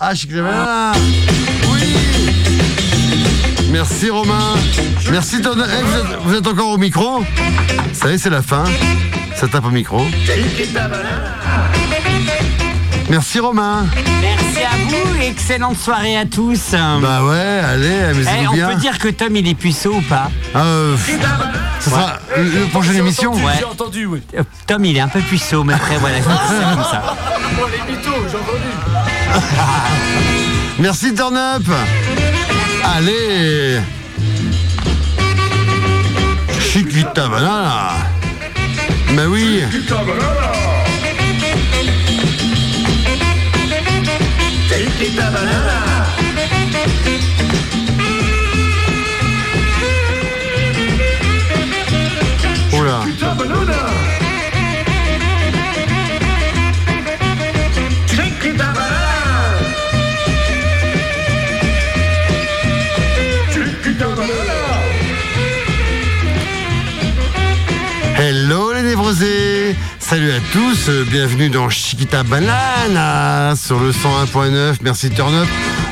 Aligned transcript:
Ah, 0.00 0.14
Chiquita 0.14 0.42
Banana 0.42 0.92
Oui 1.70 1.80
Merci 3.70 4.10
Romain. 4.10 4.54
Merci 5.10 5.40
Tonnerre. 5.42 5.68
Eh, 5.78 5.82
vous, 5.82 5.96
êtes, 5.96 6.18
vous 6.24 6.34
êtes 6.34 6.46
encore 6.46 6.70
au 6.70 6.78
micro 6.78 7.22
Ça 7.92 8.10
y 8.10 8.14
est, 8.14 8.18
c'est 8.18 8.30
la 8.30 8.42
fin. 8.42 8.64
Ça 9.36 9.46
tape 9.46 9.64
au 9.66 9.70
micro. 9.70 10.04
Merci 13.08 13.40
Romain. 13.40 13.86
Merci 14.22 14.64
à 14.64 14.76
vous, 14.88 15.20
excellente 15.22 15.76
soirée 15.78 16.16
à 16.16 16.24
tous. 16.26 16.72
Bah 16.72 17.22
ouais, 17.24 17.60
allez, 17.64 17.90
Eh, 18.00 18.04
amusez-vous 18.10 18.50
on 18.50 18.54
bien. 18.54 18.68
peut 18.68 18.74
dire 18.76 18.98
que 18.98 19.08
Tom 19.08 19.34
il 19.36 19.48
est 19.48 19.54
puceau 19.54 19.94
ou 19.96 20.02
pas 20.02 20.30
Euh, 20.56 20.96
ça 21.80 21.90
sera 21.90 22.18
la 22.36 22.66
prochaine 22.70 22.96
émission. 22.96 23.32
Ouais. 23.34 23.52
J'ai 23.58 23.64
entendu, 23.64 24.06
oui. 24.06 24.22
Euh, 24.36 24.42
Tom 24.66 24.84
il 24.84 24.96
est 24.96 25.00
un 25.00 25.08
peu 25.08 25.20
puceau, 25.20 25.62
mais 25.64 25.74
après 25.74 25.96
voilà, 25.98 26.16
c'est 26.18 26.24
comme 26.24 26.84
ça. 26.90 27.16
Oh, 27.62 27.66
les 27.66 27.92
mythos, 27.92 28.10
j'ai 28.30 28.36
entendu. 28.36 28.89
Merci 30.78 31.14
Turn 31.14 31.36
Up. 31.36 31.62
Allez. 32.96 33.80
Chiquita 36.72 37.28
banana. 37.28 37.96
Bah 39.14 39.22
oui. 39.28 39.62
Oula. 45.00 45.89
Salut 70.10 70.32
à 70.32 70.40
tous, 70.52 70.88
euh, 70.88 71.06
bienvenue 71.08 71.50
dans 71.50 71.70
Chiquita 71.70 72.24
Banana 72.24 73.54
sur 73.54 73.78
le 73.78 73.92
101.9, 73.92 74.78
merci 74.82 75.08
Turn 75.08 75.32
Up. 75.32 75.46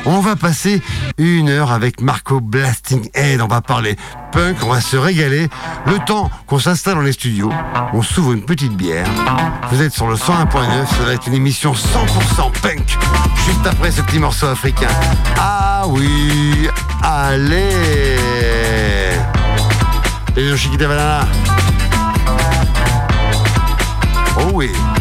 On 0.07 0.19
va 0.19 0.35
passer 0.35 0.83
une 1.19 1.49
heure 1.49 1.71
avec 1.71 2.01
Marco 2.01 2.41
Blasting 2.41 3.09
Head, 3.15 3.41
on 3.41 3.47
va 3.47 3.61
parler 3.61 3.95
punk, 4.33 4.57
on 4.65 4.71
va 4.71 4.81
se 4.81 4.97
régaler. 4.97 5.47
Le 5.87 6.05
temps 6.05 6.33
qu'on 6.49 6.59
s'installe 6.59 6.97
dans 6.97 7.03
les 7.03 7.13
studios, 7.13 7.53
on 7.93 8.03
s'ouvre 8.03 8.33
une 8.33 8.45
petite 8.45 8.77
bière. 8.77 9.07
Vous 9.71 9.81
êtes 9.83 9.93
sur 9.93 10.09
le 10.09 10.17
101.9, 10.17 10.49
ça 10.89 11.05
va 11.07 11.13
être 11.13 11.29
une 11.29 11.35
émission 11.35 11.73
100% 11.73 12.51
punk, 12.61 12.99
juste 13.47 13.67
après 13.69 13.93
ce 13.93 14.03
petit 14.03 14.19
morceau 14.19 14.47
africain. 14.47 14.89
Ah 15.37 15.85
oui, 15.87 16.69
allez 17.05 17.71
Et 20.37 20.57
Chiquita 20.57 20.89
Banana 20.89 21.25
Oh 24.61 24.98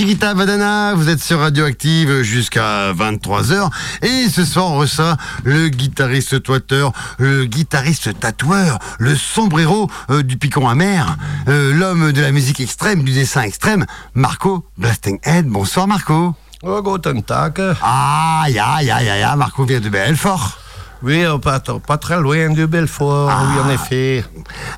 Chiquita 0.00 0.32
Badana. 0.32 0.94
Vous 0.94 1.10
êtes 1.10 1.22
sur 1.22 1.40
Radioactive 1.40 2.22
jusqu'à 2.22 2.94
23h. 2.94 3.68
Et 4.00 4.30
ce 4.30 4.46
soir, 4.46 4.68
on 4.68 4.78
reçoit 4.78 5.18
le 5.44 5.68
guitariste 5.68 6.42
toiteur, 6.42 6.92
le 7.18 7.44
guitariste 7.44 8.18
tatoueur, 8.18 8.78
le 8.98 9.14
sombrero 9.14 9.90
euh, 10.08 10.22
du 10.22 10.38
piquant 10.38 10.70
amer, 10.70 11.18
euh, 11.48 11.74
l'homme 11.74 12.12
de 12.12 12.22
la 12.22 12.32
musique 12.32 12.60
extrême, 12.60 13.02
du 13.02 13.12
dessin 13.12 13.42
extrême, 13.42 13.84
Marco 14.14 14.64
Blastinghead. 14.78 15.46
Bonsoir, 15.46 15.86
Marco. 15.86 16.34
Oh, 16.62 16.80
guten 16.80 17.22
Tag. 17.22 17.60
Ah, 17.82 18.46
ya, 18.48 18.80
ya, 18.80 19.02
ya, 19.02 19.18
ya, 19.18 19.36
Marco 19.36 19.66
vient 19.66 19.80
de 19.80 19.90
Belfort. 19.90 20.56
Oui, 21.02 21.24
euh, 21.26 21.36
pas, 21.36 21.60
pas 21.60 21.98
très 21.98 22.18
loin 22.18 22.48
de 22.48 22.64
Belfort, 22.64 23.28
oui, 23.28 23.60
en 23.60 23.68
effet. 23.68 24.24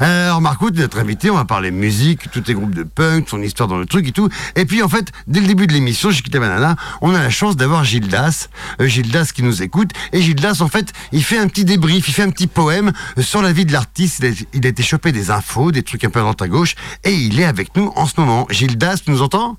Alors 0.04 0.40
Marco, 0.40 0.68
tu 0.68 0.78
es 0.78 0.82
notre 0.82 0.98
invité, 0.98 1.30
on 1.30 1.36
va 1.36 1.44
parler 1.44 1.70
musique, 1.70 2.28
tous 2.32 2.40
tes 2.40 2.54
groupes 2.54 2.74
de 2.74 2.82
punk, 2.82 3.28
son 3.28 3.40
histoire 3.40 3.68
dans 3.68 3.78
le 3.78 3.86
truc 3.86 4.08
et 4.08 4.10
tout. 4.10 4.28
Et 4.56 4.64
puis 4.64 4.82
en 4.82 4.88
fait, 4.88 5.12
dès 5.28 5.38
le 5.38 5.46
début 5.46 5.68
de 5.68 5.72
l'émission, 5.72 6.10
chez 6.10 6.22
Quitté 6.22 6.40
Banana, 6.40 6.74
on 7.02 7.14
a 7.14 7.20
la 7.22 7.30
chance 7.30 7.56
d'avoir 7.56 7.84
Gildas, 7.84 8.48
euh, 8.80 8.88
Gildas 8.88 9.30
qui 9.32 9.44
nous 9.44 9.62
écoute. 9.62 9.90
Et 10.12 10.20
Gildas, 10.20 10.56
en 10.60 10.66
fait, 10.66 10.92
il 11.12 11.22
fait 11.22 11.38
un 11.38 11.46
petit 11.46 11.64
débrief, 11.64 12.08
il 12.08 12.12
fait 12.14 12.22
un 12.24 12.30
petit 12.30 12.48
poème 12.48 12.90
euh, 13.16 13.22
sur 13.22 13.42
la 13.42 13.52
vie 13.52 13.64
de 13.64 13.72
l'artiste. 13.72 14.18
Il, 14.24 14.26
a- 14.26 14.44
il 14.54 14.66
a 14.66 14.70
été 14.70 14.82
chopé 14.82 15.12
des 15.12 15.30
infos, 15.30 15.70
des 15.70 15.84
trucs 15.84 16.02
un 16.02 16.10
peu 16.10 16.18
à 16.18 16.22
droite 16.22 16.42
à 16.42 16.48
gauche, 16.48 16.74
et 17.04 17.12
il 17.12 17.38
est 17.38 17.44
avec 17.44 17.76
nous 17.76 17.92
en 17.94 18.06
ce 18.06 18.18
moment. 18.18 18.48
Gildas, 18.50 19.02
tu 19.04 19.12
nous 19.12 19.22
entends? 19.22 19.56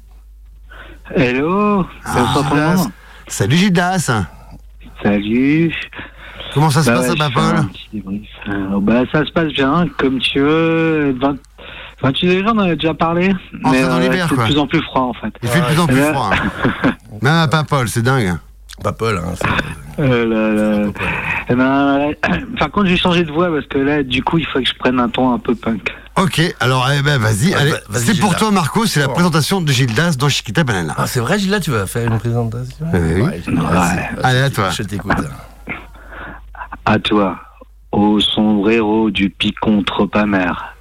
Hello, 1.16 1.84
ça 2.04 2.34
Ah, 2.36 2.42
va 2.54 2.76
Salut 3.28 3.56
Gildas 3.56 4.12
Salut. 5.02 5.74
Comment 6.54 6.70
ça 6.70 6.84
se 6.84 6.90
Bah 6.90 6.98
passe 6.98 7.10
ouais, 7.10 7.22
à 7.22 7.66
débrief. 7.92 8.22
Euh, 8.50 8.80
bah, 8.82 9.02
ça 9.12 9.26
se 9.26 9.32
passe 9.32 9.52
bien, 9.54 9.88
comme 9.98 10.20
tu 10.20 10.40
veux. 10.40 11.16
20... 11.20 11.36
28 12.02 12.28
degrés, 12.28 12.44
on 12.54 12.58
en 12.60 12.60
a 12.60 12.76
déjà 12.76 12.94
parlé. 12.94 13.34
Enfin, 13.64 13.72
mais 13.72 13.82
dans 13.84 13.96
euh, 13.96 14.00
l'hiver, 14.02 14.26
c'est 14.30 14.36
quoi. 14.36 14.44
de 14.46 14.50
plus 14.52 14.60
en 14.60 14.68
plus 14.68 14.82
froid, 14.82 15.02
en 15.04 15.14
fait. 15.14 15.34
Il 15.42 15.50
fait 15.50 15.62
de 15.62 15.66
plus 15.66 15.80
en 15.80 15.88
plus 15.88 16.02
froid. 16.02 16.32
hein. 16.34 16.92
Même 17.22 17.34
à 17.52 17.64
Paul, 17.64 17.88
c'est 17.88 18.02
dingue. 18.02 18.34
Pas 18.84 18.92
Paul, 18.92 19.18
hein. 19.24 19.34
Euh, 20.00 20.26
là, 20.26 20.82
là. 20.84 20.92
Eh 21.50 21.56
ben, 21.56 21.64
euh, 21.66 22.14
par 22.60 22.72
contre, 22.72 22.88
j'ai 22.88 22.98
changé 22.98 23.24
de 23.24 23.32
voix 23.32 23.50
parce 23.54 23.68
que 23.68 23.78
là, 23.78 24.04
du 24.04 24.24
coup, 24.24 24.38
il 24.40 24.46
faut 24.48 24.60
que 24.60 24.66
je 24.68 24.74
prenne 24.76 25.00
un 25.00 25.08
ton 25.10 25.32
un 25.34 25.38
peu 25.40 25.56
punk. 25.56 25.94
Ok, 26.20 26.42
alors 26.60 26.88
eh 26.92 27.02
ben, 27.02 27.18
vas-y, 27.20 27.50
Ouais, 27.50 27.56
allez, 27.56 27.72
va- 27.72 27.78
vas-y, 27.90 28.04
c'est 28.06 28.20
pour 28.20 28.30
Gildas. 28.32 28.40
toi 28.40 28.52
Marco, 28.52 28.86
c'est 28.86 29.00
la 29.00 29.08
Oh. 29.10 29.14
présentation 29.14 29.62
de 29.62 29.72
Gildas 29.72 30.16
dans 30.18 30.30
Chiquita 30.30 30.64
Banana. 30.64 30.94
Ah, 30.98 31.08
c'est 31.08 31.20
vrai, 31.20 31.40
Gilles, 31.40 31.52
là, 31.52 31.60
tu 31.60 31.72
vas 31.72 31.86
faire 31.88 32.12
une 32.12 32.20
présentation 32.20 32.86
Oui, 32.94 33.00
oui. 33.16 33.22
Ouais. 33.22 34.10
Allez, 34.24 34.40
à 34.42 34.50
toi. 34.50 34.70
Je 34.72 34.84
t'écoute. 34.84 35.12
À 36.86 37.00
toi, 37.00 37.40
ô 37.92 38.20
sombre 38.20 38.70
héros 38.70 39.10
du 39.10 39.30
picon 39.30 39.84
trop 39.84 40.10
amer, 40.16 40.76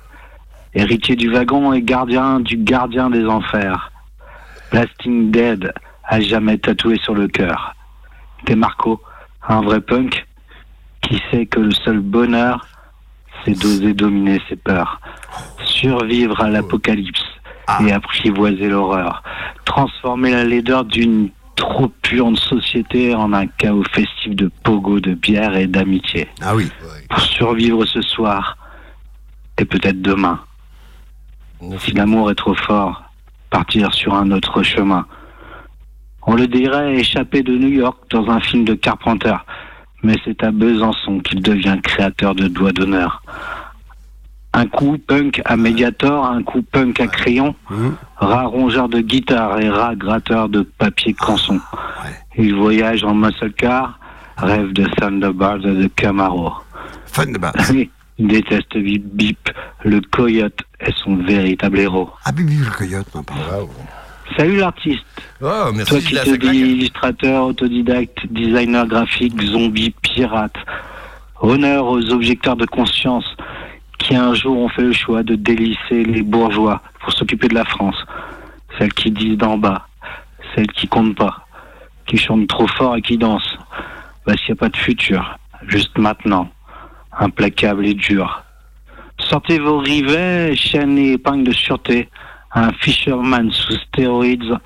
héritier 0.74 1.14
du 1.16 1.30
wagon 1.30 1.72
et 1.72 1.82
gardien 1.82 2.40
du 2.40 2.56
gardien 2.56 3.08
des 3.08 3.24
enfers, 3.26 3.92
Blasting 4.70 5.30
Dead 5.30 5.72
à 6.04 6.20
jamais 6.20 6.58
tatoué 6.58 6.98
sur 6.98 7.14
le 7.14 7.28
cœur. 7.28 7.74
T'es 8.44 8.56
Marco, 8.56 9.00
un 9.48 9.60
vrai 9.62 9.80
punk 9.80 10.26
qui 11.02 11.22
sait 11.30 11.46
que 11.46 11.60
le 11.60 11.72
seul 11.72 12.00
bonheur, 12.00 12.66
c'est 13.44 13.60
d'oser 13.60 13.94
dominer 13.94 14.40
ses 14.48 14.56
peurs, 14.56 15.00
survivre 15.64 16.40
à 16.40 16.48
l'apocalypse 16.48 17.22
Ah. 17.68 17.78
et 17.86 17.92
apprivoiser 17.92 18.68
l'horreur, 18.68 19.22
transformer 19.64 20.32
la 20.32 20.44
laideur 20.44 20.84
d'une 20.84 21.30
trop 21.56 21.88
puante 22.02 22.38
société 22.38 23.14
en 23.14 23.32
un 23.32 23.46
chaos 23.46 23.84
festif 23.92 24.34
de 24.34 24.50
pogo, 24.62 25.00
de 25.00 25.14
bière 25.14 25.56
et 25.56 25.66
d'amitié. 25.66 26.28
Ah 26.40 26.54
oui. 26.54 26.68
Pour 27.08 27.20
survivre 27.20 27.84
ce 27.84 28.02
soir 28.02 28.56
et 29.58 29.64
peut-être 29.64 30.00
demain. 30.00 30.40
Si 31.78 31.92
l'amour 31.92 32.30
est 32.30 32.34
trop 32.34 32.54
fort, 32.54 33.04
partir 33.50 33.94
sur 33.94 34.14
un 34.14 34.30
autre 34.32 34.62
chemin. 34.62 35.06
On 36.26 36.34
le 36.34 36.46
dirait 36.46 36.96
échapper 36.96 37.42
de 37.42 37.56
New 37.56 37.68
York 37.68 37.98
dans 38.10 38.28
un 38.30 38.40
film 38.40 38.64
de 38.64 38.74
Carpenter, 38.74 39.36
mais 40.02 40.16
c'est 40.24 40.42
à 40.42 40.50
Besançon 40.50 41.20
qu'il 41.20 41.42
devient 41.42 41.78
créateur 41.82 42.34
de 42.34 42.48
doigts 42.48 42.72
d'honneur. 42.72 43.22
Un 44.54 44.66
coup 44.66 44.98
punk 44.98 45.40
à 45.46 45.56
Mediator, 45.56 46.26
un 46.26 46.42
coup 46.42 46.62
punk 46.62 47.00
à 47.00 47.06
crayon, 47.06 47.54
Mhm. 47.70 47.94
rat 48.16 48.46
rongeur 48.46 48.88
de 48.88 49.00
guitare 49.00 49.58
et 49.60 49.70
rat 49.70 49.94
gratteur 49.96 50.48
de 50.50 50.60
papier 50.62 51.14
canson. 51.14 51.58
Il 52.36 52.54
voyage 52.54 53.02
en 53.04 53.14
muscle 53.14 53.52
car, 53.52 53.98
rêve 54.36 54.72
de 54.72 54.84
Thunderbird 54.84 55.64
et 55.64 55.74
de 55.74 55.86
Camaro. 55.88 56.52
Fun 57.06 57.26
de 57.26 57.38
base. 57.38 57.74
Il 58.18 58.28
déteste 58.28 58.76
Bip 58.76 59.02
Bip, 59.14 59.48
le 59.84 60.00
coyote 60.02 60.60
est 60.80 60.94
son 61.02 61.16
véritable 61.16 61.78
héros. 61.78 62.10
Ah, 62.24 62.32
Bibi 62.32 62.56
le 62.58 62.70
coyote, 62.70 63.06
non. 63.14 63.22
Bravo. 63.26 63.70
Salut 64.36 64.56
l'artiste, 64.58 65.04
Oh, 65.42 65.70
merci, 65.74 65.90
toi 65.90 65.98
qui 66.00 66.14
te 66.14 66.30
dis 66.30 66.38
claque. 66.38 66.54
illustrateur, 66.54 67.46
autodidacte, 67.46 68.18
designer 68.30 68.86
graphique, 68.86 69.40
zombie, 69.42 69.94
pirate. 70.02 70.54
Honneur 71.40 71.86
aux 71.86 72.10
objecteurs 72.12 72.56
de 72.56 72.66
conscience 72.66 73.24
un 74.16 74.34
jour 74.34 74.58
ont 74.58 74.68
fait 74.68 74.82
le 74.82 74.92
choix 74.92 75.22
de 75.22 75.34
délisser 75.34 76.04
les 76.04 76.22
bourgeois 76.22 76.82
pour 77.00 77.12
s'occuper 77.12 77.48
de 77.48 77.54
la 77.54 77.64
France. 77.64 77.96
Celles 78.78 78.92
qui 78.92 79.10
disent 79.10 79.38
d'en 79.38 79.58
bas, 79.58 79.86
celles 80.54 80.70
qui 80.72 80.88
comptent 80.88 81.16
pas, 81.16 81.46
qui 82.06 82.16
chantent 82.16 82.48
trop 82.48 82.66
fort 82.66 82.96
et 82.96 83.02
qui 83.02 83.16
dansent. 83.18 83.56
Bah 84.26 84.34
s'il 84.36 84.48
n'y 84.48 84.52
a 84.52 84.56
pas 84.56 84.68
de 84.68 84.76
futur, 84.76 85.38
juste 85.66 85.96
maintenant, 85.98 86.48
implacable 87.18 87.86
et 87.86 87.94
dur. 87.94 88.42
Sortez 89.18 89.58
vos 89.58 89.78
rivets, 89.78 90.54
chaînes 90.56 90.98
et 90.98 91.12
épingles 91.12 91.44
de 91.44 91.52
sûreté, 91.52 92.08
un 92.54 92.72
fisherman 92.72 93.50
sous 93.50 93.74
stéroïdes, 93.74 94.58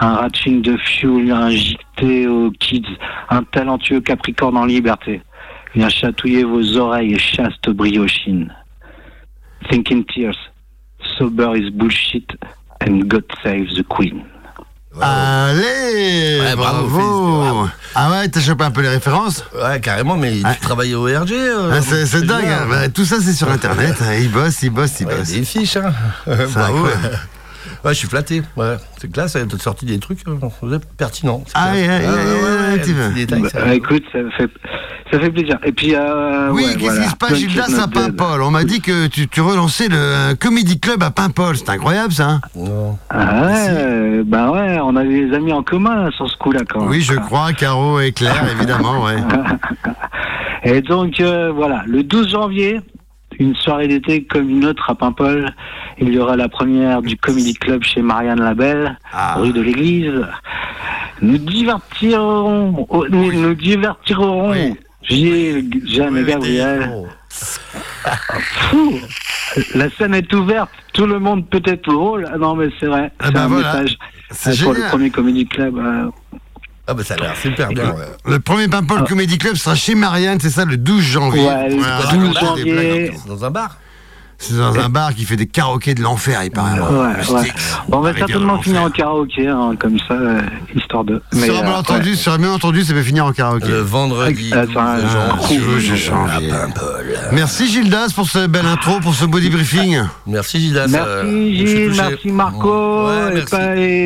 un 0.00 0.14
ratching 0.14 0.62
de 0.62 0.76
fuel 0.76 1.30
injecté 1.30 2.26
aux 2.26 2.50
kids, 2.52 2.96
un 3.28 3.42
talentueux 3.42 4.00
capricorne 4.00 4.56
en 4.56 4.64
liberté. 4.64 5.22
Viens 5.74 5.88
chatouiller 5.88 6.44
vos 6.44 6.76
oreilles 6.78 7.14
et 7.14 7.18
chaste 7.18 7.68
briochine. 7.70 8.52
Thinking 9.68 10.04
tears, 10.06 10.36
sober 11.18 11.54
is 11.56 11.70
bullshit, 11.70 12.30
and 12.80 13.02
God 13.08 13.24
saves 13.42 13.74
the 13.76 13.84
queen. 13.88 14.24
Allez 15.00 16.40
Ouais, 16.40 16.56
bravo, 16.56 16.88
bravo, 16.88 17.40
bravo. 17.40 17.68
Ah 17.94 18.10
ouais, 18.10 18.28
t'as 18.28 18.40
chopé 18.40 18.64
un 18.64 18.70
peu 18.72 18.80
les 18.82 18.88
références 18.88 19.44
Ouais, 19.54 19.80
carrément, 19.80 20.16
mais 20.16 20.42
Ouais. 20.42 20.54
tu 20.54 20.60
travailles 20.60 20.94
au 20.94 21.04
RG 21.04 21.32
euh, 21.32 21.70
Ah, 21.72 21.80
C'est 21.80 22.06
c'est 22.06 22.22
dingue, 22.22 22.44
hein. 22.46 22.66
Bah, 22.68 22.88
tout 22.88 23.04
ça 23.04 23.16
c'est 23.20 23.32
sur 23.32 23.48
internet, 23.50 23.94
hein. 24.02 24.14
il 24.20 24.30
bosse, 24.30 24.62
il 24.62 24.70
bosse, 24.70 24.98
il 25.00 25.06
Ouais, 25.06 25.16
bosse. 25.18 25.28
des 25.30 25.44
fiches, 25.44 25.76
hein. 25.76 25.92
Bravo. 26.26 26.88
Ouais, 27.84 27.94
je 27.94 27.98
suis 27.98 28.08
flatté. 28.08 28.42
Ouais, 28.56 28.76
c'est 28.98 29.10
classe, 29.10 29.32
t'as 29.32 29.58
sorti 29.58 29.86
des 29.86 29.98
trucs 29.98 30.20
euh, 30.28 30.78
pertinents. 30.98 31.42
Ah, 31.54 31.70
classe. 31.72 31.76
ouais, 31.76 31.88
ouais, 31.88 33.40
Bah, 33.40 33.48
ça- 33.48 33.74
écoute, 33.74 34.02
ça 34.12 34.18
fait, 34.36 34.50
ça 35.10 35.18
fait 35.18 35.30
plaisir. 35.30 35.58
Et 35.64 35.72
puis, 35.72 35.94
euh, 35.94 36.50
Oui, 36.50 36.62
ouais, 36.64 36.68
qu'est-ce 36.74 36.84
voilà. 36.84 37.02
qui 37.04 37.08
se 37.08 37.16
passe, 37.16 37.34
Gildas, 37.36 37.82
à. 37.82 37.88
Paimpol 37.88 38.42
On 38.42 38.50
m'a 38.50 38.64
dit 38.64 38.80
que 38.82 39.06
tu, 39.06 39.28
tu 39.28 39.40
relançais 39.40 39.88
le 39.88 39.96
un 40.30 40.34
comedy 40.34 40.78
club 40.78 41.02
à 41.02 41.10
Paimpol, 41.10 41.56
c'est 41.56 41.70
incroyable 41.70 42.12
ça 42.12 42.28
hein. 42.28 42.40
Ah 43.08 43.46
ouais, 43.46 44.22
bah 44.24 44.50
ouais, 44.50 44.78
on 44.82 44.94
a 44.96 45.04
des 45.04 45.32
amis 45.32 45.52
en 45.52 45.62
commun 45.62 46.04
là, 46.04 46.10
sur 46.10 46.28
ce 46.30 46.36
coup-là 46.36 46.60
quand 46.68 46.80
même. 46.80 46.90
Oui, 46.90 47.00
je 47.00 47.14
crois, 47.14 47.52
Caro 47.54 47.98
et 48.00 48.12
Claire, 48.12 48.44
évidemment, 48.52 49.04
ouais. 49.04 49.16
Et 50.64 50.82
donc 50.82 51.18
euh, 51.20 51.50
voilà, 51.54 51.82
le 51.86 52.02
12 52.02 52.28
janvier, 52.30 52.80
une 53.40 53.54
soirée 53.56 53.88
d'été 53.88 54.22
comme 54.24 54.48
une 54.48 54.64
autre 54.66 54.88
à 54.90 54.94
Paimpol, 54.94 55.50
il 55.98 56.10
y 56.10 56.18
aura 56.18 56.36
la 56.36 56.48
première 56.48 57.02
du 57.02 57.16
Comedy 57.16 57.54
Club 57.54 57.82
chez 57.82 58.02
Marianne 58.02 58.40
Labelle, 58.40 58.96
Ah. 59.12 59.36
rue 59.38 59.52
de 59.52 59.60
l'Église. 59.62 60.12
Nous 61.22 61.38
divertirons, 61.38 62.86
oh, 62.88 63.06
nous, 63.10 63.32
nous 63.32 63.54
divertirons 63.54 64.50
Oui. 64.52 64.74
Gilles, 65.02 65.68
Jeanne 65.86 66.16
et 66.18 66.24
Gabriel. 66.24 66.90
La 69.74 69.90
scène 69.90 70.14
est 70.14 70.32
ouverte, 70.32 70.70
tout 70.92 71.06
le 71.06 71.18
monde 71.18 71.48
peut 71.48 71.62
être 71.64 71.90
drôle. 71.90 72.28
Ah 72.32 72.38
non 72.38 72.54
mais 72.54 72.68
c'est 72.78 72.86
vrai, 72.86 73.10
Ah 73.18 73.26
c'est 73.26 73.32
bah 73.32 73.44
un 73.44 73.48
voilà. 73.48 73.72
message 73.72 73.98
C'est 74.30 74.60
euh, 74.60 74.64
pour 74.64 74.72
le 74.74 74.80
premier 74.88 75.10
Comedy 75.10 75.46
Club. 75.46 75.76
euh, 75.78 76.08
Ah, 76.90 76.94
bah 76.94 77.04
ça 77.04 77.14
a 77.14 77.16
l'air 77.18 77.36
super 77.36 77.68
bien. 77.68 77.90
ouais. 77.90 78.04
Le 78.26 78.40
premier 78.40 78.66
Paimpol 78.66 79.04
Comedy 79.04 79.38
Club 79.38 79.54
sera 79.54 79.76
chez 79.76 79.94
Marianne, 79.94 80.38
c'est 80.40 80.50
ça, 80.50 80.64
le 80.64 80.76
12 80.76 81.00
janvier. 81.00 81.46
Ouais, 81.46 81.68
le 81.68 81.76
Voilà, 81.76 81.96
12 82.12 82.36
raconte 82.36 82.56
des 82.56 82.70
janvier. 82.74 83.12
dans 83.28 83.44
un 83.44 83.50
bar 83.50 83.76
C'est 84.42 84.56
dans 84.56 84.74
un 84.78 84.88
bar 84.88 85.14
qui 85.14 85.24
fait 85.26 85.36
des 85.36 85.46
karaokés 85.46 85.94
de 85.94 86.00
l'enfer, 86.02 86.40
il 86.42 86.50
paraît. 86.50 86.80
Ouais, 86.80 86.86
Le 87.28 87.34
ouais. 87.34 87.52
Bon, 87.88 87.98
on 87.98 88.00
va 88.00 88.14
certainement 88.16 88.60
finir 88.62 88.82
en 88.84 88.90
karaoké, 88.90 89.46
hein, 89.46 89.72
comme 89.78 89.98
ça, 90.08 90.14
euh, 90.14 90.40
histoire 90.74 91.04
de. 91.04 91.20
Sur 91.32 91.40
Mais, 91.42 91.50
un 91.50 91.60
euh, 91.60 91.62
malentendu, 91.64 92.10
ouais. 92.12 92.16
sur 92.16 92.32
un 92.32 92.38
malentendu, 92.38 92.82
ça 92.82 92.94
peut 92.94 93.02
finir 93.02 93.26
en 93.26 93.32
karaoké. 93.32 93.68
Le 93.68 93.80
vendredi 93.80 94.50
Ah, 94.54 94.64
12 94.64 94.74
ça, 94.74 94.96
janvier. 94.96 95.58
ah, 95.60 95.76
12 95.76 95.94
janvier. 95.94 96.50
à 96.52 96.54
Paimpol. 96.66 97.06
Merci 97.32 97.68
Gildas 97.68 98.12
pour 98.14 98.26
ce 98.28 98.46
bel 98.46 98.64
intro, 98.64 98.98
pour 99.00 99.14
ce 99.14 99.26
body 99.26 99.50
briefing. 99.50 100.00
Merci 100.26 100.58
Gildas. 100.60 100.86
Merci 100.88 101.06
euh, 101.06 101.50
Gilles, 101.52 101.92
merci 101.94 102.28
Marco, 102.32 103.06
Ouais, 103.08 103.40
et, 103.40 103.44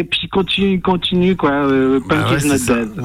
pas- 0.05 0.09
puis 0.11 0.29
continue, 0.33 0.81
continue 0.81 1.37
quoi. 1.37 1.51
Euh, 1.53 2.01
Bah 2.09 2.17
is 2.37 2.47
not 2.49 2.59
ça. 2.59 2.75
dead. 2.75 2.89
Bien, 2.97 3.05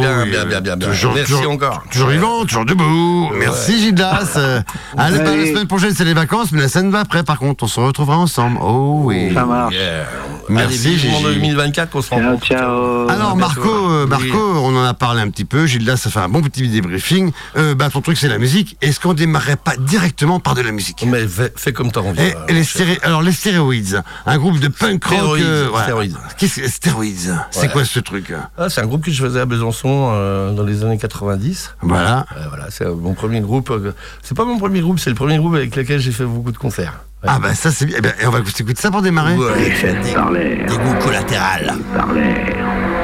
bien, 0.00 0.08
euh, 0.08 0.24
bien, 0.46 0.60
bien, 0.62 0.76
bien. 0.76 0.88
toujours- 0.88 1.12
Merci 1.14 1.32
toujours- 1.32 1.52
encore. 1.52 1.82
Toujours 1.90 2.08
vivant, 2.08 2.44
toujours 2.46 2.64
debout. 2.64 3.30
Merci 3.38 3.78
Gildas. 3.78 4.32
Euh, 4.36 4.60
Allez, 4.96 5.18
bah, 5.18 5.24
la 5.24 5.30
Allez. 5.32 5.65
Semaine 5.66 5.78
prochaine 5.80 5.94
c'est 5.96 6.04
les 6.04 6.14
vacances, 6.14 6.52
mais 6.52 6.60
la 6.60 6.68
scène 6.68 6.90
va 6.90 7.00
après. 7.00 7.22
Par 7.24 7.38
contre, 7.38 7.64
on 7.64 7.66
se 7.66 7.80
retrouvera 7.80 8.18
ensemble. 8.18 8.58
Oh 8.62 9.00
oui. 9.04 9.32
Ça 9.34 9.44
marche. 9.44 9.74
Yeah. 9.74 10.04
Merci, 10.48 10.86
Allez, 10.88 10.98
Gigi. 10.98 11.22
2024 11.24 11.90
qu'on 11.90 12.02
se 12.02 12.10
rencontre. 12.10 12.46
ciao. 12.46 13.08
Alors 13.08 13.34
Marco, 13.36 13.68
euh, 13.68 14.04
Oui. 14.04 14.08
Marco, 14.10 14.38
on 14.62 14.76
en 14.76 14.84
a 14.84 14.94
parlé 14.94 15.20
un 15.20 15.28
petit 15.28 15.44
peu. 15.44 15.66
Gildas, 15.66 15.96
ça 15.96 16.08
fait 16.10 16.20
un 16.20 16.28
bon 16.28 16.40
petit 16.40 16.68
débriefing. 16.68 17.32
Euh, 17.56 17.74
bah 17.74 17.90
ton 17.90 18.00
truc 18.00 18.16
c'est 18.16 18.28
la 18.28 18.38
musique. 18.38 18.76
Est-ce 18.80 19.00
qu'on 19.00 19.12
démarrerait 19.14 19.56
pas 19.56 19.76
directement 19.76 20.38
par 20.38 20.54
de 20.54 20.60
la 20.60 20.70
musique? 20.70 21.04
Mais 21.06 21.26
fais, 21.26 21.72
comme 21.72 21.90
t'as 21.90 22.00
envie. 22.00 22.20
et, 22.22 22.34
euh, 22.36 22.46
et 22.48 22.52
les 22.52 22.62
stéré- 22.62 22.98
alors 23.02 23.22
les 23.22 23.32
stéroïdes, 23.32 24.02
un 24.24 24.38
groupe 24.38 24.60
de 24.60 24.68
punk 24.68 25.02
rock. 25.04 25.14
Stéroïdes, 25.18 25.44
euh, 25.44 25.66
voilà. 25.70 25.84
stéroïdes. 25.86 26.16
Qu'est-ce 26.38 26.60
que 26.60 26.68
stéroïdes? 26.68 27.36
C'est 27.50 27.62
Ouais. 27.62 27.68
quoi 27.68 27.84
ce 27.84 27.98
truc? 27.98 28.32
Ah, 28.56 28.68
c'est 28.68 28.80
un 28.80 28.86
groupe 28.86 29.04
que 29.04 29.10
je 29.10 29.20
faisais 29.24 29.40
à 29.40 29.46
Besançon 29.46 30.10
euh, 30.12 30.52
dans 30.52 30.62
les 30.62 30.84
années 30.84 30.98
90. 30.98 31.74
Voilà. 31.82 32.24
Euh, 32.36 32.44
voilà, 32.50 32.66
c'est 32.70 32.86
mon 32.86 33.14
premier 33.14 33.40
groupe. 33.40 33.70
euh, 33.70 33.92
c'est 34.22 34.36
pas 34.36 34.44
mon 34.44 34.58
premier 34.58 34.80
groupe, 34.80 35.00
c'est 35.00 35.10
le 35.10 35.16
premier 35.16 35.38
groupe 35.38 35.55
avec 35.56 35.74
lequel 35.76 35.98
j'ai 36.00 36.12
fait 36.12 36.24
beaucoup 36.24 36.52
de 36.52 36.58
concerts. 36.58 36.94
Ouais. 37.22 37.30
Ah 37.32 37.38
bah 37.40 37.54
ça 37.54 37.70
c'est 37.70 37.86
bien. 37.86 37.96
Eh 37.98 38.02
ben, 38.02 38.12
et 38.20 38.26
on 38.26 38.30
va 38.30 38.38
écouter 38.40 38.64
ça 38.76 38.90
pour 38.90 39.02
démarrer. 39.02 39.34
Ouais, 39.36 39.72
Par 40.14 40.30
l'air, 40.30 40.66
des 40.66 40.76
goûts 40.76 40.94
collatérales. 41.02 41.74
par 41.96 42.12
l'air, 42.12 42.56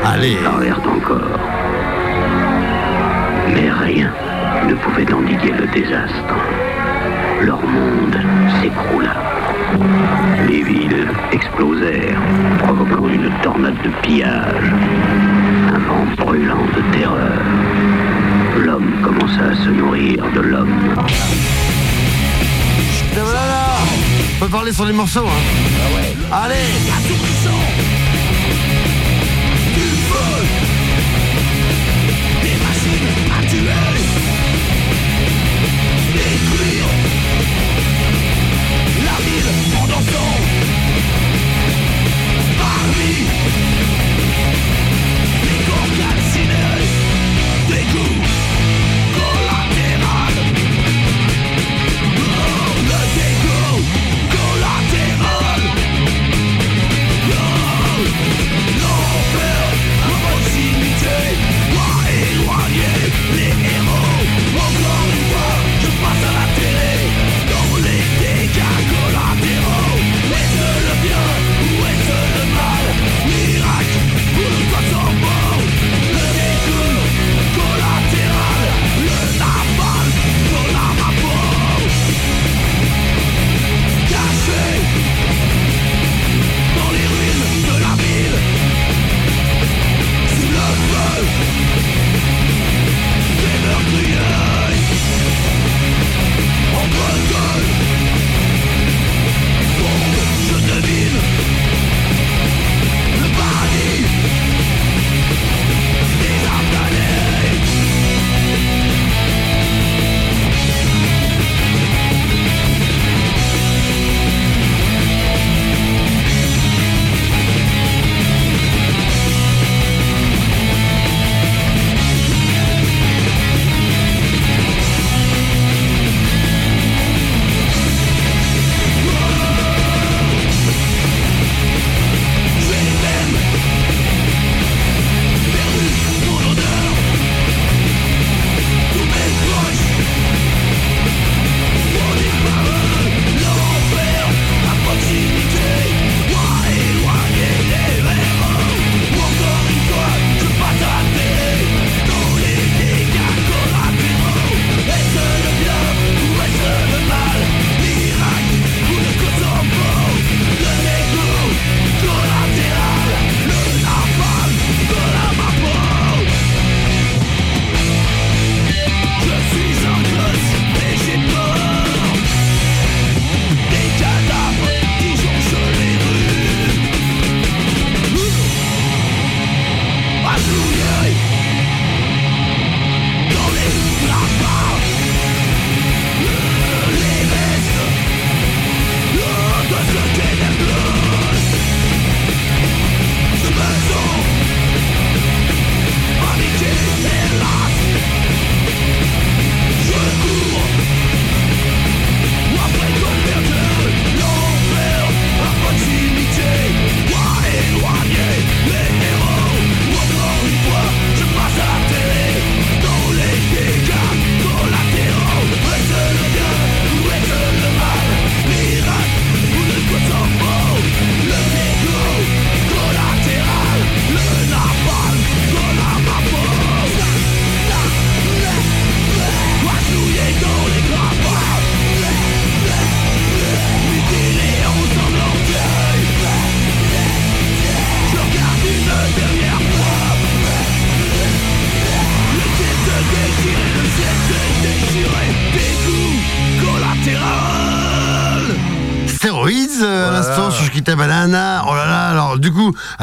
Allez. 0.04 0.36
par 0.44 0.60
l'air 0.60 0.78
encore. 0.80 1.38
Mais 3.54 3.70
rien 3.70 4.12
ne 4.68 4.74
pouvait 4.74 5.12
endiguer 5.12 5.52
le 5.58 5.66
désastre. 5.72 6.34
Leur 7.42 7.60
monde 7.66 8.16
s'écroula. 8.60 9.14
Les 10.48 10.62
villes 10.62 11.08
explosèrent, 11.32 12.20
provoquant 12.62 13.08
une 13.08 13.30
tornade 13.42 13.76
de 13.82 13.90
pillage. 14.02 14.72
Un 15.74 15.78
vent 15.78 16.06
brûlant 16.24 16.64
de 16.76 16.96
terreur. 16.98 17.40
L'homme 18.64 18.92
commença 19.02 19.44
à 19.50 19.54
se 19.64 19.70
nourrir 19.70 20.24
de 20.34 20.40
l'homme. 20.40 20.68
On 23.14 24.38
peut 24.40 24.48
parler 24.48 24.72
sur 24.72 24.84
les 24.84 24.92
morceaux. 24.92 25.26
Hein. 25.26 26.32
Allez. 26.32 26.54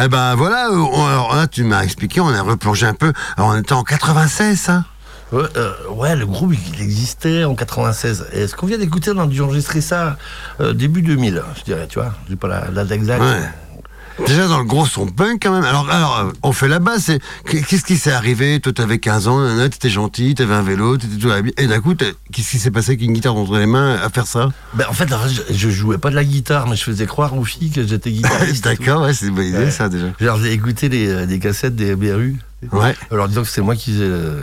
Eh 0.03 0.08
ben 0.08 0.36
voilà, 0.36 0.68
euh, 0.70 0.77
on- 0.77 1.06
alors 1.08 1.36
là 1.36 1.48
tu 1.48 1.63
m'as 1.63 1.84
expliqué, 1.84 2.20
on 2.22 2.27
a 2.29 2.41
replongé 2.41 2.86
un 2.86 2.94
peu. 2.94 3.12
Alors 3.38 3.50
on 3.51 3.58
était 3.58 3.74
en 3.74 3.84
96, 3.84 4.60
ça 4.60 4.84
Ouais, 5.32 5.44
euh, 5.58 5.74
ouais, 5.91 6.15
le 6.15 6.25
groupe 6.25 6.53
il 6.75 6.82
existait 6.82 7.44
en 7.44 7.53
96. 7.53 8.25
Et 8.34 8.48
ce 8.48 8.56
qu'on 8.56 8.65
vient 8.65 8.79
d'écouter, 8.79 9.12
on 9.15 9.20
a 9.20 9.27
dû 9.27 9.41
enregistrer 9.41 9.79
ça 9.82 10.18
euh, 10.60 10.74
début 10.74 11.03
2000, 11.03 11.44
je 11.60 11.63
dirais, 11.63 11.86
tu 11.88 12.00
vois. 12.00 12.13
J'ai 12.29 12.36
pas 12.36 12.48
la 12.48 12.65
la 12.72 12.84
date 12.84 12.91
exacte. 12.94 13.22
Ouais. 13.22 13.50
Déjà 14.28 14.48
dans 14.48 14.60
le 14.60 14.66
gros 14.66 14.86
son 14.86 15.08
punk 15.08 15.40
quand 15.42 15.52
même. 15.52 15.64
Alors, 15.64 15.90
alors 15.90 16.18
euh, 16.20 16.32
on 16.44 16.52
fait 16.52 16.68
la 16.68 16.80
base. 16.80 17.12
Qu'est-ce 17.46 17.84
qui 17.84 17.98
s'est 17.98 18.12
arrivé? 18.12 18.60
Toi, 18.60 18.74
t'avais 18.74 19.00
15 19.00 19.28
ans, 19.28 19.68
t'étais 19.70 19.90
gentil, 19.90 20.36
t'avais 20.36 20.54
un 20.54 20.62
vélo, 20.62 20.98
t'étais 20.98 21.16
tout 21.18 21.28
la- 21.28 21.40
Et 21.58 21.68
d'un 21.68 21.80
coup, 21.82 21.96
qu'est-ce 21.96 22.50
qui 22.52 22.60
s'est 22.60 22.70
passé 22.72 22.92
avec 22.92 23.02
une 23.02 23.14
guitare 23.14 23.36
entre 23.36 23.58
les 23.58 23.66
mains 23.66 23.96
à 23.96 24.10
faire 24.10 24.28
ça? 24.28 24.50
Ben, 24.74 24.86
en 24.90 24.94
fait, 24.94 25.10
je, 25.50 25.54
je 25.54 25.70
jouais 25.70 25.98
pas 25.98 26.10
de 26.12 26.16
la 26.16 26.24
guitare, 26.24 26.68
mais 26.68 26.76
je 26.76 26.84
faisais 26.84 27.06
croire 27.08 27.36
aux 27.38 27.44
filles 27.44 27.72
que 27.72 27.86
j'étais 27.86 28.12
guitariste. 28.12 28.64
D'accord, 28.64 29.04
ouais, 29.04 29.14
c'est 29.14 29.28
une 29.28 29.36
bonne 29.36 29.46
idée 29.48 29.58
Ouais. 29.58 29.72
ça 29.72 29.90
déjà. 29.90 30.08
Je 30.20 30.26
leur 30.26 30.44
ai 30.46 30.52
écouté 30.52 30.90
les, 30.90 31.08
euh, 31.10 31.26
des 31.26 31.40
cassettes 31.40 31.76
des 31.76 31.96
BRU. 31.96 32.38
Ouais. 32.72 32.94
Leur 33.12 33.28
disant 33.30 33.42
que 33.44 33.48
c'est 33.48 33.62
moi 33.62 33.76
qui 33.76 33.94
faisais 33.94 34.04
euh, 34.04 34.42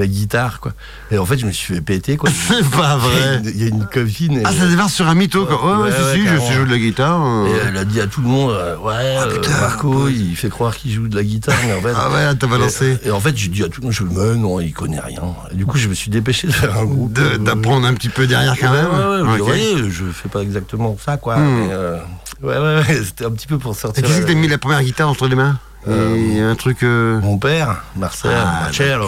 la 0.00 0.06
guitare, 0.06 0.58
quoi. 0.60 0.72
Et 1.10 1.18
en 1.18 1.24
fait, 1.26 1.38
je 1.38 1.46
me 1.46 1.52
suis 1.52 1.74
fait 1.74 1.80
péter, 1.80 2.16
quoi. 2.16 2.28
C'est 2.48 2.68
pas 2.70 2.96
vrai. 2.96 3.40
Il 3.44 3.60
y 3.60 3.64
a 3.64 3.68
une 3.68 3.86
copine. 3.86 4.38
et- 4.38 4.42
Ah, 4.44 4.52
ça 4.52 4.66
démarre 4.66 4.90
sur 4.90 5.06
un 5.08 5.14
mytho, 5.14 5.46
quoi. 5.46 5.64
Ouais, 5.64 5.82
ouais, 5.84 5.90
Ouais, 5.90 6.14
si, 6.14 6.26
je 6.26 6.38
sais 6.38 6.52
jouer 6.54 6.64
de 6.66 6.70
la 6.70 6.78
guitare. 6.78 7.20
euh. 7.24 7.46
Et 7.46 7.68
elle 7.68 7.76
a 7.76 7.84
dit 7.84 8.00
à 8.00 8.06
tout 8.06 8.20
le 8.20 8.28
monde, 8.28 8.50
euh, 8.52 8.76
ouais, 8.78 8.92
euh, 8.96 9.34
putain. 9.34 9.50
Marco, 9.60 10.08
il 10.08 10.34
fait 10.36 10.48
croire 10.50 10.76
qu'il 10.76 10.90
joue 10.92 11.08
de 11.08 11.16
la 11.16 11.22
guitare, 11.22 11.54
mais 11.66 11.74
en 11.74 11.80
fait. 11.80 11.92
Ah 11.94 12.10
ouais, 12.10 12.34
t'as 12.34 12.46
balancé. 12.46 12.98
Et, 13.04 13.08
et 13.08 13.10
en 13.10 13.20
fait, 13.20 13.36
j'ai 13.36 13.48
dit 13.48 13.62
à 13.62 13.68
tout 13.68 13.80
le 13.80 13.86
monde, 13.86 13.94
je 13.94 14.02
mais 14.04 14.34
non, 14.36 14.58
il 14.60 14.72
connaît 14.72 15.00
rien. 15.00 15.22
Et 15.52 15.54
du 15.54 15.66
coup, 15.66 15.78
je 15.78 15.88
me 15.88 15.94
suis 15.94 16.10
dépêché 16.10 16.46
de 16.48 16.52
faire 16.52 16.76
un 16.76 16.84
groupe. 16.84 17.12
De- 17.12 17.36
D'apprendre 17.36 17.86
un 17.86 17.94
petit 17.94 18.08
peu 18.08 18.26
derrière 18.26 18.56
quand 18.58 18.72
même. 18.72 18.86
ouais, 18.86 19.22
ouais, 19.30 19.38
je 19.38 19.42
Ok. 19.42 19.52
dis, 19.54 19.82
ouais, 19.84 19.90
je 19.90 20.04
fais 20.12 20.28
pas 20.28 20.40
exactement 20.40 20.96
ça, 21.04 21.16
quoi. 21.16 21.36
Hmm. 21.36 21.60
mais, 21.60 21.68
euh, 21.72 21.98
ouais, 22.42 22.56
ouais, 22.58 22.82
c'était 23.04 23.24
un 23.26 23.30
petit 23.30 23.46
peu 23.46 23.58
pour 23.58 23.72
Et 23.72 23.76
sortir. 23.76 24.02
qui 24.04 24.12
c'est 24.12 24.22
que 24.22 24.26
t'as 24.26 24.34
mis 24.34 24.48
la 24.48 24.58
première 24.58 24.82
guitare 24.82 25.08
entre 25.08 25.28
les 25.28 25.36
mains? 25.36 25.58
Euh, 25.88 26.14
Il 26.16 26.36
y 26.36 26.40
a 26.40 26.48
un 26.48 26.54
truc. 26.56 26.82
euh, 26.82 27.20
Mon 27.20 27.38
père, 27.38 27.82
Marcel, 27.96 28.30
Ah, 28.34 28.64
Marcello, 28.64 29.06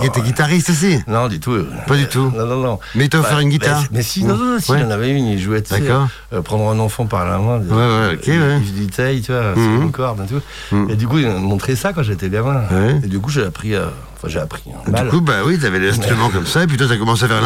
qui 0.00 0.06
était 0.06 0.20
guitariste 0.20 0.70
aussi. 0.70 0.98
Non, 1.06 1.28
du 1.28 1.40
tout. 1.40 1.64
Pas 1.86 1.96
du 1.96 2.06
tout. 2.06 2.30
Non, 2.36 2.46
non, 2.46 2.56
non. 2.60 2.78
Mais 2.94 3.04
il 3.04 3.08
t'a 3.08 3.20
offert 3.20 3.36
Bah, 3.36 3.42
une 3.42 3.48
guitare 3.48 3.80
Mais, 3.90 3.98
mais 3.98 4.02
si, 4.02 4.24
non, 4.24 4.36
non, 4.36 4.44
non, 4.44 4.58
si, 4.60 4.70
Ouais. 4.70 4.80
il 4.80 4.84
en 4.86 4.90
avait 4.90 5.10
une, 5.10 5.24
il 5.26 5.38
jouait, 5.40 5.62
tu 5.62 5.74
sais, 5.74 5.80
D'accord. 5.80 6.08
euh, 6.32 6.42
prendre 6.42 6.68
un 6.70 6.78
enfant 6.78 7.06
par 7.06 7.24
la 7.24 7.38
main. 7.38 7.58
Ouais, 7.58 7.74
ouais, 7.74 8.14
ok, 8.14 8.26
il, 8.26 8.38
ouais. 8.40 8.58
Il 8.62 8.72
dit, 8.74 8.86
taille, 8.88 9.22
tu 9.22 9.32
vois, 9.32 9.54
Mhm. 9.54 9.74
sur 9.74 9.82
une 9.82 9.92
corde 9.92 10.20
et 10.20 10.26
tout. 10.26 10.40
Mhm. 10.72 10.90
Et 10.90 10.96
du 10.96 11.08
coup, 11.08 11.18
il 11.18 11.26
m'a 11.26 11.34
montré 11.38 11.74
ça 11.74 11.92
quand 11.94 12.02
j'étais 12.02 12.28
gamin. 12.28 12.62
Ouais. 12.70 13.00
Et 13.02 13.06
du 13.08 13.18
coup, 13.18 13.30
j'ai 13.30 13.44
appris, 13.44 13.74
euh, 13.74 13.86
j'ai 14.26 14.40
appris. 14.40 14.62
Hein. 14.68 15.02
Du 15.02 15.08
coup, 15.10 15.20
bah 15.20 15.38
oui, 15.44 15.58
t'avais 15.58 15.78
l'instrument 15.78 16.30
comme 16.30 16.46
ça, 16.46 16.62
et 16.62 16.66
puis 16.66 16.76
toi, 16.76 16.86
t'as 16.88 16.96
commencé 16.96 17.24
à 17.24 17.28
faire. 17.28 17.42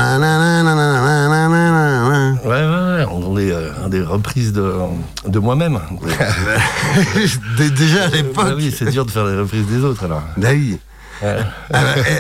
Ouais, 2.45 2.51
ouais, 2.51 2.97
ouais. 2.97 3.07
On 3.11 3.39
est 3.39 3.53
euh, 3.53 3.89
des 3.89 4.03
reprises 4.03 4.53
de, 4.53 4.73
de 5.27 5.39
moi-même. 5.39 5.81
Déjà 7.77 8.03
à 8.03 8.07
euh, 8.07 8.09
bah 8.09 8.17
l'époque. 8.17 8.47
Bah 8.49 8.55
oui, 8.57 8.75
c'est 8.77 8.91
dur 8.91 9.05
de 9.05 9.11
faire 9.11 9.27
des 9.27 9.37
reprises 9.37 9.67
des 9.67 9.85
autres, 9.85 10.05
alors. 10.05 10.23
Bah 10.37 10.49
oui. 10.53 10.79
Ah 11.23 11.37
bah, 11.71 11.79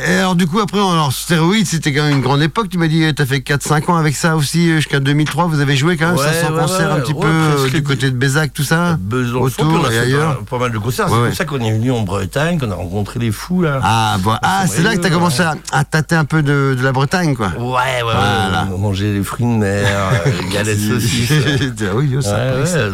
et, 0.08 0.12
et 0.12 0.16
alors 0.18 0.34
du 0.34 0.46
coup 0.46 0.58
après 0.60 0.78
alors 0.78 1.12
stéroïde 1.12 1.66
c'était 1.66 1.92
quand 1.92 2.02
même 2.02 2.16
une 2.16 2.20
grande 2.22 2.42
époque 2.42 2.68
tu 2.68 2.78
m'as 2.78 2.88
dit 2.88 3.04
t'as 3.14 3.26
fait 3.26 3.38
4-5 3.38 3.90
ans 3.90 3.96
avec 3.96 4.16
ça 4.16 4.36
aussi 4.36 4.70
euh, 4.70 4.76
jusqu'à 4.76 5.00
2003 5.00 5.46
vous 5.46 5.60
avez 5.60 5.76
joué 5.76 5.96
quand 5.96 6.06
même 6.08 6.16
Ouais, 6.16 6.24
500 6.32 6.52
ouais, 6.54 6.60
concerts 6.60 6.92
un 6.92 7.00
petit 7.00 7.14
peu 7.14 7.26
euh, 7.26 7.68
du 7.70 7.82
côté 7.82 8.10
de 8.10 8.16
Bézac 8.16 8.52
tout 8.52 8.62
ça 8.64 8.96
Besançon, 8.98 9.38
Autour 9.44 9.68
puis 9.68 9.76
on 9.82 9.84
a 9.88 9.92
et 9.92 9.98
ailleurs. 9.98 10.38
Pas, 10.40 10.56
pas 10.56 10.58
mal 10.58 10.72
de 10.72 10.78
concerts. 10.78 11.08
C'est 11.08 11.14
pour 11.14 11.34
ça 11.34 11.44
qu'on 11.44 11.60
est 11.60 11.72
venu 11.72 11.90
en 11.92 12.02
Bretagne, 12.02 12.58
qu'on 12.58 12.70
a 12.70 12.74
rencontré 12.74 13.18
les 13.20 13.30
fous, 13.30 13.62
là. 13.62 13.80
ah, 13.82 14.16
bon, 14.20 14.34
ah 14.42 14.64
c'est 14.66 14.82
là 14.82 14.96
que 14.96 15.00
t'as 15.00 15.10
commencé 15.10 15.42
à, 15.42 15.54
à 15.72 15.84
tâter 15.84 16.14
un 16.14 16.24
peu 16.24 16.42
de, 16.42 16.74
de 16.78 16.82
la 16.82 16.92
Bretagne 16.92 17.34
quoi 17.36 17.48
Ouais, 17.58 17.62
ouais, 17.62 18.02
ouais. 18.02 18.02
Voilà. 18.02 18.68
On 18.70 18.74
a 18.74 18.78
mangé 18.78 19.12
les 19.12 19.22
fruits 19.22 19.46
de 19.46 19.50
mer, 19.50 19.86
euh, 20.26 20.30
les 20.42 20.48
galettes 20.54 20.80
saucisses. 20.80 21.32
ah 21.82 21.94
oui 21.94 22.08
yo, 22.08 22.20
ça 22.20 22.36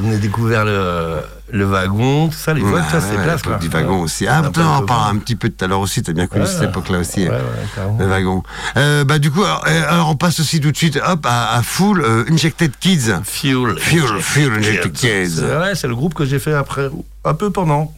on 0.02 0.12
a 0.12 0.16
découvert 0.16 0.64
le, 0.64 1.16
le 1.54 1.66
wagon, 1.66 2.28
tout 2.28 2.36
ça, 2.36 2.52
les 2.52 2.62
Ouais, 2.62 2.80
ça, 2.90 3.00
c'est 3.00 3.16
place, 3.22 3.42
du 3.60 3.68
wagon 3.68 4.00
aussi. 4.00 4.26
Ah 4.26 4.42
putain 4.42 4.66
on 4.66 4.74
en 4.78 4.82
parle 4.82 5.16
un 5.16 5.18
petit 5.20 5.36
peu 5.36 5.48
tout 5.48 5.64
à 5.64 5.68
l'heure 5.68 5.78
aussi 5.78 6.02
t'as 6.02 6.12
bien 6.12 6.26
connu 6.26 6.46
cette 6.46 6.64
époque 6.64 6.88
là 6.88 6.98
aussi 6.98 7.22
Ouais, 7.22 7.30
ouais, 7.30 7.38
carrément. 7.74 7.98
le 7.98 8.06
wagon. 8.06 8.42
Euh, 8.76 9.04
bah 9.04 9.20
du 9.20 9.30
coup 9.30 9.44
alors, 9.44 9.64
euh, 9.68 9.82
alors, 9.88 10.10
on 10.10 10.16
passe 10.16 10.40
aussi 10.40 10.60
tout 10.60 10.72
de 10.72 10.76
suite 10.76 10.98
hop 11.06 11.24
à, 11.24 11.60
Full 11.62 12.00
euh, 12.00 12.24
Injected 12.28 12.72
Kids. 12.80 13.20
Fuel. 13.22 13.78
Fuel, 13.78 14.20
Fuel 14.20 14.52
Injected 14.52 14.92
Kids. 14.92 15.42
Ouais, 15.44 15.76
c'est 15.76 15.86
le 15.86 15.94
groupe 15.94 16.14
que 16.14 16.24
j'ai 16.24 16.40
fait 16.40 16.54
après, 16.54 16.90
un 17.24 17.34
peu 17.34 17.50
pendant. 17.50 17.92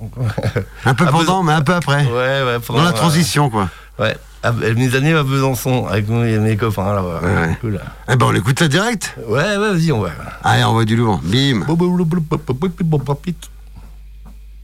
un 0.84 0.94
peu 0.94 1.06
pendant 1.10 1.42
mais 1.42 1.54
un 1.54 1.62
peu 1.62 1.72
après. 1.72 2.04
Ouais, 2.04 2.12
ouais, 2.12 2.58
pendant. 2.66 2.80
dans 2.80 2.84
la 2.84 2.90
euh, 2.90 2.92
transition 2.92 3.48
quoi. 3.48 3.70
Ouais. 3.98 4.14
À- 4.48 4.52
mes 4.74 4.94
années 4.94 5.12
à 5.14 5.22
Besançon, 5.22 5.86
avec 5.86 6.08
mes, 6.08 6.38
mes 6.38 6.56
copains, 6.56 6.94
là, 6.94 7.02
ouais. 7.02 7.24
Ouais. 7.24 7.56
Cool. 7.60 7.80
Eh 8.10 8.16
ben 8.16 8.26
on 8.26 8.34
écoute 8.34 8.58
ça 8.58 8.68
direct 8.68 9.14
Ouais, 9.28 9.42
ouais, 9.42 9.58
vas-y, 9.72 9.92
on 9.92 10.00
va. 10.00 10.10
Allez, 10.44 10.64
on 10.64 10.72
voit 10.72 10.84
du 10.84 10.96
lourd. 10.96 11.20
Bim. 11.22 11.64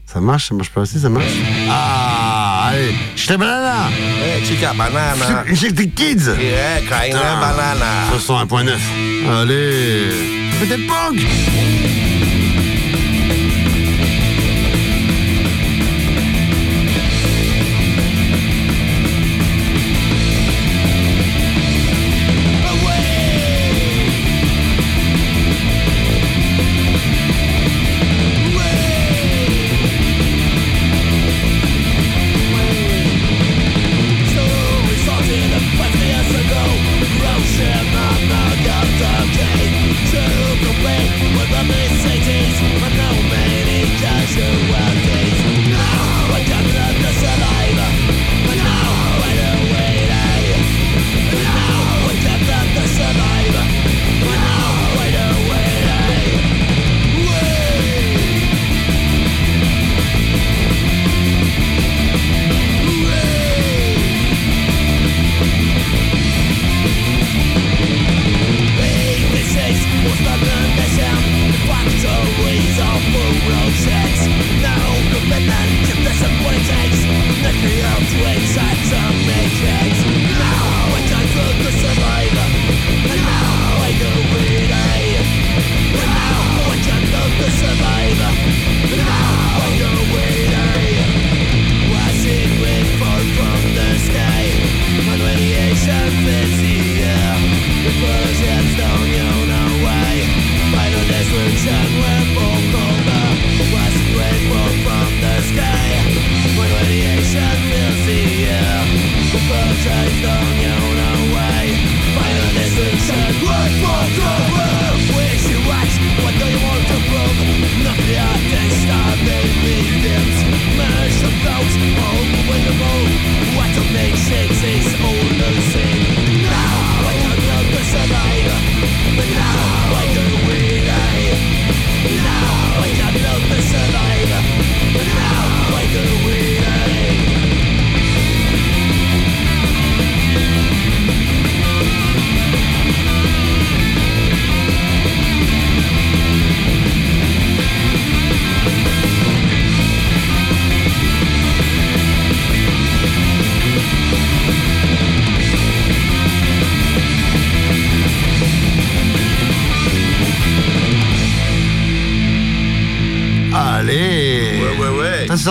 Ça 0.05 0.21
marche, 0.21 0.49
ça 0.49 0.55
marche 0.55 0.69
pas 0.69 0.81
aussi, 0.81 0.99
ça 0.99 1.09
marche. 1.09 1.25
Ah, 1.69 2.67
allez. 2.69 2.93
J'étais 3.15 3.35
banana. 3.37 3.89
chica 4.43 4.73
banana. 4.73 5.43
J'étais 5.51 5.87
kids. 5.89 6.25
Yeah, 6.39 6.81
Putain. 6.81 7.17
banana. 7.39 8.11
61.9. 8.15 8.77
Allez. 9.41 10.09
Peut-être 10.59 10.85
punk. 10.87 11.19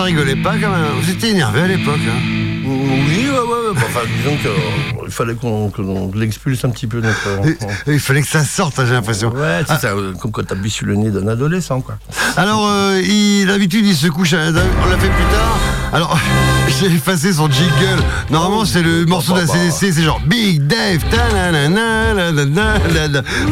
Ça, 0.03 0.07
rigolait 0.07 0.35
pas 0.35 0.51
quand 0.61 0.69
même. 0.69 0.85
Vous 1.01 1.09
étiez 1.09 1.29
énervé 1.29 1.61
à 1.61 1.67
l'époque. 1.67 1.99
Hein. 2.07 2.19
Oui, 2.65 3.25
ouais, 3.29 3.29
ouais, 3.31 3.39
ouais. 3.39 3.73
Bon, 3.73 3.81
Enfin, 3.87 3.99
disons 4.17 4.37
qu'il 4.37 5.11
fallait 5.11 5.35
qu'on 5.35 5.71
l'expulse 6.15 6.63
un 6.65 6.69
petit 6.69 6.87
peu. 6.87 7.01
notre- 7.01 7.41
Il 7.87 7.99
fallait 7.99 8.21
que 8.21 8.27
ça 8.27 8.43
sorte, 8.43 8.79
hein, 8.79 8.85
j'ai 8.87 8.93
l'impression. 8.93 9.29
Ouais, 9.33 9.61
c'est 9.67 9.79
ça, 9.79 9.87
euh, 9.89 10.13
comme 10.19 10.31
quand 10.31 10.45
t'appuies 10.45 10.69
sur 10.69 10.85
le 10.87 10.95
nez 10.95 11.09
d'un 11.11 11.27
adolescent, 11.27 11.81
quoi. 11.81 11.95
Alors, 12.37 12.67
euh, 12.67 13.01
il- 13.03 13.45
d'habitude, 13.47 13.85
il 13.85 13.95
se 13.95 14.07
couche. 14.07 14.33
à- 14.33 14.37
on 14.49 14.89
l'a 14.89 14.97
fait 14.97 15.07
plus 15.09 15.25
tard. 15.31 15.57
Alors, 15.91 16.17
j'ai 16.79 16.87
effacé 16.87 17.33
son 17.33 17.49
jingle. 17.51 18.01
Normalement, 18.29 18.65
c'est 18.65 18.81
le 18.81 19.05
morceau 19.05 19.33
de 19.33 19.41
la 19.41 19.47
CDC. 19.47 19.91
C'est 19.91 20.01
genre 20.03 20.21
Big 20.25 20.61
Dave. 20.65 20.99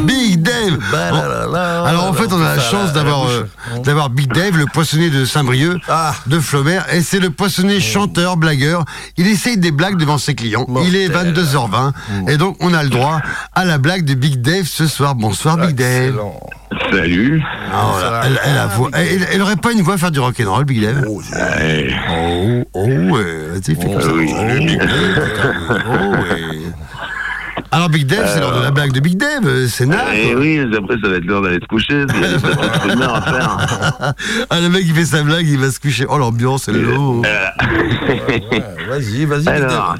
Big 0.05 0.41
Dave. 0.41 0.77
Bah, 0.91 1.09
Alors, 1.85 2.05
en 2.05 2.13
fait, 2.13 2.31
on 2.33 2.41
a 2.41 2.55
la 2.55 2.61
chance 2.61 2.93
d'avoir 2.93 3.27
euh. 3.27 3.47
D'avoir 3.83 4.09
Big 4.09 4.31
Dave, 4.31 4.57
le 4.57 4.65
poissonnier 4.65 5.09
de 5.09 5.25
Saint-Brieuc, 5.25 5.79
Ah. 5.87 6.13
de 6.27 6.39
Flaubert. 6.39 6.85
Et 6.93 7.01
c'est 7.01 7.19
le 7.19 7.29
poissonnier 7.29 7.79
chanteur, 7.79 8.37
blagueur. 8.37 8.85
Il 9.17 9.27
essaye 9.27 9.57
des 9.57 9.71
blagues 9.71 9.97
devant 9.97 10.17
ses 10.17 10.35
clients. 10.35 10.65
Il 10.85 10.95
est 10.95 11.09
Mortel. 11.09 11.33
22h20. 11.33 11.93
Et 12.27 12.37
donc, 12.37 12.57
on 12.59 12.73
a 12.73 12.83
le 12.83 12.89
droit 12.89 13.21
à 13.53 13.65
la 13.65 13.77
blague 13.77 14.03
de 14.05 14.13
Big 14.13 14.41
Dave 14.41 14.65
ce 14.65 14.87
soir. 14.87 15.15
Bonsoir, 15.15 15.57
Big 15.57 15.75
Dave. 15.75 16.07
Excellent. 16.09 16.39
Salut. 16.89 17.41
Ah, 17.73 17.89
voilà. 17.93 18.21
Elle, 18.25 18.39
elle 18.45 18.57
a 18.57 18.67
voix- 18.67 18.89
elle, 18.93 19.27
elle 19.33 19.41
aurait 19.41 19.55
pas 19.57 19.71
une 19.73 19.81
voix 19.81 19.95
à 19.95 19.97
faire 19.97 20.11
du 20.11 20.19
rock'n'roll, 20.19 20.63
Big 20.65 20.81
Dave 20.81 21.05
Oh. 21.07 21.21
Oh, 22.09 22.63
oh, 22.73 22.85
ouais. 22.85 23.47
Vas-y, 23.51 23.75
fais 23.75 23.91
comme 23.91 24.01
ça. 24.01 24.13
oui. 24.13 24.33
Oh, 24.33 24.57
Big 24.65 24.77
Dave. 24.79 25.83
Oh, 25.89 26.11
ouais. 26.15 26.59
Alors, 27.73 27.87
Big 27.89 28.05
Dave, 28.05 28.27
c'est 28.27 28.41
l'heure 28.41 28.57
de 28.57 28.63
la 28.63 28.71
blague 28.71 28.91
de 28.91 28.99
Big 28.99 29.15
Dave. 29.17 29.45
euh, 29.45 29.65
C'est 29.67 29.85
naze. 29.85 29.99
Eh 30.13 30.35
oui, 30.35 30.59
après 30.59 30.95
ça 31.01 31.07
va 31.07 31.15
être 31.15 31.23
l'heure 31.25 31.41
d'aller 31.41 31.59
se 31.61 31.67
coucher. 31.67 32.03
Il 32.13 32.21
y 32.21 32.91
a 32.91 32.95
des 32.95 33.01
à 33.01 33.21
faire. 33.21 34.13
Ah, 34.49 34.59
le 34.59 34.67
mec, 34.69 34.81
il 34.85 34.93
fait 34.93 35.05
sa 35.05 35.23
blague, 35.23 35.47
il 35.47 35.57
va 35.57 35.71
se 35.71 35.79
coucher. 35.79 36.05
Oh, 36.09 36.17
l'ambiance, 36.17 36.67
elle 36.67 36.75
est 36.77 36.81
lourde. 36.81 37.25
Ouais, 37.25 38.63
Vas-y, 38.89 39.25
vas-y. 39.25 39.47
Alors, 39.47 39.95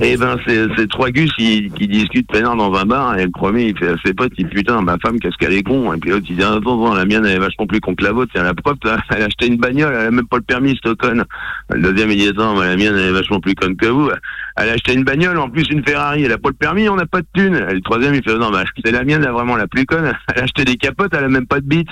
Eh 0.00 0.16
ben, 0.16 0.36
c'est 0.46 0.66
c'est 0.76 0.88
trois 0.88 1.10
gus 1.10 1.32
qui, 1.36 1.70
qui 1.76 1.88
discutent 1.88 2.30
peinard 2.30 2.54
dans 2.54 2.72
un 2.74 2.84
bar, 2.84 3.18
et 3.18 3.24
le 3.24 3.30
premier, 3.30 3.64
il 3.70 3.76
fait 3.78 3.88
à 3.88 3.94
ses 4.04 4.14
potes, 4.14 4.32
il 4.38 4.46
dit, 4.46 4.54
putain, 4.54 4.80
ma 4.82 4.96
femme, 4.98 5.18
qu'est-ce 5.18 5.36
qu'elle 5.38 5.54
est 5.54 5.62
con. 5.64 5.92
Et 5.92 5.96
puis 5.98 6.10
l'autre, 6.10 6.26
il 6.30 6.36
dit, 6.36 6.42
attends, 6.44 6.58
attends, 6.58 6.94
la 6.94 7.04
mienne, 7.04 7.24
elle 7.26 7.36
est 7.36 7.38
vachement 7.40 7.66
plus 7.66 7.80
con 7.80 7.96
que 7.96 8.04
la 8.04 8.12
vôtre. 8.12 8.30
Tiens, 8.32 8.44
la 8.44 8.54
propre, 8.54 8.86
là, 8.86 8.98
elle 9.10 9.22
a 9.22 9.26
acheté 9.26 9.48
une 9.48 9.56
bagnole, 9.56 9.92
elle 9.98 10.06
a 10.06 10.10
même 10.12 10.28
pas 10.28 10.36
le 10.36 10.42
permis, 10.44 10.78
cette 10.84 10.96
conne. 10.98 11.24
Le 11.70 11.80
deuxième, 11.92 12.12
il 12.12 12.18
dit, 12.18 12.28
attends, 12.28 12.54
la 12.60 12.76
mienne, 12.76 12.94
elle 12.96 13.08
est 13.08 13.10
vachement 13.10 13.40
plus 13.40 13.56
conne 13.56 13.74
que 13.76 13.86
vous. 13.86 14.08
Elle 14.56 14.68
a 14.68 14.72
acheté 14.72 14.94
une 14.94 15.02
bagnole, 15.04 15.38
en 15.38 15.48
plus 15.50 15.64
une 15.70 15.82
Ferrari, 15.84 16.22
elle 16.24 16.32
a 16.32 16.38
pas 16.38 16.50
le 16.50 16.54
permis, 16.54 16.88
on 16.92 16.96
n'a 16.96 17.06
pas 17.06 17.20
de 17.20 17.26
thune. 17.34 17.54
Et 17.56 17.74
le 17.74 17.80
troisième, 17.80 18.14
il 18.14 18.22
fait, 18.22 18.36
non, 18.38 18.50
bah, 18.50 18.62
c'est 18.84 18.92
la 18.92 19.04
mienne, 19.04 19.22
là, 19.22 19.32
vraiment 19.32 19.56
la 19.56 19.66
plus 19.66 19.86
conne. 19.86 20.12
Elle 20.34 20.40
a 20.40 20.44
acheté 20.44 20.64
des 20.64 20.76
capotes, 20.76 21.12
elle 21.16 21.24
a 21.24 21.28
même 21.28 21.46
pas 21.46 21.60
de 21.60 21.66
bite. 21.66 21.88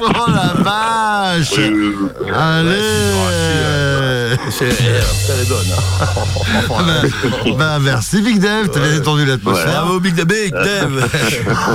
Oh, 0.00 0.08
la 0.28 0.54
vache. 0.62 1.58
Euh, 1.58 1.92
Allez. 2.32 4.36
C'est 4.50 4.68
elle 4.68 5.40
est 5.40 5.48
bonne. 5.48 5.66
hein. 5.72 7.46
Bah, 7.46 7.54
bah, 7.58 7.78
merci, 7.82 8.20
Big 8.22 8.38
Dave. 8.38 8.68
T'as 8.72 8.78
bien 8.80 8.98
entendu 9.00 9.24
l'atmosphère. 9.24 9.66
Bravo, 9.82 9.98
Big 10.00 10.14
Dave. 10.14 10.26
Big 10.28 10.52
Dave. 10.52 11.08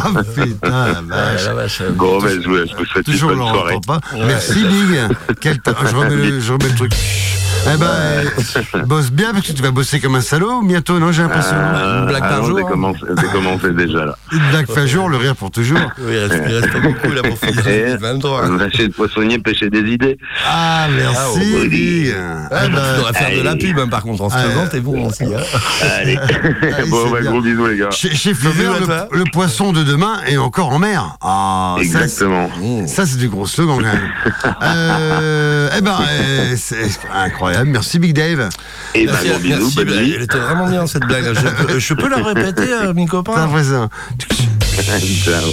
Oh, 0.05 0.19
putain, 0.35 0.87
la 0.87 1.01
vache. 1.01 1.45
la 1.45 1.53
vache. 1.53 1.81
Bon, 1.95 2.19
ben, 2.21 2.41
je 2.41 2.47
vous, 2.47 2.85
souhaite 2.85 3.07
une 3.07 3.17
bonne 3.19 3.37
soirée. 3.37 3.77
pas. 3.85 3.99
Merci, 4.25 4.63
Big. 4.63 4.99
Quel 5.41 5.59
ta- 5.59 5.75
je, 5.89 5.95
remets 5.95 6.15
le, 6.15 6.39
je 6.39 6.53
remets 6.53 6.69
le 6.69 6.75
truc. 6.75 6.91
Eh 7.67 7.77
ben, 7.77 8.85
bosse 8.87 9.11
bien 9.11 9.31
parce 9.33 9.47
que 9.47 9.51
tu 9.53 9.61
vas 9.61 9.71
bosser 9.71 9.99
comme 9.99 10.15
un 10.15 10.21
salaud 10.21 10.61
bientôt, 10.63 10.99
non 10.99 11.11
J'ai 11.11 11.21
l'impression. 11.21 11.55
Euh, 11.55 11.99
Une 12.01 12.05
blague 12.07 12.21
par 12.21 12.39
ah 12.41 12.45
jour, 12.45 12.57
J'ai 12.57 12.63
hein. 12.65 13.73
déjà 13.77 14.05
là. 14.05 14.15
Une 14.31 14.49
blague 14.49 14.65
par 14.67 14.87
jour, 14.87 15.09
le 15.09 15.17
rire 15.17 15.35
pour 15.35 15.51
toujours. 15.51 15.77
Oui, 15.99 16.13
il 16.13 16.17
reste, 16.17 16.43
il 16.47 16.55
reste 16.55 16.71
pas 16.73 16.79
beaucoup 16.79 17.11
là 17.13 17.21
pour 17.21 17.37
finir 17.37 17.67
Et 17.67 17.97
2023. 17.99 18.41
on 18.45 18.57
va 18.57 18.69
chez 18.71 18.85
le 18.87 18.91
poissonnier 18.91 19.37
pêcher 19.39 19.69
des 19.69 19.79
idées. 19.91 20.17
Ah, 20.47 20.85
Ah, 20.85 20.87
merci, 20.95 21.13
oh. 21.53 22.15
Ah, 22.51 22.59
Eh 22.63 22.65
tu 22.67 22.71
ben, 22.73 22.97
devrais 22.97 23.13
faire 23.13 23.37
de 23.37 23.43
la 23.43 23.55
pub, 23.55 23.79
hein, 23.79 23.87
par 23.87 24.01
contre, 24.01 24.23
en 24.23 24.29
se 24.29 24.35
Ah, 24.37 24.41
faisant, 24.49 24.67
t'es 24.67 24.79
bon 24.79 25.07
aussi. 25.07 25.23
Hein. 25.25 25.39
Allez. 25.99 26.17
Allez, 26.77 26.89
bon, 26.89 27.09
bah, 27.11 27.21
bien. 27.21 27.31
gros 27.31 27.41
bisous, 27.41 27.67
les 27.67 27.77
gars. 27.77 27.91
Chez, 27.91 28.09
chez 28.15 28.33
Flaubert, 28.33 28.73
le, 28.79 29.17
le 29.19 29.23
poisson 29.31 29.71
de 29.71 29.83
demain 29.83 30.17
est 30.27 30.37
encore 30.37 30.69
en 30.69 30.79
mer. 30.79 31.15
Ah, 31.21 31.75
Exactement. 31.79 32.49
Ça, 32.87 33.05
c'est 33.05 33.17
du 33.17 33.29
gros 33.29 33.45
slogan 33.45 33.77
quand 33.77 33.83
même. 33.83 34.53
euh, 34.63 35.69
eh 35.77 35.81
ben, 35.81 35.97
euh, 36.09 36.53
c'est 36.57 36.89
incroyable. 37.13 37.50
Merci, 37.65 37.99
Big 37.99 38.13
Dave. 38.13 38.49
Et 38.95 39.05
bah, 39.05 39.13
Merci, 39.13 39.29
gros 39.29 39.39
bisous, 39.39 39.59
merci, 39.59 39.75
bonne 39.75 39.85
bah, 39.87 39.95
nuit. 40.01 40.13
elle 40.15 40.21
était 40.23 40.37
vraiment 40.39 40.67
bien 40.69 40.87
cette 40.87 41.05
blague. 41.05 41.33
Je 41.33 41.65
peux, 41.65 41.79
je 41.79 41.93
peux 41.93 42.09
la 42.09 42.17
répéter, 42.17 42.71
euh, 42.73 42.93
mes 42.95 43.05
T'as 43.05 43.11
copains. 43.11 43.47
Ciao. 43.63 43.89
Ciao, 44.83 44.99
ciao. 45.23 45.51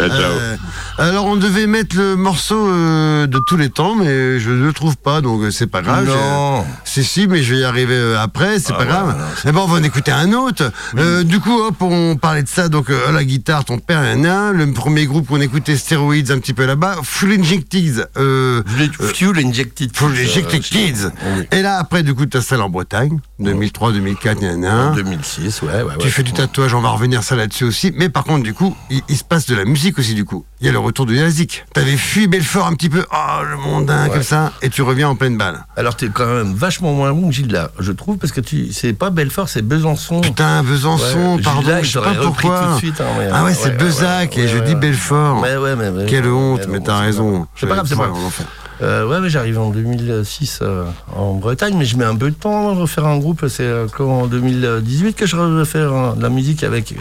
Euh, 0.00 0.56
alors, 0.98 1.26
on 1.26 1.36
devait 1.36 1.66
mettre 1.66 1.96
le 1.96 2.16
morceau 2.16 2.68
euh, 2.68 3.26
de 3.26 3.38
tous 3.38 3.56
les 3.56 3.70
temps, 3.70 3.94
mais 3.94 4.38
je 4.38 4.50
ne 4.50 4.64
le 4.64 4.72
trouve 4.72 4.96
pas, 4.96 5.20
donc 5.20 5.42
euh, 5.42 5.50
c'est 5.50 5.66
pas 5.66 5.82
grave. 5.82 6.06
Non. 6.06 6.64
Si, 6.84 7.04
si, 7.04 7.26
mais 7.26 7.42
je 7.42 7.54
vais 7.54 7.60
y 7.60 7.64
arriver 7.64 8.16
après, 8.18 8.58
c'est 8.58 8.74
pas 8.74 8.84
grave. 8.84 9.16
Eh 9.44 9.52
ben, 9.52 9.60
on 9.60 9.66
va 9.66 9.78
en 9.78 9.82
écouter 9.82 10.10
un 10.12 10.32
autre. 10.32 10.70
Euh, 10.98 11.22
du 11.22 11.40
coup, 11.40 11.58
hop, 11.58 11.76
on 11.80 12.16
parlait 12.16 12.42
de 12.42 12.48
ça, 12.48 12.68
donc 12.68 12.90
à 12.90 13.12
la 13.12 13.24
guitare, 13.24 13.64
ton 13.64 13.78
père 13.78 14.00
un 14.00 14.16
nain. 14.16 14.52
Le 14.52 14.70
premier 14.72 15.06
groupe 15.06 15.28
qu'on 15.28 15.40
écoutait, 15.40 15.76
Steroids, 15.76 16.30
un 16.30 16.38
petit 16.38 16.52
peu 16.52 16.66
là-bas. 16.66 16.96
Full 17.02 17.32
Injected. 17.32 18.08
Fuel 18.14 19.46
Injected. 19.46 19.96
Full 19.96 20.12
Kids, 20.12 20.20
Injected 20.22 20.62
Kids. 20.62 21.10
oui. 21.36 21.46
Et 21.52 21.62
là, 21.62 21.78
après, 21.78 22.02
du 22.02 22.14
coup, 22.14 22.26
tu 22.26 22.40
celle 22.42 22.60
en 22.60 22.68
Bretagne, 22.68 23.18
2003, 23.38 23.92
2004, 23.92 24.42
nan, 24.42 24.94
2006, 24.94 25.62
ouais, 25.62 25.68
ouais, 25.68 25.82
ouais. 25.82 25.92
tu 25.98 26.10
fais 26.10 26.22
du 26.22 26.32
tatouage, 26.32 26.74
on 26.74 26.80
va 26.80 26.90
revenir 26.90 27.22
ça 27.22 27.36
là-dessus 27.36 27.64
aussi. 27.64 27.92
Mais 27.96 28.08
par 28.08 28.24
contre, 28.24 28.42
du 28.42 28.52
coup, 28.54 28.76
il, 28.90 29.00
il 29.08 29.16
se 29.16 29.24
passe 29.24 29.46
de 29.46 29.54
la 29.54 29.61
musique 29.64 29.98
aussi, 29.98 30.14
du 30.14 30.24
coup. 30.24 30.44
Il 30.60 30.66
y 30.66 30.68
a 30.68 30.72
le 30.72 30.78
retour 30.78 31.06
du 31.06 31.16
Nazik. 31.16 31.64
T'avais 31.72 31.96
fui 31.96 32.26
Belfort 32.28 32.66
un 32.66 32.74
petit 32.74 32.88
peu, 32.88 33.04
oh, 33.12 33.42
le 33.48 33.56
mondain, 33.56 34.08
comme 34.08 34.22
ça, 34.22 34.52
et 34.62 34.70
tu 34.70 34.82
reviens 34.82 35.08
en 35.08 35.16
pleine 35.16 35.36
balle. 35.36 35.64
Alors 35.76 35.96
t'es 35.96 36.08
quand 36.08 36.26
même 36.26 36.54
vachement 36.54 36.92
moins 36.92 37.12
bon 37.12 37.28
que 37.28 37.34
Gilda, 37.34 37.70
je 37.78 37.92
trouve, 37.92 38.18
parce 38.18 38.32
que 38.32 38.40
tu, 38.40 38.72
c'est 38.72 38.92
pas 38.92 39.10
Belfort, 39.10 39.48
c'est 39.48 39.62
Besançon. 39.62 40.20
Putain, 40.20 40.62
Besançon, 40.62 41.36
Ouais, 41.36 41.42
pardon, 41.42 41.60
Gilda, 41.62 41.82
je 41.82 41.90
sais 41.92 42.00
pas 42.00 42.14
pourquoi. 42.14 42.66
tout 42.66 42.72
de 42.74 42.78
suite, 42.78 43.00
hein, 43.00 43.04
mais, 43.18 43.28
ah 43.32 43.44
ouais, 43.44 43.50
ouais, 43.50 43.54
c'est 43.54 43.76
ouais, 43.76 44.30
et 44.36 44.48
je 44.48 44.58
dis. 44.58 44.74
Belfort. 44.74 45.40
Ouais, 45.42 45.56
ouais, 45.56 45.76
mais, 45.76 45.90
mais- 45.90 46.06
Quelle 46.06 46.26
honte, 46.26 46.66
mais 46.68 46.80
t'as 46.80 46.98
raison. 46.98 47.46
C'est 47.56 47.66
pas 47.66 47.74
grave, 47.74 47.86
c'est 47.88 47.96
pas 47.96 48.08
grave. 48.08 48.46
Euh, 48.80 49.06
ouais, 49.06 49.18
ouais, 49.18 49.28
j'arrive 49.28 49.58
en 49.60 49.70
2006 49.70 50.60
euh, 50.62 50.84
en 51.14 51.34
Bretagne, 51.34 51.74
mais 51.76 51.84
je 51.84 51.96
mets 51.96 52.04
un 52.04 52.16
peu 52.16 52.30
de 52.30 52.34
temps 52.34 52.70
à 52.70 52.74
refaire 52.74 53.06
un 53.06 53.18
groupe. 53.18 53.44
C'est 53.48 53.62
euh, 53.62 53.86
quand 53.92 54.22
en 54.22 54.26
2018 54.26 55.14
que 55.14 55.26
je 55.26 55.36
vais 55.36 55.64
faire 55.64 55.92
euh, 55.92 56.12
de 56.14 56.22
la 56.22 56.30
musique 56.30 56.64
avec, 56.64 56.94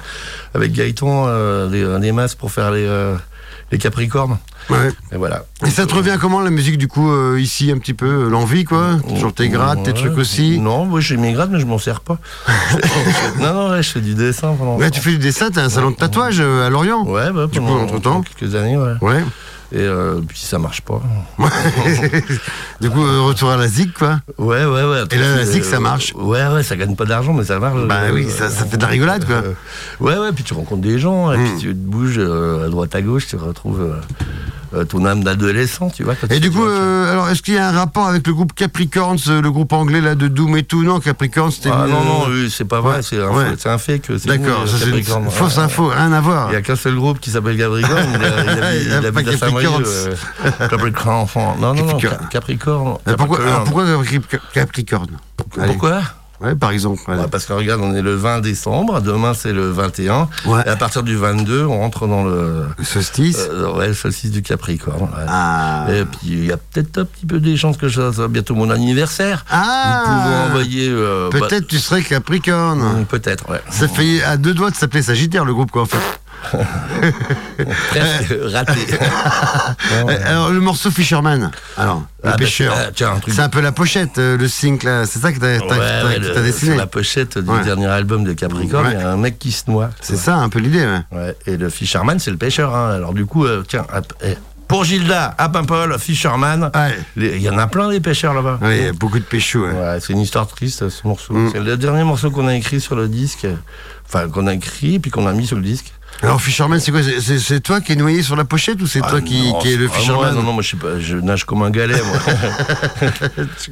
avec 0.54 0.74
Gaëtan, 0.74 1.26
euh, 1.28 1.68
des, 1.70 2.00
des 2.02 2.12
masses 2.12 2.36
pour 2.36 2.52
faire 2.52 2.72
les, 2.72 2.88
les 3.72 3.78
Capricornes. 3.78 4.38
Ouais. 4.70 4.92
Et 5.12 5.18
voilà. 5.18 5.46
Et 5.66 5.72
ça 5.72 5.88
te 5.88 5.96
revient 5.96 6.18
comment 6.22 6.40
la 6.40 6.52
musique 6.52 6.78
du 6.78 6.88
coup 6.88 7.12
euh, 7.12 7.40
ici 7.40 7.72
un 7.72 7.80
petit 7.80 7.96
peu 7.96 8.26
euh, 8.26 8.30
l'envie 8.30 8.64
quoi? 8.64 8.98
Toujours 9.10 9.34
tes 9.34 9.50
grattes, 9.50 9.82
tes 9.84 9.94
trucs 9.94 10.18
aussi? 10.18 10.60
Non, 10.60 10.86
moi 10.86 11.00
j'ai 11.00 11.18
mes 11.18 11.34
grades, 11.34 11.50
mais 11.52 11.60
je 11.60 11.66
m'en 11.66 11.80
sers 11.80 12.02
pas. 12.02 12.20
non, 13.40 13.54
non, 13.54 13.70
ouais, 13.72 13.82
je 13.82 13.90
fais 13.90 14.02
du 14.02 14.14
dessin 14.14 14.54
pendant. 14.58 14.78
Ouais, 14.78 14.92
tu 14.92 15.00
fais 15.02 15.12
du 15.12 15.18
dessin, 15.18 15.50
t'as 15.50 15.64
un 15.64 15.70
salon 15.70 15.92
de 15.92 15.96
tatouage 15.96 16.38
euh, 16.42 16.68
à 16.68 16.70
Lorient? 16.70 17.04
Ouais, 17.06 17.32
bah, 17.32 17.48
Du 17.52 17.60
coup, 17.60 17.66
pendant, 17.66 17.82
entre-temps? 17.84 18.12
pendant 18.12 18.22
quelques 18.22 18.54
années, 18.56 18.78
ouais. 18.78 18.94
Ouais. 19.02 19.24
Et 19.74 19.78
euh, 19.80 20.20
puis 20.28 20.40
ça 20.40 20.60
marche 20.60 20.82
pas. 20.82 21.02
du 22.82 22.90
coup, 22.90 23.06
euh, 23.06 23.22
retour 23.22 23.50
à 23.52 23.58
la 23.58 23.68
zig 23.68 23.94
quoi. 23.94 24.20
Ouais, 24.38 24.66
ouais, 24.66 24.84
ouais. 24.84 25.04
Et 25.12 25.16
là, 25.18 25.36
la 25.36 25.42
Euh, 25.42 25.46
zig, 25.46 25.64
ça 25.64 25.80
marche. 25.80 26.14
Ouais, 26.16 26.46
ouais, 26.48 26.64
ça 26.64 26.76
gagne 26.76 26.96
pas 26.96 27.06
d'argent, 27.06 27.34
mais 27.34 27.46
ça 27.46 27.58
marche. 27.60 27.80
Bah 27.88 28.02
Euh, 28.04 28.12
oui, 28.14 28.30
ça, 28.30 28.50
ça 28.50 28.66
fait 28.66 28.78
de 28.78 28.82
la 28.82 28.88
rigolade 28.90 29.26
quoi. 29.26 29.36
euh, 29.36 29.54
ouais, 30.02 30.18
ouais, 30.18 30.32
puis 30.34 30.44
tu 30.44 30.54
rencontres 30.54 30.82
des 30.82 31.00
gens, 31.00 31.32
et 31.32 31.38
Hmm. 31.38 31.44
puis 31.46 31.58
tu 31.62 31.68
te 31.70 31.74
bouges 31.74 32.18
euh, 32.20 32.66
à 32.66 32.70
droite 32.70 32.94
à 32.96 33.02
gauche, 33.02 33.28
tu 33.28 33.36
retrouves 33.38 33.82
euh, 33.82 33.94
euh, 33.94 34.00
ton 34.86 35.06
âme 35.06 35.24
d'adolescent, 35.24 35.90
tu 35.90 36.04
vois. 36.04 36.14
Et 36.30 36.36
tu 36.36 36.40
du 36.40 36.52
coup, 36.52 36.66
euh, 36.66 37.12
alors 37.12 37.30
est-ce 37.30 37.42
qu'il 37.42 37.54
y 37.54 37.58
a 37.58 37.68
un 37.68 37.72
rapport 37.72 38.08
avec 38.08 38.26
le 38.28 38.34
groupe 38.34 38.54
Capricorns, 38.54 39.18
euh, 39.28 39.42
le 39.42 39.52
groupe 39.52 39.74
anglais 39.74 40.02
là 40.02 40.16
de 40.16 40.28
Doom 40.28 40.56
et 40.58 40.64
tout 40.64 40.84
Non, 40.84 41.00
Capricorns, 41.00 41.52
c'était. 41.52 41.70
Ah 41.74 41.86
une- 41.86 41.92
non, 41.94 42.04
non, 42.04 42.26
oui, 42.30 42.50
c'est 42.56 42.66
pas 42.66 42.80
vrai, 42.82 42.98
ouais, 42.98 43.02
c'est 43.02 43.22
un, 43.22 43.30
ouais. 43.30 43.68
un 43.68 43.78
fake. 43.78 44.12
D'accord, 44.26 44.64
c'est 44.68 45.30
fausse 45.30 45.58
info, 45.58 45.88
rien 45.88 46.12
à 46.14 46.22
voir. 46.22 46.48
Il 46.50 46.52
n'y 46.52 46.58
a 46.58 46.62
qu'un 46.62 46.76
seul 46.76 46.96
groupe 46.96 47.20
qui 47.20 47.30
s'appelle 47.32 47.58
Capricorne. 47.58 48.08
Il, 48.16 48.26
a- 48.26 48.44
il, 48.44 48.50
a- 48.64 48.76
Il 48.82 48.82
il 48.84 48.90
pas 49.02 49.08
habite 49.20 49.28
à. 49.30 49.38
Saint-Brieuc, 49.38 49.72
euh. 49.86 50.16
Non, 51.60 51.74
non, 51.74 51.84
non. 51.86 51.98
Euh, 53.06 53.18
pourquoi, 53.18 53.38
Capricorne. 54.54 55.10
alors 55.58 55.68
pourquoi 55.68 56.02
Ouais, 56.42 56.56
par 56.56 56.72
exemple. 56.72 57.02
Ouais, 57.08 57.16
Parce 57.32 57.46
que 57.46 57.54
regarde, 57.54 57.82
on 57.84 57.94
est 57.94 58.02
le 58.02 58.16
20 58.16 58.40
décembre, 58.42 59.00
demain 59.02 59.34
c'est 59.34 59.54
le 59.54 59.70
21, 59.70 60.28
Ouais. 60.46 60.62
et 60.66 60.70
à 60.70 60.76
partir 60.76 61.04
du 61.04 61.16
22, 61.16 61.66
on 61.66 61.80
rentre 61.80 62.08
dans 62.08 62.24
le, 62.24 62.66
Solstice. 62.84 63.38
euh, 63.52 63.72
ouais, 63.74 63.88
le 63.90 63.94
solstice 63.94 64.32
du 64.32 64.42
Capricorne. 64.42 65.10
Ah. 65.28 65.86
Et 65.94 66.04
puis 66.06 66.20
il 66.24 66.46
y 66.46 66.52
a 66.52 66.58
peut-être 66.58 66.98
un 67.00 67.06
petit 67.06 67.26
peu 67.26 67.40
des 67.40 67.58
chances 67.58 67.78
que 67.78 67.90
ça 67.90 68.12
soit 68.12 68.28
bientôt 68.28 68.56
mon 68.56 68.70
anniversaire. 68.70 69.46
Ah. 69.52 70.04
Vous 70.06 70.12
pouvez 70.24 70.36
envoyer. 70.50 70.90
euh, 70.90 71.30
bah, 71.32 71.40
Peut-être 71.42 71.68
tu 71.68 71.78
serais 71.78 72.02
Capricorne. 72.02 72.82
hum, 72.82 73.06
Peut-être, 73.06 73.50
ouais. 73.50 73.62
Ça 73.70 73.88
fait 73.88 74.24
à 74.24 74.38
deux 74.38 74.54
doigts 74.54 74.72
de 74.72 74.76
s'appeler 74.76 75.04
Sagittaire 75.04 75.46
le 75.46 75.54
groupe 75.54 75.72
quoi 75.72 75.84
en 75.84 75.86
fait. 75.86 75.98
Raté. 78.54 78.82
Euh, 79.94 80.18
Alors 80.26 80.50
le 80.52 80.60
morceau 80.60 80.92
Fisherman. 80.92 81.52
Alors 81.78 82.04
le 82.24 82.30
Ah, 82.30 82.32
bah, 82.32 82.36
pêcheur. 82.38 82.74
ah, 82.78 82.92
truc. 83.20 83.34
C'est 83.34 83.42
un 83.42 83.50
peu 83.50 83.62
la 83.62 83.72
pochette, 83.72 84.18
euh, 84.20 84.38
le 84.38 84.48
sync. 84.48 84.82
C'est 84.84 85.20
ça 85.20 85.32
que 85.32 85.40
t'as 85.40 85.60
Ouais, 85.60 86.04
ouais, 86.06 86.20
dessiné. 86.42 86.72
Sur 86.72 86.78
la 86.80 86.88
pochette 86.88 87.38
du 87.38 87.50
Ouais. 87.50 87.64
dernier 87.64 87.88
album 87.88 88.24
de 88.24 88.34
Capricorne, 88.34 88.90
il 88.94 89.00
y 89.00 89.04
a 89.04 89.12
un 89.12 89.18
mec 89.18 89.38
qui 89.40 89.52
se 89.52 89.70
noie. 89.70 89.90
C'est 90.02 90.18
ça 90.18 90.36
un 90.36 90.50
peu 90.50 90.60
l'idée. 90.60 90.86
Ouais. 91.12 91.36
Et 91.46 91.58
le 91.58 91.70
Fisherman, 91.70 92.20
c'est 92.20 92.32
le 92.32 92.38
pêcheur. 92.38 92.76
hein. 92.76 92.92
Alors 92.96 93.14
du 93.14 93.26
coup, 93.26 93.46
euh, 93.46 93.64
tiens, 93.68 93.86
hop, 93.94 94.14
eh, 94.24 94.36
Pour 94.68 94.86
Gilda, 94.86 95.36
à 95.38 95.50
Paimpol, 95.50 95.98
Fisherman. 96.00 96.72
Il 97.18 97.42
y 97.42 97.50
en 97.50 97.58
a 97.58 97.68
plein 97.68 97.90
des 97.90 98.00
pêcheurs 98.00 98.34
là-bas. 98.34 98.60
Ouais, 98.62 98.78
il 98.80 98.86
y 98.86 98.88
a 98.88 98.94
beaucoup 98.94 99.20
de. 99.20 99.26
Ouais, 99.32 100.00
c'est 100.00 100.14
une 100.14 100.22
histoire 100.22 100.48
triste 100.48 100.88
ce 100.90 101.08
morceau. 101.08 101.34
Mm. 101.34 101.50
C'est 101.52 101.60
le 101.60 101.76
dernier 101.78 102.04
morceau 102.04 102.32
qu'on 102.32 102.48
a 102.48 102.56
écrit 102.56 102.80
sur 102.80 102.96
le 102.96 103.08
disque. 103.10 103.46
Enfin, 104.08 104.30
qu'on 104.30 104.48
a 104.48 104.54
écrit 104.54 105.00
puis 105.00 105.12
qu'on 105.12 105.28
a 105.28 105.34
mis 105.34 105.48
sur 105.48 105.58
le 105.58 105.64
disque. 105.64 105.92
Alors, 106.24 106.40
Fisherman, 106.40 106.80
c'est 106.80 106.92
quoi 106.92 107.02
C'est- 107.04 107.60
toi 107.62 107.82
qui 107.82 107.94
es 107.94 107.96
noyé 107.96 108.22
sur 108.22 108.36
la 108.36 108.46
pochette 108.46 108.80
ou 108.82 108.86
c'est 108.88 109.00
toi 109.00 109.14
Ah, 109.16 109.22
qui, 109.22 109.42
non, 109.52 109.60
qui 109.60 109.74
est 109.74 109.76
le 109.76 109.88
Fisherman 109.88 110.34
moi, 110.34 110.42
Non, 110.42 110.44
non, 110.44 110.54
moi 110.54 110.62
je, 110.62 110.70
sais 110.70 110.78
pas, 110.78 111.00
je 111.00 111.18
nage 111.18 111.46
comme 111.46 111.64
un 111.64 111.72
galet, 111.72 112.00
moi. 112.04 112.20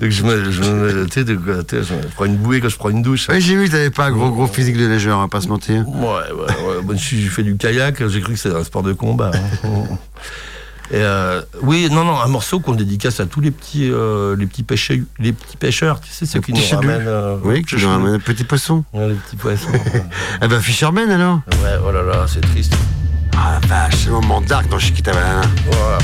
Donc 0.01 0.09
je 0.09 0.23
me, 0.23 0.49
je 0.51 0.61
me- 0.63 1.05
tu 1.05 1.21
sais, 1.21 1.83
je 1.83 2.07
prends 2.15 2.25
une 2.25 2.37
bouée 2.37 2.59
quand 2.59 2.69
je 2.69 2.77
prends 2.77 2.89
une 2.89 3.03
douche. 3.03 3.29
Ouais, 3.29 3.39
j'ai 3.39 3.55
vu 3.55 3.69
t'avais 3.69 3.91
pas 3.91 4.05
un 4.07 4.11
gros, 4.11 4.31
gros 4.31 4.47
physique 4.47 4.77
de 4.77 4.87
nageur, 4.87 5.17
on 5.19 5.21
va 5.21 5.27
pas 5.27 5.41
se 5.41 5.47
mentir. 5.47 5.87
Ouais, 5.87 6.05
ouais, 6.05 6.41
ouais. 6.77 6.81
Moi, 6.83 6.95
j'ai 6.97 7.17
fait 7.27 7.43
du 7.43 7.55
kayak, 7.55 8.07
j'ai 8.07 8.21
cru 8.21 8.33
que 8.33 8.39
c'était 8.39 8.55
un 8.55 8.63
sport 8.63 8.81
de 8.83 8.93
combat. 8.93 9.29
hein. 9.63 9.67
Et 10.91 10.95
euh, 10.95 11.41
oui, 11.61 11.87
non, 11.91 12.03
non, 12.03 12.19
un 12.19 12.27
morceau 12.27 12.59
qu'on 12.59 12.73
dédicace 12.73 13.19
à 13.19 13.25
tous 13.27 13.41
les 13.41 13.51
petits, 13.51 13.91
euh, 13.91 14.35
les 14.35 14.47
petits 14.47 14.63
pêcheurs, 14.63 14.97
les 15.19 15.33
petits 15.33 15.55
pêcheurs, 15.57 16.01
tu 16.01 16.09
sais, 16.11 16.25
ceux 16.25 16.39
qui 16.41 16.51
nous 16.51 16.59
petits 16.59 16.73
ramènent. 16.75 17.03
euh, 17.05 17.37
Oui, 17.43 17.63
qui 17.63 17.75
nous 17.75 17.81
nous. 17.81 17.87
ramène 17.89 18.13
un 18.15 18.19
petit 18.19 18.43
poisson. 18.43 18.83
Ouais, 18.93 19.09
les 19.09 19.13
petits 19.15 19.35
poissons. 19.35 19.69
ouais, 19.71 20.03
Eh 20.41 20.47
ben, 20.47 20.59
Fisherman 20.59 21.09
alors 21.11 21.41
oh 21.85 21.91
là 21.91 22.01
là, 22.01 22.25
c'est 22.27 22.41
triste. 22.41 22.75
Ah 23.37 23.59
vache, 23.67 23.93
c'est 23.97 24.05
le 24.07 24.13
moment 24.13 24.41
dark 24.41 24.67
dans 24.67 24.79
Chiquita 24.79 25.11
Banana. 25.13 25.41
Euh, 25.73 25.99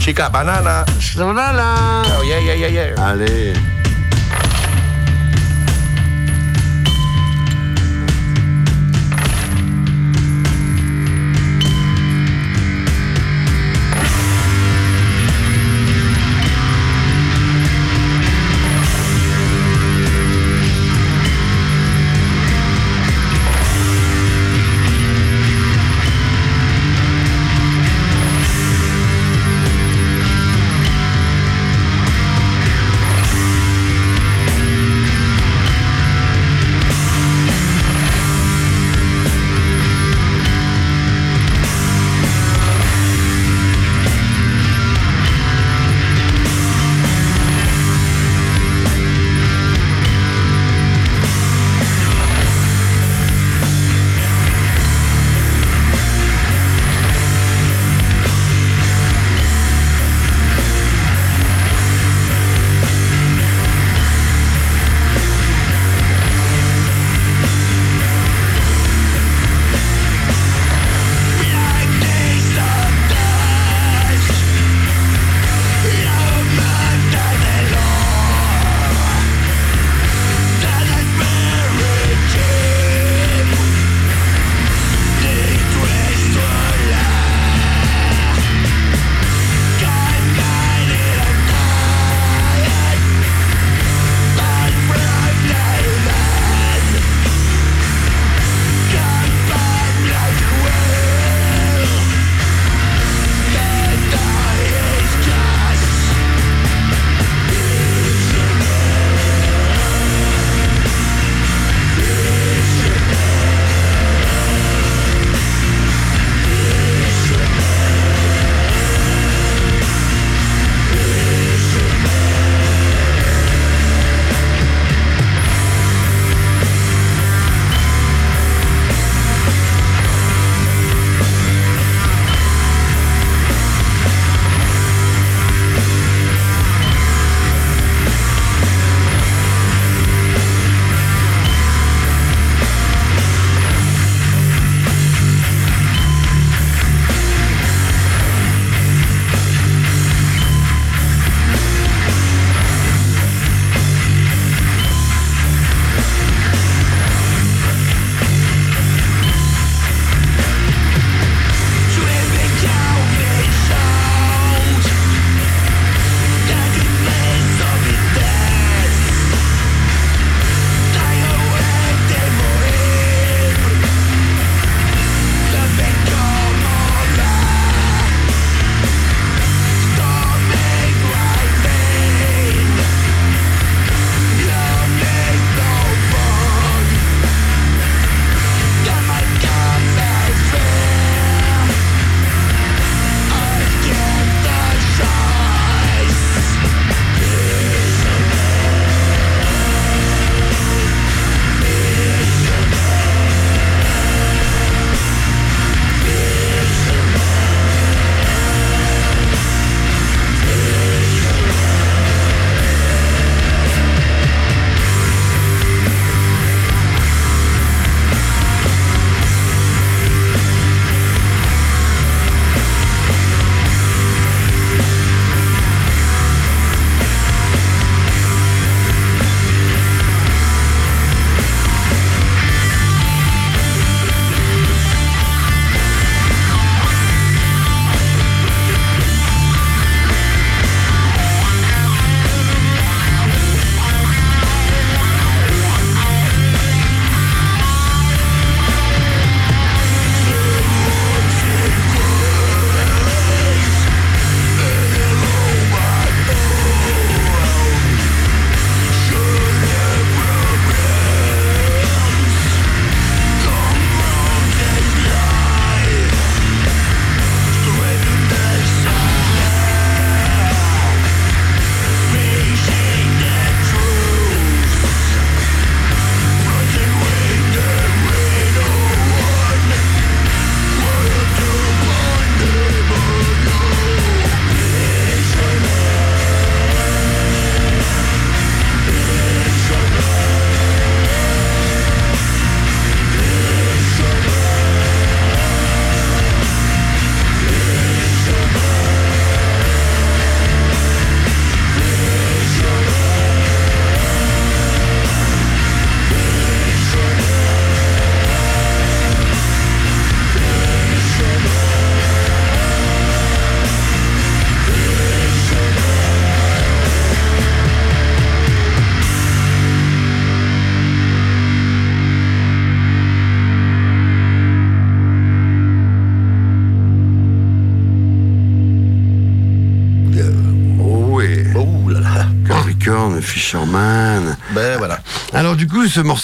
Chica 0.00 0.28
banana. 0.30 0.84
Banana 1.16 2.02
Oh 2.18 2.24
yeah, 2.24 2.40
yeah, 2.40 2.56
yeah, 2.56 2.68
yeah. 2.70 3.06
Allez 3.06 3.52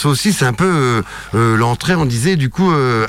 morceau 0.00 0.10
aussi, 0.10 0.32
c'est 0.32 0.46
un 0.46 0.54
peu 0.54 0.64
euh, 0.64 1.02
euh, 1.34 1.56
l'entrée. 1.56 1.94
On 1.94 2.06
disait 2.06 2.36
du 2.36 2.48
coup, 2.48 2.72
euh, 2.72 3.06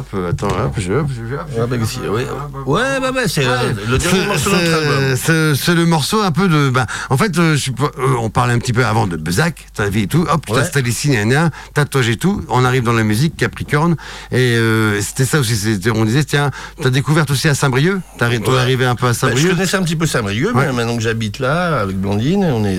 hop, 0.00 0.24
attends, 0.28 0.48
hop, 0.48 0.72
je, 0.78 0.92
hop, 0.92 1.06
je, 1.14 1.34
hop, 1.60 1.70
je- 1.80 1.84
si, 1.84 2.00
ouais, 2.00 2.26
ouais, 2.66 3.00
bah, 3.00 3.12
bah, 3.12 3.20
c'est 3.26 3.44
euh, 3.46 3.72
le 3.88 3.98
dernier 3.98 4.26
morceau 4.26 4.50
de 4.50 4.54
notre 4.56 4.74
album. 4.74 5.16
c'est- 5.16 5.16
C'est 5.16 5.54
c'est 5.54 5.74
le 5.74 5.86
morceau 5.86 6.20
un 6.22 6.32
peu 6.32 6.48
de. 6.48 6.70
Ben, 6.70 6.86
en 7.10 7.16
fait, 7.16 7.38
euh, 7.38 7.56
je 7.56 7.70
euh, 7.70 7.86
on 8.20 8.30
parlait 8.30 8.52
un 8.54 8.58
petit 8.58 8.72
peu 8.72 8.84
avant 8.84 9.06
de 9.06 9.16
Bezac, 9.16 9.66
ta 9.74 9.88
vie 9.88 10.02
et 10.02 10.06
tout. 10.06 10.26
Hop, 10.30 10.44
tu 10.46 10.52
Ouais. 10.52 10.58
t'installes 10.60 10.86
ici, 10.88 11.10
gna, 11.10 11.50
tatouage 11.74 12.08
et 12.08 12.16
tout. 12.16 12.42
On 12.48 12.64
arrive 12.64 12.82
dans 12.82 12.92
la 12.92 13.02
musique, 13.04 13.36
Capricorne. 13.36 13.96
Et 14.32 14.56
euh, 14.56 15.00
c'était 15.00 15.24
ça 15.24 15.38
aussi. 15.40 15.80
On 15.94 16.04
disait, 16.04 16.24
tiens, 16.24 16.50
t'as 16.82 16.90
découvert 16.90 17.24
aussi 17.30 17.48
à 17.48 17.54
Saint-Brieuc? 17.54 18.00
T'es 18.18 18.24
arri- 18.24 18.38
Ouais. 18.46 18.58
arrivé 18.58 18.84
un 18.86 18.94
peu 18.94 19.06
à 19.06 19.10
Bah, 19.10 19.12
je 19.14 19.18
Saint-Brieuc? 19.18 19.50
connaissais 19.50 19.76
un 19.76 19.82
petit 19.82 19.96
peu 19.96 20.06
Saint-Brieuc, 20.06 20.52
mais 20.54 20.72
maintenant 20.72 20.96
que 20.96 21.02
j'habite 21.02 21.38
là, 21.38 21.80
avec 21.80 21.96
Blondine, 22.00 22.44
on 22.44 22.64
est, 22.64 22.78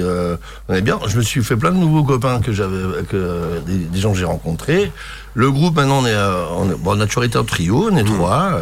on 0.70 0.74
est 0.74 0.82
bien. 0.82 1.00
Je 1.08 1.18
me 1.18 1.22
suis 1.22 1.44
fait 1.44 1.56
plein 1.56 1.72
de 1.72 1.78
nouveaux 1.78 2.04
copains 2.04 2.42
que 2.42 2.52
j'avais, 2.54 3.04
que 3.10 3.60
des, 3.66 3.78
des 3.78 4.00
gens 4.00 4.12
que 4.14 4.18
j'ai 4.18 4.26
rencontrés. 4.26 4.92
Le 5.34 5.52
groupe, 5.52 5.76
maintenant, 5.76 6.00
on 6.00 6.06
est, 6.06 6.14
euh, 6.14 6.46
on, 6.58 6.70
est- 6.72 6.76
bon, 6.76 6.98
on 6.98 7.02
a 7.02 7.06
toujours 7.08 7.24
été 7.24 7.38
en 7.38 7.44
trio, 7.44 7.90
on 7.92 7.96
est 7.96 8.04
trois, 8.04 8.62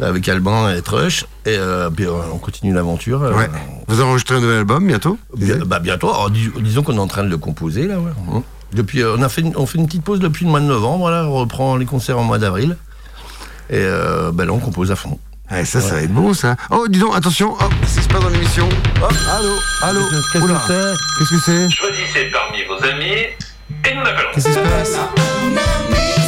euh, 0.00 0.08
avec 0.08 0.26
Alban 0.28 0.70
et 0.70 0.80
Trush, 0.82 1.24
et 1.44 1.56
euh, 1.58 1.90
puis, 1.90 2.06
euh, 2.06 2.12
on 2.32 2.38
continue 2.38 2.72
l'aventure. 2.72 3.22
euh, 3.22 3.32
Ouais. 3.34 3.50
Vous 3.88 4.00
enregistrez 4.00 4.36
un 4.36 4.40
nouvel 4.40 4.58
album 4.58 4.86
bientôt? 4.86 5.18
Bien- 5.36 5.58
bah, 5.66 5.80
bientôt, 5.80 6.08
alors, 6.08 6.30
dis- 6.30 6.50
disons 6.60 6.82
qu'on 6.82 6.96
est 6.96 7.00
en 7.00 7.06
train 7.08 7.24
de 7.24 7.28
le 7.28 7.36
composer, 7.38 7.86
là, 7.86 7.98
ouais. 7.98 8.10
Hum. 8.32 8.42
Depuis, 8.72 9.02
euh, 9.02 9.16
on 9.18 9.22
a 9.22 9.28
fait 9.28 9.40
une, 9.42 9.56
on 9.56 9.66
fait 9.66 9.78
une 9.78 9.86
petite 9.86 10.04
pause 10.04 10.20
depuis 10.20 10.44
le 10.44 10.50
mois 10.50 10.60
de 10.60 10.66
novembre, 10.66 11.10
là, 11.10 11.24
on 11.26 11.34
reprend 11.34 11.76
les 11.76 11.86
concerts 11.86 12.18
en 12.18 12.22
mois 12.24 12.38
d'avril. 12.38 12.76
Et 13.70 13.76
euh, 13.76 14.30
bah, 14.32 14.44
là, 14.46 14.52
on 14.52 14.58
compose 14.58 14.90
à 14.90 14.96
fond. 14.96 15.18
Ça, 15.50 15.64
ça 15.80 15.94
va 15.94 16.02
être 16.02 16.12
bon, 16.12 16.34
ça. 16.34 16.56
Oh, 16.70 16.86
dis 16.88 16.98
donc, 16.98 17.16
attention, 17.16 17.52
hop, 17.54 17.72
qu'est-ce 17.80 17.96
qui 17.98 18.02
se 18.04 18.08
passe 18.08 18.20
dans 18.20 18.28
l'émission 18.28 18.68
Hop, 19.02 19.12
allô, 19.34 19.48
allô. 19.82 20.00
Qu'est-ce 20.32 20.44
Oula. 20.44 20.54
que 20.54 20.60
c'est? 20.66 21.18
Qu'est-ce 21.18 21.30
que 21.30 21.40
c'est? 21.44 21.70
Choisissez 21.74 22.30
parmi 22.30 22.58
vos 22.64 22.74
amis 22.86 23.14
et 23.84 23.94
nous 23.94 24.02
l'appellerons. 24.02 24.32
Qu'est-ce 24.34 24.48
qui 24.48 24.54
se 24.54 24.58
passe 24.58 24.98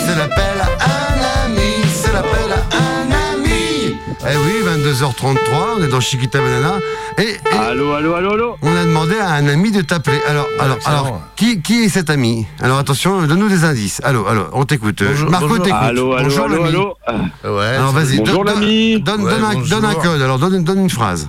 C'est 0.07 0.17
l'appel 0.17 0.61
à 0.61 0.85
un 0.85 1.47
ami, 1.53 1.83
c'est 1.93 2.13
l'appel 2.13 2.53
à 2.53 2.77
un 2.77 3.39
ami. 3.39 3.95
Eh 4.23 4.37
oui, 4.37 4.83
22h33, 4.85 5.39
on 5.79 5.83
est 5.83 5.89
dans 5.89 6.01
Chiquita 6.01 6.39
Banana. 6.41 6.75
Et, 7.19 7.23
et 7.23 7.39
Allô, 7.59 7.93
allô, 7.95 8.15
allô, 8.15 8.33
allô 8.33 8.57
on 8.63 8.77
a 8.77 8.85
demandé 8.85 9.17
à 9.19 9.31
un 9.33 9.47
ami 9.49 9.71
de 9.73 9.81
t'appeler. 9.83 10.21
Alors, 10.29 10.47
alors, 10.59 10.77
excellent. 10.77 10.97
alors 11.05 11.21
qui, 11.37 11.61
qui 11.63 11.85
est 11.85 11.89
cet 11.89 12.09
ami? 12.11 12.47
Alors 12.61 12.79
attention, 12.79 13.23
donne-nous 13.27 13.49
des 13.49 13.65
indices. 13.65 14.01
Allô, 14.05 14.27
allô, 14.27 14.47
on 14.53 14.65
t'écoute. 14.65 15.03
Marco 15.29 15.59
t'écoute. 15.59 15.73
Allô, 15.73 16.13
allô, 16.15 16.25
Bonjour, 16.25 16.45
allô, 16.47 16.65
allô 16.65 16.97
Ouais. 17.45 17.67
Alors 17.77 17.93
vas-y, 17.93 18.19
Bonjour, 18.19 18.45
donne, 18.45 18.61
l'ami. 18.61 19.01
donne, 19.01 19.23
Ouais, 19.23 19.31
donne 19.33 19.45
un, 19.45 19.69
donne 19.69 19.85
un 19.85 19.95
code, 19.95 20.23
alors 20.23 20.39
donne, 20.39 20.65
donne 20.65 20.81
une 20.81 20.91
phrase. 20.91 21.29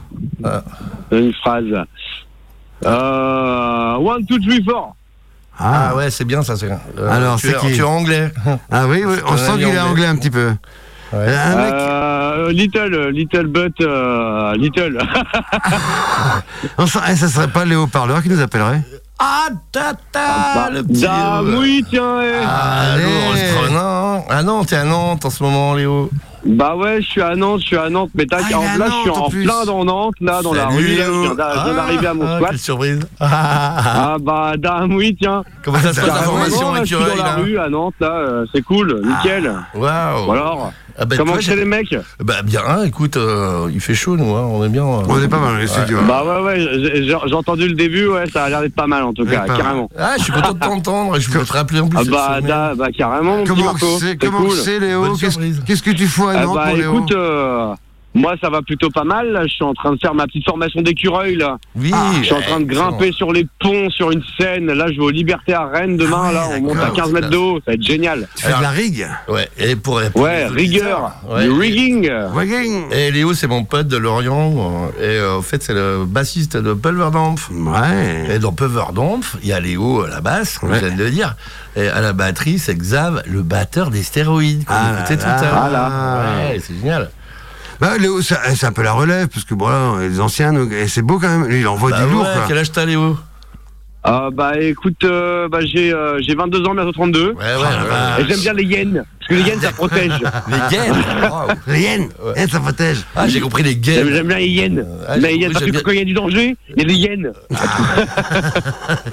Une 1.12 1.34
phrase. 1.34 1.66
Euh, 2.86 3.96
one, 3.98 4.26
two, 4.26 4.40
three, 4.40 4.64
four. 4.64 4.96
Ah 5.60 5.96
ouais, 5.96 6.10
c'est 6.10 6.26
bien 6.26 6.42
ça. 6.44 6.56
c'est- 6.56 6.70
euh, 6.70 7.10
Alors, 7.12 7.38
tu 7.40 7.48
c'est 7.50 7.54
es, 7.56 7.60
qui 7.60 7.74
tu 7.74 7.80
es 7.80 7.84
anglais. 7.84 8.32
Ah 8.72 8.88
oui, 8.88 9.04
oui 9.06 9.16
on 9.28 9.38
sent 9.38 9.52
qu'il 9.54 9.62
est 9.64 9.66
anglais. 9.68 9.80
anglais 9.80 10.06
un 10.08 10.16
petit 10.16 10.32
peu. 10.32 10.48
Ouais. 11.14 11.20
Euh, 11.28 11.52
Un 11.52 11.56
mec, 11.56 11.74
Euh, 11.74 12.52
little, 12.54 13.10
little, 13.10 13.48
but, 13.48 13.76
euh, 13.82 14.56
little. 14.56 14.98
on 16.78 16.88
sent- 16.88 17.00
eh, 17.10 17.16
ça 17.16 17.28
serait 17.28 17.48
pas 17.50 17.66
Léo 17.66 17.86
Parleur 17.88 18.24
qui 18.24 18.30
nous 18.30 18.40
appellerait 18.42 18.82
Ah, 19.20 19.50
tata, 19.72 20.70
le 20.72 20.84
petit. 20.84 21.06
Ah 21.08 21.42
oui, 21.44 21.86
tiens, 21.90 22.22
eh. 22.24 22.44
Ah, 22.48 22.96
non. 23.72 24.24
Ah 24.30 24.42
non, 24.44 24.64
t'es 24.64 24.78
à 24.78 24.84
Nantes 24.86 25.26
en 25.26 25.30
ce 25.30 25.44
moment, 25.44 25.74
Léo. 25.76 26.10
Bah 26.44 26.76
ouais, 26.76 27.02
je 27.02 27.08
suis 27.08 27.22
à 27.22 27.36
Nantes, 27.36 27.60
je 27.62 27.66
suis 27.68 27.78
à 27.78 27.90
Nantes, 27.90 28.10
mais 28.16 28.26
t'as 28.26 28.38
Ah, 28.52 28.58
en 28.58 28.78
là, 28.80 28.86
je 28.88 29.02
suis 29.02 29.10
en 29.12 29.30
plein 29.30 29.64
dans 29.66 29.86
Nantes, 29.86 30.16
là, 30.22 30.42
dans 30.42 30.54
la 30.54 30.66
rue, 30.68 30.96
là, 30.98 31.06
je 31.06 31.12
viens 31.12 31.34
viens 31.36 31.74
d'arriver 31.76 32.08
à 32.08 32.14
mon 32.16 32.26
Ah, 32.26 32.36
squat. 32.38 32.50
Quelle 32.50 32.60
surprise. 32.60 33.00
Ah, 33.20 33.76
Ah 34.14 34.18
bah, 34.20 34.54
dame, 34.58 34.94
oui, 34.96 35.16
tiens. 35.20 35.44
Comment 35.64 35.78
ça 35.78 35.94
se 35.94 36.00
passe 36.00 36.08
la 36.10 36.14
Carrément, 36.16 36.32
formation 36.32 36.76
je 36.84 36.86
suis 36.86 36.96
dans 37.18 37.24
la 37.24 37.36
rue 37.36 37.58
à 37.60 37.70
Nantes, 37.70 37.94
là, 38.00 38.12
euh, 38.14 38.46
c'est 38.54 38.62
cool, 38.64 39.02
nickel. 39.06 39.54
Waouh. 39.76 40.32
Alors, 40.32 40.72
Ah 40.98 41.06
bah, 41.06 41.16
comment 41.18 41.36
c'est 41.42 41.56
les 41.56 41.66
mecs? 41.66 41.96
Bah 42.24 42.42
bien, 42.44 42.84
écoute, 42.84 43.18
euh, 43.18 43.70
il 43.74 43.80
fait 43.80 43.94
chaud 43.94 44.18
nous, 44.18 44.36
hein, 44.36 44.44
on 44.46 44.64
est 44.66 44.70
bien. 44.70 44.84
euh. 44.86 45.02
On 45.08 45.22
est 45.22 45.28
pas 45.28 45.40
mal 45.40 45.60
les 45.60 45.68
studios. 45.68 46.00
Bah 46.08 46.24
ouais, 46.24 46.42
ouais, 46.44 46.68
j'ai- 47.04 47.34
entendu 47.34 47.68
le 47.68 47.74
début, 47.76 48.08
ouais, 48.08 48.26
ça 48.32 48.44
a 48.46 48.50
l'air 48.50 48.62
d'être 48.62 48.76
pas 48.76 48.88
mal 48.88 49.04
en 49.04 49.14
tout 49.14 49.26
cas, 49.26 49.46
mal. 49.48 49.58
carrément. 49.58 49.90
Ah, 49.98 50.14
je 50.18 50.24
suis 50.24 50.32
content 50.34 50.54
de 50.54 50.60
t'entendre, 50.60 51.20
je 51.20 51.30
voulais 51.30 51.46
te 51.46 51.54
rappeler 51.54 51.80
en 51.80 51.88
plus. 51.88 52.00
Ah 52.00 52.04
bah, 52.12 52.42
da- 52.42 52.76
bah 52.76 52.88
carrément, 52.96 53.38
mon 53.38 53.44
petit 53.44 53.50
Comment 53.54 53.66
Marco, 53.66 53.86
c'est 54.00 54.06
c'est 54.12 54.18
Comment 54.18 54.40
cool. 54.42 54.52
c'est 54.52 54.80
Léo? 54.80 55.16
Qu'est-ce 55.66 55.84
que 55.84 55.92
tu 55.92 56.08
fous 56.08 56.28
à 56.28 56.34
Ah 56.36 56.44
Nantes 56.46 56.56
bah 56.56 56.66
pour 56.68 56.78
Léo? 56.78 56.94
écoute, 56.98 57.12
euh, 57.14 57.74
moi 58.14 58.36
ça 58.42 58.50
va 58.50 58.62
plutôt 58.62 58.90
pas 58.90 59.04
mal, 59.06 59.32
là, 59.32 59.44
je 59.44 59.54
suis 59.54 59.64
en 59.64 59.74
train 59.74 59.94
de 59.94 60.00
faire 60.00 60.14
ma 60.14 60.26
petite 60.28 60.44
formation 60.46 60.82
d'écureuil 60.82 61.36
là. 61.38 61.58
Oui, 61.76 61.92
Je 62.20 62.24
suis 62.26 62.34
en 62.34 62.42
train 62.42 62.60
de 62.60 62.66
grimper 62.66 63.12
sur 63.14 63.32
les 63.32 63.48
ponts, 63.60 63.90
sur 63.90 64.12
une 64.12 64.22
scène. 64.40 64.66
Là, 64.72 64.88
je 64.90 64.96
vais 64.98 65.04
aux 65.06 65.10
Libertés 65.10 65.54
à 65.54 65.66
Rennes 65.66 65.96
demain. 65.98 66.24
Ah 66.26 66.32
là, 66.34 66.48
on 66.58 66.62
monte 66.62 66.72
à 66.78 66.82
d'accord, 66.82 66.96
15 66.96 67.12
mets 67.14 67.22
de 67.22 67.38
haut. 67.38 67.56
Ça 67.60 67.64
va 67.68 67.74
être 67.74 67.82
génial. 67.84 68.28
Tu 68.36 68.44
fais 68.44 68.58
de 68.58 68.62
la 68.62 68.70
rig 68.70 69.08
Ouais, 69.30 69.50
et 69.58 69.76
pour, 69.76 70.02
pour 70.12 70.22
Ouais, 70.24 70.46
rigueur. 70.48 71.14
ouais, 71.30 71.44
Du 71.46 71.52
rigging. 71.52 72.10
Rigging 72.36 72.84
Et 72.92 73.12
Léo, 73.12 73.34
c'est 73.34 73.48
mon 73.48 73.64
pote 73.64 73.88
de 73.88 73.98
Lorient, 73.98 74.92
euh, 75.00 75.02
et 75.02 75.20
euh, 75.20 75.38
en 75.38 75.42
fait, 75.42 75.64
c'est 75.64 75.74
le 75.74 76.06
bassiste 76.06 76.58
de 76.58 76.74
Pulverdampf. 76.74 77.50
Ouais. 77.52 78.36
Et 78.36 78.40
dans 78.40 78.52
Pulverdampf, 78.52 79.38
il 79.42 79.50
y 79.50 79.54
a 79.54 79.60
Léo 79.60 80.04
à 80.04 80.10
la 80.10 80.22
basse, 80.22 80.58
comme 80.58 80.70
Ouais. 80.72 80.80
je 80.82 80.86
viens 80.88 80.96
de 80.98 81.04
le 81.04 81.10
dire, 81.12 81.36
et 81.76 81.88
à 81.88 82.02
la 82.02 82.12
batterie, 82.14 82.60
c'est 82.60 82.76
Xav, 82.76 83.24
le 83.26 83.42
batteur 83.42 83.90
des 83.90 84.04
stéroïdes, 84.04 84.64
Ah 84.68 84.96
écoutait 85.00 85.16
là 85.16 85.38
tout 85.40 85.46
à 85.46 85.52
l'heure. 85.52 85.70
là. 85.72 86.24
Ouais, 86.52 86.60
c'est 86.60 86.74
génial. 86.76 87.10
Bah 87.82 87.98
Léo, 88.00 88.22
ça- 88.22 88.40
c'est 88.56 88.66
un 88.68 88.72
peu 88.72 88.84
la 88.84 88.94
relève, 88.94 89.28
parce 89.28 89.44
que 89.44 89.56
bon, 89.56 89.68
là, 89.68 89.96
les 90.08 90.20
anciens, 90.22 90.54
et 90.72 90.88
c'est 90.88 91.02
beau 91.02 91.18
quand 91.20 91.28
même. 91.30 91.48
Lui, 91.48 91.62
il 91.62 91.68
envoie 91.68 91.90
Bah 91.92 92.06
du 92.06 92.12
lourd, 92.12 92.24
quoi. 92.32 92.44
quel 92.48 92.58
âge 92.60 92.72
t'as, 92.72 92.86
Léo? 92.86 93.18
Ah, 94.04 94.30
bah 94.34 94.60
écoute, 94.60 95.04
euh, 95.04 95.48
bah, 95.48 95.60
j'ai 95.62 95.94
euh, 95.94 96.20
j'ai 96.22 96.34
22 96.34 96.66
ans, 96.66 96.74
bientôt 96.74 96.92
32. 96.92 97.32
Ouais, 97.34 97.36
ouais, 97.38 97.44
ouais. 97.56 98.24
Et 98.24 98.28
j'aime 98.28 98.40
bien 98.40 98.54
les 98.54 98.64
yens. 98.64 99.04
Parce 99.20 99.30
que 99.30 99.34
les 99.36 99.42
yens, 99.50 99.62
ça 99.62 99.72
protège. 99.72 100.12
Les 100.48 100.78
Waouh. 101.30 101.48
Les 101.68 101.82
Ouais. 101.84 102.10
eh, 102.36 102.48
ça 102.48 102.60
protège. 102.60 102.98
Ah, 103.16 103.28
j'ai 103.28 103.40
compris 103.40 103.62
les 103.64 103.76
gaines. 103.76 104.10
j'aime 104.12 104.28
bien 104.28 104.38
les 104.38 104.48
yens. 104.48 104.86
Ah, 105.08 105.18
mais 105.20 105.30
les 105.34 105.36
yens, 105.38 105.54
compris, 105.54 105.54
parce 105.54 105.66
que 105.66 105.72
bien. 105.72 105.82
quand 105.84 105.92
il 105.92 105.98
y 105.98 106.02
a 106.02 106.06
du 106.06 106.14
danger, 106.14 106.58
il 106.70 106.80
y 106.80 106.82
a 106.82 106.88
des 106.88 106.94
yens. 106.96 107.32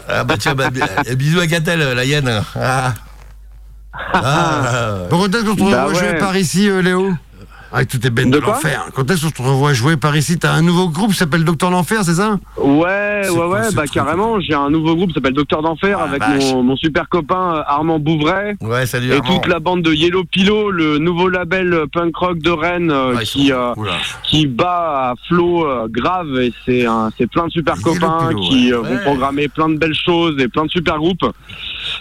Ah 0.08 0.24
bah 0.24 0.34
tiens, 0.38 0.54
bah, 0.54 0.70
bi- 0.70 0.80
bisous 1.16 1.40
à 1.40 1.46
Gatel, 1.46 1.80
la 1.94 2.04
hyène. 2.04 2.42
Ah. 2.54 2.94
Ah. 4.14 4.98
Bon, 5.10 5.18
quand 5.18 5.34
est-ce 5.34 5.44
qu'on 5.44 5.56
te 5.56 5.62
revoit 5.62 5.92
Bah 6.12 6.18
par 6.18 6.36
ici, 6.36 6.68
euh, 6.70 6.80
Léo 6.82 7.12
Avec 7.70 7.88
toutes 7.88 8.00
tes 8.00 8.08
bennes 8.10 8.30
de, 8.30 8.38
l'enfer. 8.38 8.86
Quand 8.94 9.10
est-ce 9.10 9.24
qu'on 9.26 9.30
te 9.30 9.42
revoit 9.42 9.74
jouer 9.74 9.96
par 9.98 10.16
ici 10.16 10.38
T'as 10.38 10.52
un 10.52 10.62
nouveau 10.62 10.88
groupe 10.88 11.10
qui 11.10 11.18
s'appelle 11.18 11.44
Docteur 11.44 11.70
l'Enfer, 11.70 12.02
c'est 12.02 12.14
ça 12.14 12.38
Ouais, 12.56 13.28
ouais, 13.28 13.44
ouais, 13.46 13.72
bah 13.74 13.84
carrément. 13.92 14.40
J'ai 14.40 14.54
un 14.54 14.70
nouveau 14.70 14.96
groupe 14.96 15.08
qui 15.08 15.14
s'appelle 15.14 15.34
Docteur 15.34 15.60
d'Enfer 15.60 15.98
Ah, 16.00 16.04
avec 16.04 16.22
mon, 16.26 16.62
mon 16.62 16.76
super 16.76 17.08
copain 17.10 17.56
euh, 17.56 17.62
Armand 17.66 17.98
Bouvray. 17.98 18.54
Ouais, 18.62 18.86
salut 18.86 19.08
Et 19.08 19.12
Armand. 19.18 19.34
toute 19.36 19.46
la 19.46 19.58
bande 19.60 19.82
de 19.82 19.92
Yellow 19.92 20.24
Pillow, 20.24 20.70
le 20.70 20.98
nouveau 20.98 21.28
label 21.28 21.74
euh, 21.74 21.86
punk 21.92 22.16
rock 22.16 22.38
de 22.38 22.50
Rennes 22.50 22.90
euh, 22.90 23.16
qui, 23.18 23.52
euh, 23.52 23.74
Oula. 23.76 23.92
qui 24.24 24.46
bat 24.46 25.10
à 25.10 25.14
flot 25.28 25.66
euh, 25.68 25.88
grave 25.90 26.38
et 26.40 26.52
c'est 26.64 26.86
plein 27.26 27.46
de 27.46 27.50
super 27.52 27.76
Yellow 27.76 27.92
copains 27.94 28.30
qui 28.48 28.72
ouais. 28.72 28.78
vont 28.78 28.88
Ouais. 28.88 29.02
programmer 29.04 29.48
plein 29.48 29.68
de 29.68 29.76
belles 29.76 29.94
choses 29.94 30.36
et 30.40 30.48
plein 30.48 30.64
de 30.64 30.70
super 30.70 30.96
groupes. 30.96 31.26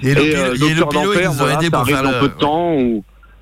Et 0.01 0.11
Et 0.11 0.15
pilo- 0.15 0.23
et 0.23 0.75
Docteur 0.75 0.87
pilo, 1.01 1.13
ils 1.13 1.15
d'Enfer, 1.15 1.31
voilà, 1.33 1.53
aidé 1.55 1.65
ça 1.65 1.71
pour 1.71 1.79
arrive 1.81 1.95
faire 1.95 2.03
dans 2.03 2.19
peu 2.19 2.27
de 2.29 2.33
temps. 2.35 2.77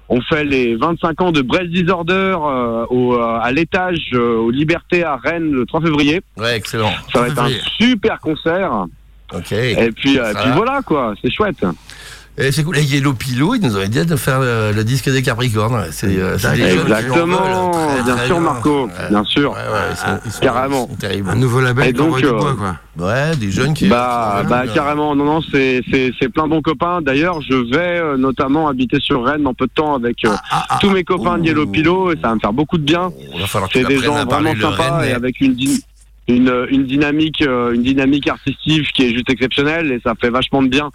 On 0.09 0.21
fait 0.21 0.43
les 0.43 0.75
25 0.75 1.21
ans 1.21 1.31
de 1.31 1.41
Brest 1.41 1.69
Disorder 1.69 2.35
euh, 2.39 2.85
au, 2.89 3.15
euh, 3.15 3.39
à 3.41 3.51
l'étage 3.51 4.09
euh, 4.13 4.37
aux 4.37 4.51
Libertés 4.51 5.03
à 5.03 5.15
Rennes 5.15 5.51
le 5.51 5.65
3 5.65 5.81
février. 5.81 6.21
Ouais, 6.37 6.55
excellent. 6.55 6.91
Ça 7.11 7.21
va 7.21 7.27
être 7.27 7.39
un 7.39 7.47
février. 7.47 7.61
super 7.79 8.19
concert. 8.19 8.85
Ok. 9.33 9.51
Et 9.51 9.91
puis, 9.91 10.19
euh, 10.19 10.33
Ça 10.33 10.41
puis 10.41 10.51
voilà 10.53 10.81
quoi, 10.85 11.15
c'est 11.21 11.31
chouette. 11.31 11.65
Et 12.37 12.51
c'est 12.51 12.63
cool. 12.65 12.77
Et 12.77 12.83
Yellow 12.83 13.13
Pilo, 13.13 13.55
ils 13.55 13.61
nous 13.61 13.77
ont 13.77 13.81
aidé 13.81 14.03
de 14.03 14.15
faire 14.17 14.41
le, 14.41 14.73
le 14.73 14.83
disque 14.83 15.09
des 15.09 15.21
Capricornes. 15.21 15.85
C'est 15.91 16.17
euh, 16.19 16.35
Exactement, 16.35 17.71
très, 17.71 18.03
bien 18.03 18.15
très 18.17 18.25
sûr 18.25 18.39
Marco, 18.41 18.85
Ouais. 18.87 18.91
bien 19.09 19.23
sûr. 19.23 19.51
Ouais, 19.51 19.57
ouais, 19.57 19.79
ils 19.91 19.95
sont, 19.95 20.19
ils 20.25 20.31
sont- 20.31 20.39
Carrément. 20.41 20.87
ils 20.89 20.91
sont 20.93 20.99
terribles. 20.99 21.29
Un 21.29 21.35
nouveau 21.35 21.61
label 21.61 21.87
Et 21.87 21.93
donc, 21.93 22.17
du 22.17 22.25
euh, 22.25 22.33
bois, 22.33 22.55
quoi. 22.55 22.75
Ouais, 23.07 23.35
des 23.37 23.51
jeunes 23.51 23.73
qui. 23.73 23.87
Bah, 23.87 24.39
qui- 24.41 24.49
bah 24.49 24.63
euh, 24.67 24.73
carrément, 24.73 25.15
non, 25.15 25.23
non, 25.23 25.39
c'est 25.49 25.81
c'est 25.89 26.11
c'est 26.19 26.27
plein 26.29 26.43
de 26.43 26.49
bons 26.49 26.61
copains. 26.61 27.01
D'ailleurs, 27.01 27.39
je 27.41 27.55
vais 27.55 27.99
euh, 27.99 28.17
notamment 28.17 28.67
habiter 28.67 28.97
sur 28.99 29.23
Rennes 29.25 29.43
dans 29.43 29.53
peu 29.53 29.67
de 29.67 29.71
temps 29.73 29.95
avec 29.95 30.25
euh, 30.25 30.35
Ah, 30.51 30.77
tous 30.81 30.89
mes 30.89 31.05
copains 31.05 31.37
de 31.37 31.45
Yellow 31.45 31.67
Pillow 31.67 32.11
et 32.11 32.15
ça 32.21 32.27
va 32.29 32.35
me 32.35 32.39
faire 32.41 32.53
beaucoup 32.53 32.77
de 32.77 32.83
bien. 32.83 33.11
C'est 33.71 33.85
des 33.87 33.97
gens 33.99 34.25
vraiment 34.25 34.53
sympas 34.59 34.97
Rennes. 34.97 35.09
et 35.09 35.13
avec 35.13 35.39
une 35.39 35.55
une, 36.27 36.65
une 36.69 36.85
dynamique 36.85 37.41
euh, 37.43 37.71
une 37.73 37.83
dynamique 37.83 38.27
artistique 38.27 38.91
qui 38.93 39.03
est 39.05 39.13
juste 39.13 39.29
exceptionnelle 39.29 39.91
et 39.91 39.99
ça 40.03 40.13
fait 40.19 40.31
vachement 40.31 40.63
de 40.63 40.67
bien 40.69 40.89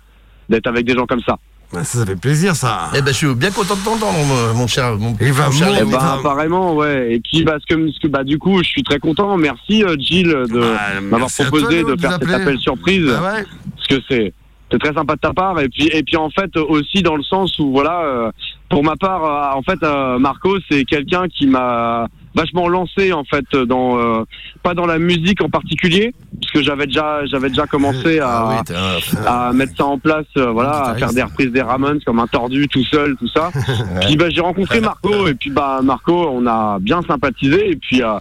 d'être 0.50 0.66
avec 0.66 0.84
des 0.84 0.94
gens 0.94 1.06
comme 1.06 1.22
ça. 1.22 1.38
Bah, 1.72 1.84
ça, 1.84 2.00
ça 2.00 2.04
fait 2.06 2.16
plaisir, 2.16 2.56
ça. 2.56 2.90
Eh 2.96 3.00
ben, 3.00 3.12
je 3.12 3.16
suis 3.16 3.34
bien 3.34 3.52
content 3.52 3.76
de 3.76 3.84
t'entendre, 3.84 4.18
mon, 4.26 4.54
mon 4.54 4.66
cher. 4.66 4.96
Mon, 4.98 5.16
Il 5.20 5.32
va 5.32 5.46
mon 5.46 5.52
cher. 5.52 5.68
Eh 5.80 5.84
ben, 5.84 5.98
apparemment, 5.98 6.74
ouais. 6.74 7.14
Et 7.14 7.20
qui, 7.20 7.44
parce 7.44 7.64
que, 7.64 7.74
parce 7.76 7.98
que, 8.00 8.08
bah, 8.08 8.24
du 8.24 8.38
coup, 8.38 8.58
je 8.58 8.68
suis 8.68 8.82
très 8.82 8.98
content. 8.98 9.36
Merci, 9.36 9.84
euh, 9.84 9.94
Gilles, 9.96 10.26
de 10.28 10.60
Bah, 10.60 11.00
m'avoir 11.00 11.30
proposé 11.30 11.82
toi, 11.82 11.90
de 11.90 11.94
de 11.96 12.00
faire 12.00 12.18
cet 12.20 12.30
appel 12.30 12.58
surprise. 12.58 13.08
Ah 13.16 13.22
ouais 13.34 13.44
parce 13.76 13.86
que 13.86 14.04
c'est 14.08 14.34
c'est 14.72 14.78
très 14.78 14.92
sympa 14.94 15.16
de 15.16 15.20
ta 15.20 15.32
part 15.32 15.58
et 15.58 15.68
puis 15.68 15.88
et 15.88 16.02
puis 16.04 16.16
en 16.16 16.30
fait 16.30 16.56
aussi 16.56 17.02
dans 17.02 17.16
le 17.16 17.24
sens 17.24 17.58
où 17.58 17.72
voilà 17.72 18.02
euh, 18.04 18.30
pour 18.70 18.82
ma 18.84 18.96
part 18.96 19.24
euh, 19.24 19.58
en 19.58 19.62
fait 19.62 19.82
euh, 19.82 20.18
Marco 20.18 20.56
c'est 20.70 20.84
quelqu'un 20.84 21.26
qui 21.28 21.46
m'a 21.46 22.06
vachement 22.34 22.68
lancé 22.68 23.12
en 23.12 23.24
fait 23.24 23.44
dans 23.66 23.98
euh, 23.98 24.22
pas 24.62 24.72
dans 24.74 24.86
la 24.86 24.98
musique 24.98 25.42
en 25.42 25.50
particulier 25.50 26.14
parce 26.40 26.52
puisque 26.52 26.66
j'avais 26.66 26.86
déjà, 26.86 27.26
j'avais 27.26 27.48
déjà 27.50 27.66
commencé 27.66 28.18
à, 28.20 28.28
Ah 28.30 28.62
oui, 28.70 28.74
un- 28.74 29.22
à 29.48 29.52
mettre 29.52 29.76
ça 29.76 29.84
en 29.84 29.98
place, 29.98 30.24
euh, 30.38 30.50
voilà, 30.52 30.70
à 30.84 30.94
faire 30.94 31.12
des 31.12 31.22
reprises 31.22 31.52
des 31.52 31.60
Ramones 31.60 32.00
comme 32.06 32.18
un 32.18 32.26
tordu 32.26 32.66
tout 32.68 32.82
seul, 32.84 33.14
tout 33.18 33.28
ça. 33.28 33.50
Puis 34.06 34.16
bah, 34.16 34.30
j'ai 34.30 34.40
rencontré 34.40 34.80
Marco 34.80 35.26
et 35.28 35.34
puis 35.34 35.50
bah 35.50 35.80
Marco, 35.82 36.28
on 36.32 36.46
a 36.46 36.78
bien 36.80 37.02
sympathisé 37.02 37.72
et 37.72 37.76
puis 37.76 38.02
euh, 38.02 38.14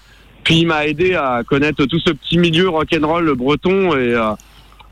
puis 0.43 0.57
il 0.61 0.67
m'a 0.67 0.85
aidé 0.85 1.15
à 1.15 1.43
connaître 1.47 1.85
tout 1.85 1.99
ce 1.99 2.11
petit 2.11 2.37
milieu 2.37 2.67
rock'n'roll 2.69 3.33
breton 3.35 3.93
et 3.93 4.13
euh, 4.13 4.31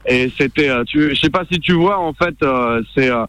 et 0.07 0.31
c'était, 0.37 0.69
tu, 0.85 1.13
je 1.13 1.19
sais 1.19 1.29
pas 1.29 1.43
si 1.51 1.59
tu 1.59 1.73
vois 1.73 1.99
en 1.99 2.13
fait, 2.13 2.35
euh, 2.43 2.81
c'est 2.95 3.09
euh, 3.09 3.25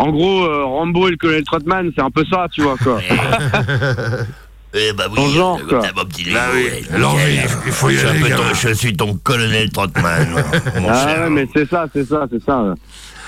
en 0.00 0.10
gros 0.10 0.42
euh, 0.44 0.64
Rambo 0.64 1.08
et 1.08 1.12
le 1.12 1.16
colonel 1.16 1.44
Trotman, 1.44 1.90
c'est 1.94 2.02
un 2.02 2.10
peu 2.10 2.24
ça, 2.30 2.46
tu 2.52 2.62
vois 2.62 2.76
quoi. 2.76 3.00
Eh 4.72 4.92
bah 4.92 5.06
oui, 5.10 5.16
Ton 5.16 5.28
genre, 5.30 5.58
euh, 5.64 5.68
quoi. 5.68 5.80
Bah 5.80 6.02
oui, 6.54 6.84
l'envie, 6.96 7.24
nickel. 7.24 7.48
il 7.66 7.72
faut 7.72 7.90
y 7.90 7.94
je, 7.94 7.98
suis 7.98 8.06
un 8.08 8.20
peu 8.22 8.28
ton- 8.36 8.54
je 8.54 8.68
suis 8.74 8.96
ton 8.96 9.14
colonel 9.16 9.68
Trotman, 9.70 10.28
mon 10.80 10.88
Ah 10.88 11.08
cher. 11.08 11.22
ouais, 11.24 11.30
mais 11.30 11.48
c'est 11.52 11.68
ça, 11.68 11.86
c'est 11.92 12.04
ça, 12.04 12.28
c'est 12.30 12.40
ça. 12.44 12.74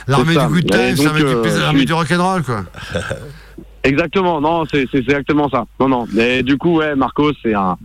L'armée 0.07 0.35
C'est 0.35 0.39
ça. 0.41 0.47
du 0.47 0.59
Et 0.61 0.62
time, 0.62 0.79
c'est 0.79 0.95
donc, 0.95 1.05
l'armée 1.07 1.20
du, 1.20 1.27
euh, 1.27 1.59
l'armée 1.61 1.79
suis- 1.81 1.87
du 1.87 1.93
rock'n'roll, 1.95 2.43
quoi. 2.45 2.62
Exactement, 3.85 4.41
non, 4.41 4.64
c'est 4.70 4.83
c'est 4.93 4.99
c'est 4.99 4.99
exactement 5.11 5.49
ça. 5.51 5.64
Non, 5.81 5.89
non. 5.89 6.07
Mais 6.12 6.45
du 6.45 6.57
coup, 6.57 6.77
ouais, 6.77 6.95
Marco, 6.95 7.33
c'est 7.43 7.55
un, 7.55 7.77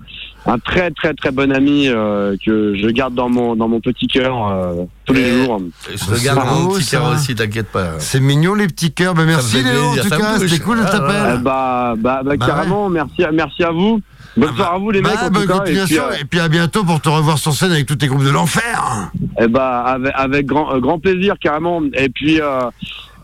un 0.47 0.59
très 0.59 0.91
très 0.91 1.13
très 1.13 1.31
bon 1.31 1.51
ami 1.51 1.87
euh, 1.87 2.35
que 2.45 2.75
je 2.75 2.87
garde 2.87 3.13
dans 3.13 3.29
mon 3.29 3.55
dans 3.55 3.67
mon 3.67 3.79
petit 3.81 4.07
cœur 4.07 4.47
euh, 4.51 4.73
tous 5.05 5.13
les 5.13 5.21
Et- 5.21 5.43
jours. 5.45 5.61
Je 5.89 5.97
te 5.97 6.23
garde 6.23 6.39
C'est 6.39 6.45
mon 6.55 6.63
beau, 6.63 6.75
petit 6.75 6.85
cœur 6.89 7.11
aussi, 7.13 7.35
t'inquiète 7.35 7.67
pas. 7.71 7.99
C'est 7.99 8.19
mignon, 8.19 8.53
les 8.55 8.67
petits 8.67 8.91
cœurs. 8.93 9.13
Bah, 9.13 9.23
merci, 9.25 9.61
Léo, 9.63 9.91
en 9.91 9.95
tout 9.95 10.09
cas. 10.09 10.39
C'était 10.39 10.59
cool 10.59 10.77
de 10.79 10.83
Ah, 10.85 10.89
t'appeler. 10.91 11.17
Eh 11.35 11.37
bah, 11.43 11.93
bah, 11.97 12.21
bah, 12.23 12.35
Bah 12.37 12.37
carrément, 12.47 12.89
merci 12.89 13.23
à 13.23 13.31
merci 13.31 13.63
à 13.63 13.71
vous. 13.71 13.99
Bonne 14.37 14.55
soirée 14.55 14.75
à 14.75 14.77
vous 14.77 14.91
les 14.91 15.01
mecs 15.01 15.13
Bah, 15.13 15.19
en 15.27 15.31
bonne 15.31 15.47
tout 15.47 15.53
cas. 15.57 15.65
Et 15.65 15.83
puis, 15.85 15.97
euh, 15.99 16.11
Et 16.21 16.25
puis 16.25 16.39
à 16.39 16.47
bientôt 16.47 16.83
pour 16.83 17.01
te 17.01 17.09
revoir 17.09 17.37
sur 17.39 17.53
scène 17.53 17.71
avec 17.71 17.85
tous 17.87 17.95
tes 17.95 18.07
groupes 18.07 18.23
de 18.23 18.29
l'enfer. 18.29 19.09
eh 19.41 19.47
bah, 19.47 19.79
avec, 19.81 20.11
avec 20.15 20.45
grand 20.45 20.73
euh, 20.75 20.79
grand 20.79 20.99
plaisir 20.99 21.35
carrément. 21.41 21.81
Et 21.93 22.09
puis 22.09 22.39
euh, 22.39 22.61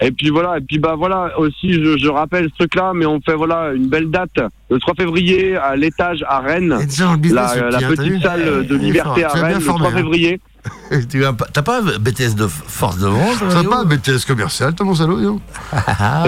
et 0.02 0.12
puis 0.12 0.30
voilà. 0.30 0.58
Et 0.58 0.62
puis 0.62 0.80
bah 0.80 0.96
voilà 0.98 1.38
aussi, 1.40 1.74
je, 1.74 1.98
je 1.98 2.08
rappelle 2.08 2.50
ce 2.50 2.56
truc-là, 2.60 2.92
mais 2.96 3.06
on 3.06 3.20
fait 3.22 3.36
voilà 3.36 3.72
une 3.74 3.88
belle 3.88 4.10
date 4.10 4.40
le 4.70 4.80
3 4.80 4.94
février 4.96 5.56
à 5.56 5.76
l'étage 5.76 6.24
à 6.28 6.40
Rennes. 6.40 6.78
Et 6.82 6.86
déjà 6.86 7.06
dans 7.06 7.12
le 7.14 7.18
business, 7.18 7.56
La, 7.56 7.62
le 7.62 7.70
la 7.70 7.78
petit, 7.78 7.86
hein, 7.86 7.90
t'as 7.90 7.96
petite 7.96 8.12
vu 8.14 8.22
salle 8.22 8.68
de 8.68 8.76
Il 8.76 8.82
est 8.82 8.86
liberté 8.86 9.24
à 9.24 9.30
Rennes 9.30 9.54
le 9.56 9.60
formé, 9.60 9.80
3 9.80 9.92
hein. 9.92 9.96
février. 9.96 10.42
Tu 11.10 11.26
as 11.26 11.34
pas- 11.34 11.48
T'as 11.52 11.62
pas 11.62 11.82
BTS 11.82 12.36
de 12.36 12.48
force 12.48 12.98
de 12.98 13.08
vente 13.08 13.44
T'as 13.50 13.64
pas 13.64 13.84
BTS 13.84 14.26
commercial, 14.26 14.74
toi, 14.74 14.86
mon 14.86 14.96
salaud, 14.96 15.40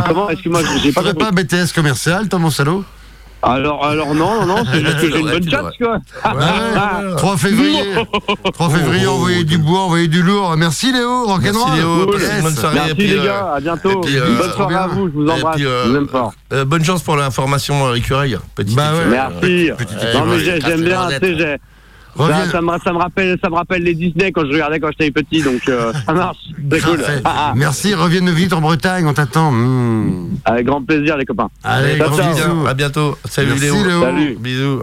Comment 0.08 0.30
Excuse-moi, 0.30 0.62
j'ai 0.84 0.92
pas 0.92 1.04
compris. 1.04 1.26
pas 1.26 1.32
BTS 1.32 1.72
commercial, 1.74 2.28
toi, 2.28 2.40
mon 2.40 2.50
salaud 2.50 2.84
Alors, 3.48 3.86
alors 3.86 4.16
non, 4.16 4.42
non, 4.42 4.46
non, 4.48 4.64
c'est 4.72 4.80
juste 4.84 5.00
que 5.02 5.12
j'ai 5.12 5.20
une 5.20 5.26
Ouais, 5.28 5.32
bonne 5.34 5.44
tu 5.46 5.50
chatte, 5.52 5.78
quoi. 5.78 6.00
Ouais, 6.34 7.16
3 7.18 7.38
février. 7.38 7.84
3 8.54 8.70
février, 8.70 9.06
envoyer 9.08 9.44
du 9.44 9.58
bois, 9.60 9.82
envoyer 9.82 10.08
du 10.08 10.24
lourd. 10.24 10.56
Merci 10.58 10.92
Léo, 10.92 11.26
rock'n'roll. 11.26 11.54
Merci 11.54 11.78
Léo, 11.80 12.06
Cool. 12.08 12.42
bonne 12.42 12.56
soirée. 12.56 12.76
Merci 12.76 12.92
et 12.92 12.96
puis, 12.96 13.08
les 13.08 13.18
euh, 13.20 13.26
gars, 13.26 13.54
à 13.56 13.60
bientôt. 13.60 14.02
puis, 14.02 14.18
euh, 14.18 14.38
bonne 14.38 14.52
soirée 14.52 14.76
à 14.76 14.88
vous, 14.88 15.08
je 15.08 15.14
vous 15.14 15.30
embrasse. 15.30 15.56
puis, 15.58 15.66
euh, 15.66 15.84
je 15.86 15.90
vous 15.92 15.96
aime 15.98 16.08
fort. 16.08 16.34
euh, 16.54 16.66
bonne 16.66 16.84
chance 16.84 17.04
pour 17.04 17.16
l'information 17.18 17.88
euh, 17.88 17.94
écureuil. 17.96 18.38
Petite 18.56 18.76
Bah 18.76 18.94
ouais. 18.94 19.06
Merci. 19.12 19.70
Non 20.16 20.26
mais 20.26 20.40
j'ai- 20.40 20.62
j'aime 20.62 20.84
bien, 20.84 21.08
tu 21.22 21.38
sais. 21.38 21.60
Ça, 22.18 22.50
ça 22.52 22.62
me, 22.62 22.72
ça 22.84 22.94
me 22.94 22.98
rappelle, 22.98 23.38
ça 23.44 23.50
me 23.50 23.56
rappelle 23.56 23.84
les 23.84 23.94
Disney 23.94 24.32
quand 24.32 24.46
je 24.46 24.52
regardais 24.54 24.80
quand 24.80 24.90
j'étais 24.98 25.12
petit, 25.12 25.42
donc 25.44 25.62
euh, 25.68 25.92
ça 26.06 26.14
marche, 26.14 26.38
c'est 26.72 26.82
cool. 26.82 27.00
Ah, 27.26 27.34
ah. 27.50 27.54
Merci, 27.56 27.94
reviens 27.94 28.26
vite 28.32 28.54
en 28.54 28.62
Bretagne, 28.62 29.06
on 29.06 29.14
t'attend. 29.14 29.52
Mmh. 29.52 30.38
Avec 30.46 30.66
grand 30.66 30.82
plaisir 30.84 31.18
les 31.18 31.26
copains. 31.26 31.50
Allez, 31.64 31.98
Ciao, 31.98 32.16
ciao. 32.18 32.34
bisous. 32.34 32.68
À 32.68 32.74
bientôt. 32.74 33.18
Salut 33.26 33.50
Merci, 33.50 33.64
Léo. 33.66 33.84
Léo. 33.86 34.02
Salut. 34.02 34.38
Bisous. 34.40 34.82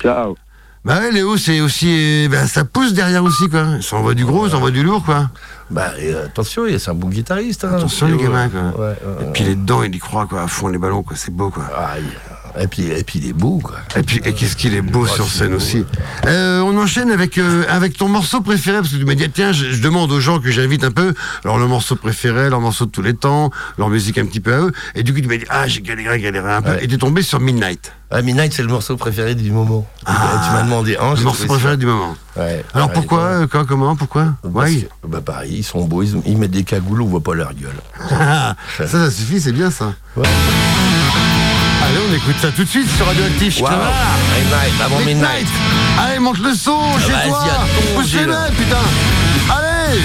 Ciao. 0.00 0.36
Bah 0.84 0.98
ouais, 0.98 1.12
Léo, 1.12 1.36
c'est 1.36 1.60
aussi. 1.60 2.26
Bah, 2.28 2.46
ça 2.48 2.64
pousse 2.64 2.92
derrière 2.92 3.22
aussi, 3.22 3.48
quoi. 3.48 3.80
Ça 3.80 3.94
envoie 3.96 4.14
du 4.14 4.24
gros, 4.24 4.48
ça 4.48 4.56
envoie 4.56 4.72
du 4.72 4.82
lourd, 4.82 5.04
quoi. 5.04 5.30
Bah 5.70 5.92
et, 6.00 6.12
euh, 6.12 6.24
attention, 6.26 6.66
il- 6.66 6.80
c'est 6.80 6.90
un 6.90 6.94
bon 6.94 7.08
guitariste. 7.08 7.64
hein, 7.64 7.74
Attention, 7.76 8.08
les 8.08 8.16
gamins, 8.16 8.48
quoi. 8.48 8.60
Ouais, 8.62 8.86
ouais, 8.88 8.96
Et 9.28 9.32
puis 9.32 9.44
il 9.44 9.50
est 9.50 9.54
dedans, 9.54 9.84
il 9.84 9.94
y 9.94 9.98
croit, 10.00 10.26
quoi, 10.26 10.42
à 10.42 10.48
fond 10.48 10.66
les 10.68 10.78
ballons, 10.78 11.04
quoi. 11.04 11.16
C'est 11.16 11.32
beau, 11.32 11.50
quoi. 11.50 11.64
Aïe. 11.76 12.02
Et 12.60 12.66
puis, 12.66 12.84
et 12.84 13.02
puis 13.02 13.18
il 13.18 13.28
est 13.28 13.32
beau, 13.32 13.58
quoi. 13.62 13.76
Et 13.96 14.02
puis, 14.02 14.20
et 14.24 14.32
qu'est-ce 14.34 14.56
qu'il 14.56 14.74
est 14.74 14.82
beau 14.82 15.06
sur 15.06 15.26
scène 15.28 15.54
aussi. 15.54 15.84
Euh, 16.26 16.60
on 16.60 16.76
enchaîne 16.78 17.10
avec 17.10 17.38
euh, 17.38 17.64
avec 17.68 17.96
ton 17.96 18.08
morceau 18.08 18.40
préféré 18.40 18.78
parce 18.78 18.90
que 18.90 18.96
tu 18.98 19.04
m'as 19.04 19.14
dit 19.14 19.28
tiens, 19.30 19.52
je, 19.52 19.72
je 19.72 19.80
demande 19.82 20.12
aux 20.12 20.20
gens 20.20 20.38
que 20.38 20.50
j'invite 20.50 20.84
un 20.84 20.90
peu 20.90 21.14
leur 21.44 21.58
le 21.58 21.66
morceau 21.66 21.96
préféré, 21.96 22.50
leur 22.50 22.60
morceau 22.60 22.84
de 22.86 22.90
tous 22.90 23.02
les 23.02 23.14
temps, 23.14 23.50
leur 23.78 23.88
musique 23.88 24.18
un 24.18 24.26
petit 24.26 24.40
peu 24.40 24.52
à 24.54 24.58
eux. 24.60 24.72
Et 24.94 25.02
du 25.02 25.14
coup, 25.14 25.20
tu 25.20 25.28
m'as 25.28 25.36
dit 25.36 25.44
ah 25.48 25.66
j'ai 25.66 25.80
galéré, 25.80 26.20
galéré 26.20 26.52
un 26.52 26.62
peu. 26.62 26.70
Ouais. 26.70 26.84
Et 26.84 26.88
t'es 26.88 26.98
tombé 26.98 27.22
sur 27.22 27.40
Midnight, 27.40 27.92
Ah, 28.10 28.20
Midnight, 28.22 28.52
c'est 28.52 28.62
le 28.62 28.68
morceau 28.68 28.96
préféré 28.96 29.34
du 29.34 29.50
moment. 29.50 29.86
tu 30.06 30.12
m'as 30.12 30.62
demandé 30.62 30.96
un. 30.98 31.14
le 31.14 31.22
morceau 31.22 31.42
ça. 31.42 31.48
préféré 31.48 31.76
du 31.76 31.86
moment. 31.86 32.14
Ouais. 32.36 32.64
Alors 32.74 32.90
pourquoi, 32.92 33.18
ouais. 33.18 33.42
euh, 33.42 33.46
quoi, 33.46 33.64
comment, 33.64 33.94
pourquoi? 33.96 34.34
Bah 35.06 35.20
pareil, 35.20 35.56
ils 35.58 35.64
sont 35.64 35.84
beaux, 35.84 36.02
ils, 36.02 36.20
ils 36.26 36.36
mettent 36.38 36.50
des 36.50 36.64
cagoules, 36.64 37.02
on 37.02 37.06
voit 37.06 37.20
pas 37.22 37.34
leur 37.34 37.52
gueule. 37.54 37.70
ça, 38.08 38.86
ça 38.86 39.10
suffit, 39.10 39.40
c'est 39.40 39.52
bien 39.52 39.70
ça. 39.70 39.94
Ouais. 40.16 40.28
Allez, 41.84 41.98
on 42.08 42.14
écoute 42.14 42.36
ça 42.40 42.52
tout 42.52 42.64
de 42.64 42.68
suite 42.68 42.88
sur 42.90 43.06
Radioactif. 43.06 43.60
Wow. 43.60 43.68
Midnight, 43.68 44.80
avant 44.84 45.00
Midnight. 45.00 45.48
Allez, 46.00 46.18
monte 46.18 46.38
le 46.38 46.54
son 46.54 46.78
chez 46.98 47.12
toi. 47.28 47.44
Poussez-le, 47.96 48.52
putain. 48.56 48.76
Allez. 49.50 50.00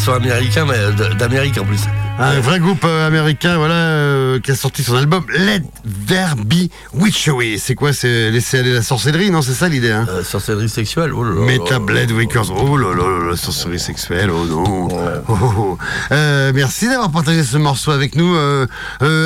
Sont 0.00 0.12
américains, 0.12 0.64
mais 0.66 1.14
d'Amérique 1.16 1.58
en 1.58 1.64
plus. 1.64 1.80
Un 2.18 2.40
vrai 2.40 2.58
groupe 2.58 2.84
euh, 2.84 3.06
américain, 3.06 3.56
voilà, 3.56 3.74
euh, 3.74 4.40
qui 4.40 4.50
a 4.50 4.54
sorti 4.54 4.82
son 4.82 4.94
album 4.96 5.24
Let 5.30 5.62
There 6.06 6.36
Be 6.36 6.70
Witchery. 6.94 7.58
C'est 7.58 7.74
quoi 7.74 7.92
C'est 7.92 8.30
laisser 8.30 8.58
aller 8.58 8.72
la 8.72 8.82
sorcellerie, 8.82 9.30
non 9.30 9.42
C'est 9.42 9.52
ça 9.52 9.68
l'idée, 9.68 9.90
hein? 9.90 10.06
Euh, 10.08 10.22
sorcellerie 10.22 10.68
sexuelle, 10.68 11.12
oh 11.12 11.24
là 11.24 11.34
là. 11.34 11.40
Meta 11.46 11.78
Blade 11.78 12.10
Wickers. 12.12 12.50
Oh 12.50 12.76
là 12.76 12.94
là 12.94 13.30
la 13.30 13.36
sorcellerie 13.36 13.78
sexuelle, 13.78 14.30
oh 14.30 14.44
non. 14.46 14.88
Oh, 14.90 15.22
oh, 15.28 15.52
oh. 15.58 15.78
Euh, 16.12 16.52
merci 16.54 16.88
d'avoir 16.88 17.10
partagé 17.10 17.42
ce 17.42 17.56
morceau 17.58 17.90
avec 17.90 18.14
nous. 18.14 18.36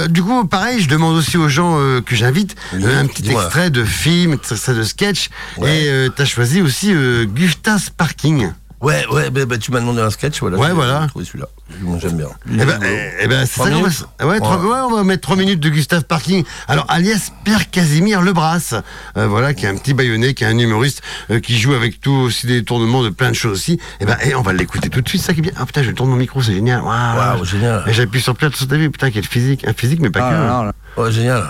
Du 0.08 0.22
coup, 0.22 0.44
pareil, 0.46 0.80
je 0.80 0.88
demande 0.88 1.16
aussi 1.16 1.36
aux 1.36 1.48
gens 1.48 1.78
que 2.04 2.16
j'invite 2.16 2.56
Oui, 2.72 2.84
un 2.84 3.06
petit 3.06 3.30
extrait 3.30 3.70
de 3.70 3.84
film, 3.84 4.32
extrait 4.34 4.74
de 4.74 4.82
sketch. 4.82 5.30
Ouais. 5.58 5.82
Et 5.82 5.88
euh, 5.88 6.08
t'as 6.08 6.24
choisi 6.24 6.62
aussi 6.62 6.92
Gustas 7.26 7.88
Parking. 7.96 8.50
Ouais, 8.84 9.06
ouais, 9.06 9.30
bah, 9.30 9.46
bah, 9.46 9.56
tu 9.56 9.72
m'as 9.72 9.80
demandé 9.80 10.02
un 10.02 10.10
sketch, 10.10 10.40
voilà. 10.40 10.58
Ouais, 10.58 10.72
voilà. 10.72 11.02
j'ai 11.02 11.08
trouvé 11.08 11.24
celui-là. 11.24 11.48
Moi, 11.80 11.98
J'aime 12.00 12.16
bien. 12.18 12.26
Eh 12.52 12.56
ben, 12.64 12.78
eh, 12.84 13.08
eh 13.22 13.26
ben, 13.26 13.46
c'est 13.46 13.60
ça 13.62 13.70
qu'on 13.70 13.80
va, 13.80 14.26
ouais, 14.28 14.38
trois- 14.38 14.58
Ouais. 14.58 14.66
ouais, 14.68 14.78
on 14.90 14.94
va 14.96 15.02
mettre 15.04 15.22
trois 15.22 15.36
minutes 15.36 15.60
de 15.60 15.68
Gustave 15.70 16.04
Parking. 16.04 16.44
Alors, 16.68 16.84
alias 16.88 17.30
Pierre 17.42 17.70
Casimir 17.70 18.20
Lebras, 18.20 18.74
euh, 19.16 19.26
voilà, 19.26 19.54
qui 19.54 19.64
est 19.64 19.68
un 19.68 19.76
petit 19.76 19.94
baïonné, 19.94 20.34
qui 20.34 20.44
est 20.44 20.46
un 20.46 20.58
humoriste, 20.58 21.00
euh, 21.30 21.40
qui 21.40 21.58
joue 21.58 21.72
avec 21.72 22.00
tout 22.00 22.12
aussi 22.12 22.46
des 22.46 22.62
tournements 22.64 23.02
de 23.02 23.08
plein 23.08 23.30
de 23.30 23.34
choses 23.34 23.52
aussi. 23.52 23.80
Et 24.00 24.04
ben, 24.04 24.16
eh, 24.24 24.34
on 24.34 24.42
va 24.42 24.52
l'écouter 24.52 24.90
tout 24.90 25.00
de 25.00 25.08
suite, 25.08 25.22
ça 25.22 25.32
qui 25.32 25.40
est 25.40 25.42
bien. 25.42 25.52
Ah 25.56 25.64
putain, 25.64 25.82
je 25.82 25.90
tourne 25.90 26.10
mon 26.10 26.16
micro, 26.16 26.42
c'est 26.42 26.52
génial. 26.54 26.82
Waouh, 26.82 27.16
Waouh, 27.16 27.44
génial. 27.44 27.82
Et 27.86 27.92
j'appuie 27.94 28.20
sur 28.20 28.34
play 28.36 28.48
sur 28.54 28.68
ta 28.68 28.76
vie, 28.76 28.90
putain, 28.90 29.10
quel 29.10 29.24
physique, 29.24 29.66
un 29.66 29.72
physique, 29.72 30.00
mais 30.00 30.10
pas 30.10 30.20
Ah, 30.30 30.72
que. 30.96 31.00
Ouais, 31.02 31.10
génial. 31.12 31.44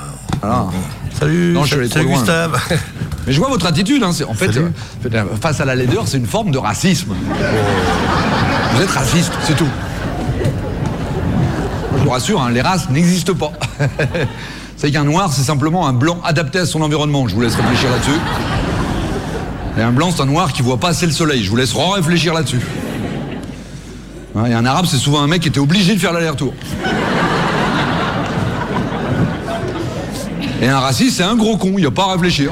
Salut, 1.19 1.53
Non, 1.53 1.65
je 1.65 1.87
salut 1.89 2.07
loin. 2.07 2.19
Gustave. 2.19 2.61
Mais 3.27 3.33
je 3.33 3.39
vois 3.39 3.49
votre 3.49 3.65
attitude. 3.65 4.03
Hein, 4.03 4.11
c'est- 4.13 4.25
en 4.25 4.35
fait, 4.35 4.51
euh, 4.57 4.69
face 5.41 5.59
à 5.61 5.65
la 5.65 5.75
laideur, 5.75 6.07
c'est 6.07 6.19
une 6.19 6.27
forme 6.27 6.51
de 6.51 6.59
racisme. 6.59 7.15
Vous 8.75 8.83
êtes 8.83 8.91
raciste, 8.91 9.33
c'est 9.47 9.57
tout. 9.57 9.69
Vous 12.05 12.11
rassure, 12.11 12.43
hein, 12.43 12.51
les 12.51 12.61
races 12.61 12.91
n'existent 12.91 13.33
pas. 13.33 13.53
c'est 14.77 14.91
qu'un 14.91 15.05
noir, 15.05 15.33
c'est 15.33 15.43
simplement 15.43 15.89
un 15.89 15.95
blanc 15.95 16.21
adapté 16.23 16.59
à 16.59 16.67
son 16.67 16.83
environnement. 16.83 17.27
Je 17.27 17.35
vous 17.35 17.41
laisse 17.41 17.55
réfléchir 17.55 17.91
là-dessus. 17.91 18.21
Et 19.79 19.81
un 19.83 19.91
blanc, 19.91 20.11
c'est 20.15 20.21
un 20.21 20.27
noir 20.27 20.53
qui 20.53 20.61
voit 20.61 20.77
pas 20.77 20.89
assez 20.89 21.07
le 21.07 21.13
soleil. 21.13 21.43
Je 21.43 21.49
vous 21.49 21.57
laisse 21.57 21.73
réfléchir 21.73 22.35
là-dessus. 22.35 22.61
Hein, 24.37 24.45
Et 24.45 24.53
un 24.53 24.67
arabe, 24.67 24.85
c'est 24.85 24.99
souvent 24.99 25.23
un 25.23 25.27
mec 25.27 25.41
qui 25.41 25.49
était 25.49 25.61
obligé 25.61 25.95
de 25.95 25.99
faire 25.99 26.13
l'aller-retour. 26.13 26.53
Et 30.61 30.69
un 30.69 30.81
raciste, 30.81 31.17
c'est 31.17 31.25
un 31.25 31.37
gros 31.37 31.57
con, 31.57 31.73
il 31.77 31.81
n'y 31.81 31.87
a 31.87 31.91
pas 31.91 32.05
à 32.05 32.13
réfléchir. 32.13 32.51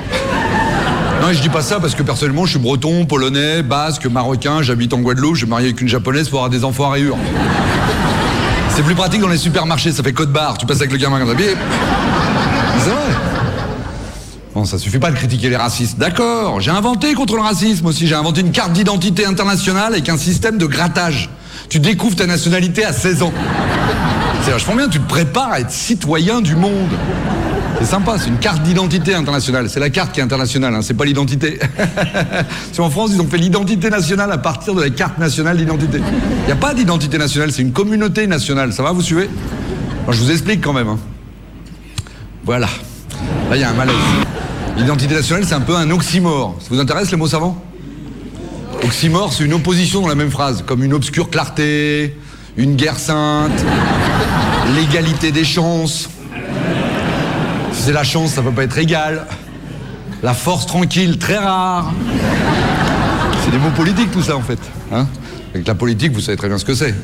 Non, 1.20 1.30
je 1.30 1.42
dis 1.42 1.50
pas 1.50 1.62
ça 1.62 1.78
parce 1.78 1.94
que 1.94 2.03
personnellement, 2.03 2.46
je 2.46 2.53
suis 2.53 2.59
breton, 2.59 3.05
polonais, 3.05 3.62
basque, 3.62 4.07
marocain, 4.07 4.62
j'habite 4.62 4.94
en 4.94 5.00
Guadeloupe, 5.00 5.34
je 5.34 5.40
suis 5.40 5.48
marié 5.48 5.66
avec 5.66 5.80
une 5.82 5.88
japonaise 5.88 6.30
pour 6.30 6.38
avoir 6.38 6.50
des 6.50 6.64
enfants 6.64 6.86
à 6.86 6.92
rayures. 6.92 7.18
C'est 8.75 8.83
plus 8.83 8.95
pratique 8.95 9.20
dans 9.20 9.29
les 9.29 9.37
supermarchés, 9.37 9.93
ça 9.93 10.03
fait 10.03 10.14
code 10.14 10.33
barre, 10.33 10.57
tu 10.57 10.64
passes 10.64 10.79
avec 10.79 10.93
le 10.93 10.97
gamin 10.97 11.18
comme 11.18 11.29
ça. 11.29 11.45
C'est 12.79 12.91
vrai. 12.91 13.03
Bon, 14.55 14.64
ça 14.64 14.79
suffit 14.79 14.99
pas 14.99 15.11
de 15.11 15.16
critiquer 15.16 15.51
les 15.51 15.57
racistes. 15.57 15.99
D'accord, 15.99 16.61
j'ai 16.61 16.70
inventé 16.70 17.12
contre 17.12 17.37
le 17.37 17.43
racisme 17.43 17.87
aussi. 17.87 18.07
J'ai 18.07 18.14
inventé 18.14 18.41
une 18.41 18.51
carte 18.51 18.73
d'identité 18.73 19.27
internationale 19.27 19.93
avec 19.93 20.09
un 20.09 20.16
système 20.16 20.57
de 20.57 20.64
grattage. 20.64 21.29
Tu 21.68 21.81
découvres 21.81 22.16
ta 22.16 22.27
nationalité 22.27 22.85
à 22.85 22.93
16 22.93 23.23
ans. 23.23 23.33
C'est 24.43 24.51
vachement 24.51 24.75
bien, 24.75 24.89
tu 24.89 25.01
te 25.01 25.09
prépares 25.09 25.53
à 25.53 25.61
être 25.61 25.70
citoyen 25.70 26.41
du 26.41 26.57
monde. 26.57 26.91
C'est 27.83 27.89
sympa, 27.89 28.16
c'est 28.16 28.28
une 28.28 28.39
carte 28.39 28.62
d'identité 28.62 29.12
internationale. 29.12 29.68
C'est 29.68 29.80
la 29.80 29.91
carte 29.91 30.12
qui 30.12 30.20
est 30.20 30.22
internationale, 30.22 30.72
hein, 30.72 30.83
c'est 30.83 30.95
pas 30.95 31.05
l'identité. 31.05 31.59
en 32.78 32.91
France, 32.91 33.11
ils 33.12 33.20
ont 33.20 33.26
fait 33.26 33.39
l'identité 33.39 33.91
nationale 33.91 34.30
à 34.30 34.39
partir 34.39 34.76
de 34.76 34.83
la 34.83 34.91
carte 34.91 35.18
nationale 35.18 35.57
d'identité. 35.57 35.99
Il 35.99 36.47
n'y 36.47 36.53
a 36.53 36.57
pas 36.57 36.74
d'identité 36.74 37.18
nationale, 37.18 37.51
c'est 37.51 37.62
une 37.62 37.72
communauté 37.72 38.28
nationale. 38.28 38.72
Ça 38.72 38.85
va, 38.85 38.93
vous 38.93 39.03
suivez 39.03 39.28
Je 40.09 40.16
vous 40.16 40.30
explique 40.30 40.61
quand 40.61 40.72
même. 40.72 40.87
hein. 40.87 40.99
Voilà. 42.45 42.68
Là, 43.51 43.57
il 43.57 43.61
y 43.61 43.64
a 43.64 43.70
un 43.70 43.74
malaise. 43.74 43.97
L'identité 44.76 45.14
nationale, 45.16 45.45
c'est 45.45 45.55
un 45.55 45.61
peu 45.61 45.74
un 45.74 45.91
oxymore. 45.91 46.55
Ça 46.61 46.68
vous 46.70 46.78
intéresse 46.78 47.11
les 47.11 47.16
mots 47.16 47.26
savants 47.26 47.61
Oxymore, 48.85 49.33
c'est 49.33 49.43
une 49.43 49.55
opposition 49.55 50.03
dans 50.03 50.09
la 50.09 50.14
même 50.14 50.30
phrase, 50.30 50.62
comme 50.64 50.85
une 50.85 50.95
obscure 50.95 51.30
clarté, 51.30 52.16
une 52.57 52.76
guerre 52.76 53.01
sainte, 53.01 53.51
l'égalité 54.76 55.33
des 55.33 55.45
chances. 55.45 56.09
C'est 57.85 57.93
la 57.93 58.05
chance, 58.05 58.35
ça 58.35 58.43
peut 58.43 58.53
pas 58.53 58.62
être 58.62 58.78
égal. 58.78 59.26
La 60.22 60.35
force 60.35 60.66
tranquille, 60.66 61.18
très 61.18 61.37
rare. 61.37 61.93
C'est 63.45 63.51
des 63.51 63.59
mots 63.59 63.72
politiques 63.74 64.12
tout 64.12 64.22
ça 64.22 64.37
en 64.37 64.41
fait. 64.41 64.61
Hein 64.93 65.09
Avec 65.53 65.66
la 65.66 65.74
politique, 65.74 66.12
vous 66.12 66.20
savez 66.20 66.39
très 66.39 66.47
bien 66.47 66.59
ce 66.59 66.64
que 66.64 66.74
c'est. 66.74 66.95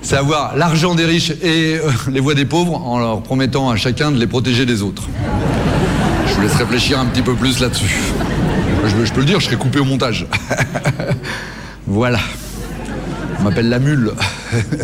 C'est 0.00 0.16
avoir 0.16 0.56
l'argent 0.56 0.94
des 0.94 1.04
riches 1.04 1.32
et 1.42 1.74
euh, 1.74 1.90
les 2.10 2.20
voix 2.20 2.32
des 2.32 2.46
pauvres 2.46 2.80
en 2.82 2.98
leur 2.98 3.22
promettant 3.22 3.68
à 3.68 3.76
chacun 3.76 4.10
de 4.10 4.16
les 4.16 4.26
protéger 4.26 4.64
des 4.64 4.80
autres. 4.80 5.02
Je 6.28 6.32
vous 6.32 6.40
laisse 6.40 6.54
réfléchir 6.54 6.98
un 6.98 7.04
petit 7.04 7.20
peu 7.20 7.34
plus 7.34 7.60
là-dessus. 7.60 8.00
Je, 8.86 9.12
peux 9.12 9.20
le 9.20 9.26
dire, 9.26 9.38
je 9.38 9.44
serai 9.44 9.56
coupé 9.56 9.80
au 9.80 9.84
montage. 9.84 10.26
voilà. 11.86 12.20
On 13.38 13.42
m'appelle 13.42 13.68
la 13.68 13.80
mule. 13.80 14.12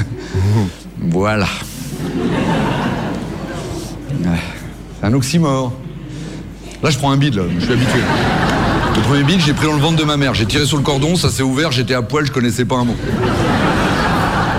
voilà. 1.01 1.47
Un 5.03 5.13
oxymore. 5.15 5.73
Là, 6.83 6.91
je 6.91 6.99
prends 6.99 7.11
un 7.11 7.17
bide, 7.17 7.35
là. 7.37 7.43
Je 7.59 7.65
suis 7.65 7.73
habitué. 7.73 7.99
Le 8.97 9.01
premier 9.03 9.23
bide, 9.25 9.41
j'ai 9.41 9.53
pris 9.53 9.67
dans 9.67 9.73
le 9.75 9.81
ventre 9.81 9.97
de 9.97 10.05
ma 10.05 10.17
mère. 10.17 10.35
J'ai 10.35 10.47
tiré 10.47 10.65
sur 10.67 10.77
le 10.77 10.83
cordon, 10.83 11.17
ça 11.17 11.31
s'est 11.31 11.43
ouvert, 11.43 11.73
j'étais 11.73 11.95
à 11.95 12.03
poil, 12.03 12.27
je 12.27 12.33
connaissais 12.33 12.65
pas 12.65 12.77
un 12.77 12.85
mot. 12.85 12.97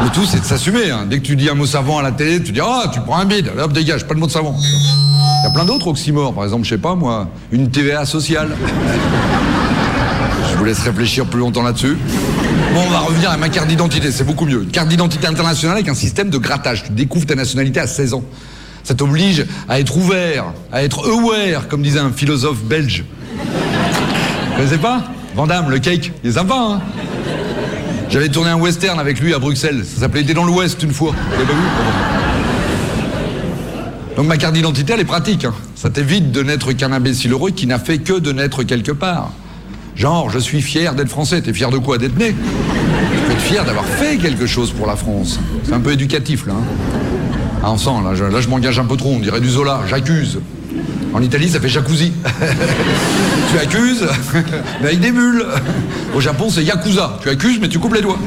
Le 0.04 0.10
tout, 0.10 0.26
c'est 0.26 0.40
de 0.40 0.46
s'assumer. 0.46 0.90
hein. 0.92 1.06
Dès 1.10 1.20
que 1.20 1.24
tu 1.24 1.36
dis 1.36 1.50
un 1.50 1.54
mot 1.54 1.66
savant 1.66 2.00
à 2.00 2.02
la 2.02 2.12
télé, 2.12 2.42
tu 2.44 2.52
dis 2.52 2.60
Ah, 2.62 2.90
tu 2.94 3.00
prends 3.02 3.18
un 3.18 3.26
bide, 3.26 3.52
hop, 3.58 3.72
dégage, 3.72 4.06
pas 4.06 4.16
de 4.16 4.20
mot 4.20 4.26
de 4.28 4.32
savant. 4.32 4.56
Il 4.60 5.44
y 5.48 5.48
a 5.48 5.52
plein 5.54 5.66
d'autres 5.66 5.88
oxymores, 5.88 6.34
par 6.34 6.44
exemple, 6.44 6.64
je 6.66 6.70
sais 6.72 6.78
pas 6.78 6.96
moi, 6.96 7.28
une 7.52 7.70
TVA 7.70 8.06
sociale. 8.06 8.50
Je 10.52 10.58
vous 10.58 10.66
laisse 10.66 10.80
réfléchir 10.80 11.26
plus 11.26 11.40
longtemps 11.40 11.64
là-dessus. 11.64 11.98
Bon, 12.74 12.82
on 12.86 12.90
va 12.90 13.00
revenir 13.00 13.30
à 13.32 13.38
ma 13.38 13.50
carte 13.50 13.68
d'identité, 13.68 14.12
c'est 14.12 14.24
beaucoup 14.24 14.46
mieux. 14.46 14.64
Une 14.64 14.72
carte 14.72 14.88
d'identité 14.90 15.28
internationale 15.28 15.78
avec 15.78 15.90
un 15.90 15.94
système 15.94 16.30
de 16.30 16.38
grattage. 16.38 16.84
Tu 16.86 16.92
découvres 16.92 17.26
ta 17.26 17.36
nationalité 17.36 17.80
à 17.80 17.88
16 17.88 18.14
ans. 18.16 18.24
Ça 18.84 18.94
t'oblige 18.96 19.46
à 19.70 19.80
être 19.80 19.96
ouvert, 19.98 20.46
à 20.72 20.84
être 20.84 21.08
aware, 21.10 21.68
comme 21.68 21.82
disait 21.82 22.00
un 22.00 22.12
philosophe 22.12 22.62
belge. 22.64 23.04
Vous 23.38 24.56
connaissez 24.58 24.78
pas 24.78 25.04
Vandame, 25.36 25.70
le 25.72 25.80
cake, 25.80 26.12
il 26.24 26.30
est 26.30 26.34
sympa, 26.34 26.56
hein 26.56 26.82
J'avais 28.10 28.30
tourné 28.30 28.52
un 28.52 28.58
western 28.58 29.00
avec 29.00 29.20
lui 29.20 29.34
à 29.34 29.40
Bruxelles. 29.40 29.84
Ça 29.86 30.02
s'appelait 30.02 30.22
Été 30.22 30.34
dans 30.34 30.44
l'Ouest 30.46 30.84
une 30.84 30.92
fois. 30.94 31.14
Donc 34.16 34.28
ma 34.28 34.38
carte 34.38 34.54
d'identité, 34.54 34.94
elle 34.94 35.00
est 35.00 35.06
pratique. 35.06 35.46
hein. 35.46 35.54
Ça 35.76 35.90
t'évite 35.90 36.32
de 36.32 36.44
n'être 36.44 36.72
qu'un 36.74 36.92
imbécile 36.92 37.32
heureux 37.32 37.50
qui 37.52 37.66
n'a 37.66 37.80
fait 37.80 37.98
que 37.98 38.20
de 38.20 38.32
naître 38.32 38.64
quelque 38.64 38.92
part. 38.92 39.32
Genre, 39.96 40.30
je 40.30 40.38
suis 40.40 40.62
fier 40.62 40.94
d'être 40.94 41.10
français. 41.10 41.42
T'es 41.42 41.54
fier 41.54 41.72
de 41.72 41.78
quoi? 41.78 41.98
D'être 41.98 42.18
né? 42.18 42.36
Tu 42.36 43.22
peux 43.26 43.32
être 43.32 43.42
fier 43.42 43.66
d'avoir 43.66 43.86
fait 43.86 44.18
quelque 44.18 44.46
chose 44.46 44.72
pour 44.72 44.86
la 44.88 44.96
France. 44.96 45.40
C'est 45.64 45.74
un 45.74 45.80
peu 45.80 45.92
éducatif, 45.94 46.46
là. 46.46 46.54
hein. 46.54 47.00
Ah, 47.66 47.72
on 47.72 48.02
là, 48.02 48.14
je, 48.14 48.50
m'engage 48.50 48.78
un 48.78 48.84
peu 48.84 48.98
trop. 48.98 49.14
On 49.14 49.20
dirait 49.20 49.40
du 49.40 49.50
Zola. 49.50 49.82
J'accuse. 49.88 50.42
En 51.14 51.22
Italie, 51.22 51.48
ça 51.50 51.62
fait 51.62 51.70
jacuzzi. 51.70 52.12
tu 53.52 53.58
accuses, 53.58 54.06
mais 54.82 54.88
avec 54.88 55.00
des 55.00 55.12
bulles. 55.12 55.46
Au 56.14 56.20
Japon, 56.20 56.50
c'est 56.50 56.64
yakuza. 56.64 57.20
Tu 57.22 57.30
accuses, 57.30 57.60
mais 57.62 57.70
tu 57.70 57.80
coupes 57.80 57.94
les 57.94 58.02
doigts. 58.02 58.20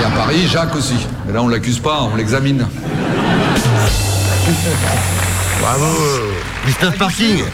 Et 0.00 0.04
à 0.04 0.10
Paris, 0.10 0.48
Jacques 0.50 0.74
aussi. 0.74 0.96
Et 1.28 1.32
là, 1.32 1.42
on 1.42 1.48
l'accuse 1.48 1.78
pas, 1.78 2.08
on 2.12 2.16
l'examine. 2.16 2.66
Bravo 5.60 5.86
Gustave 6.66 6.96
Parking 6.96 7.44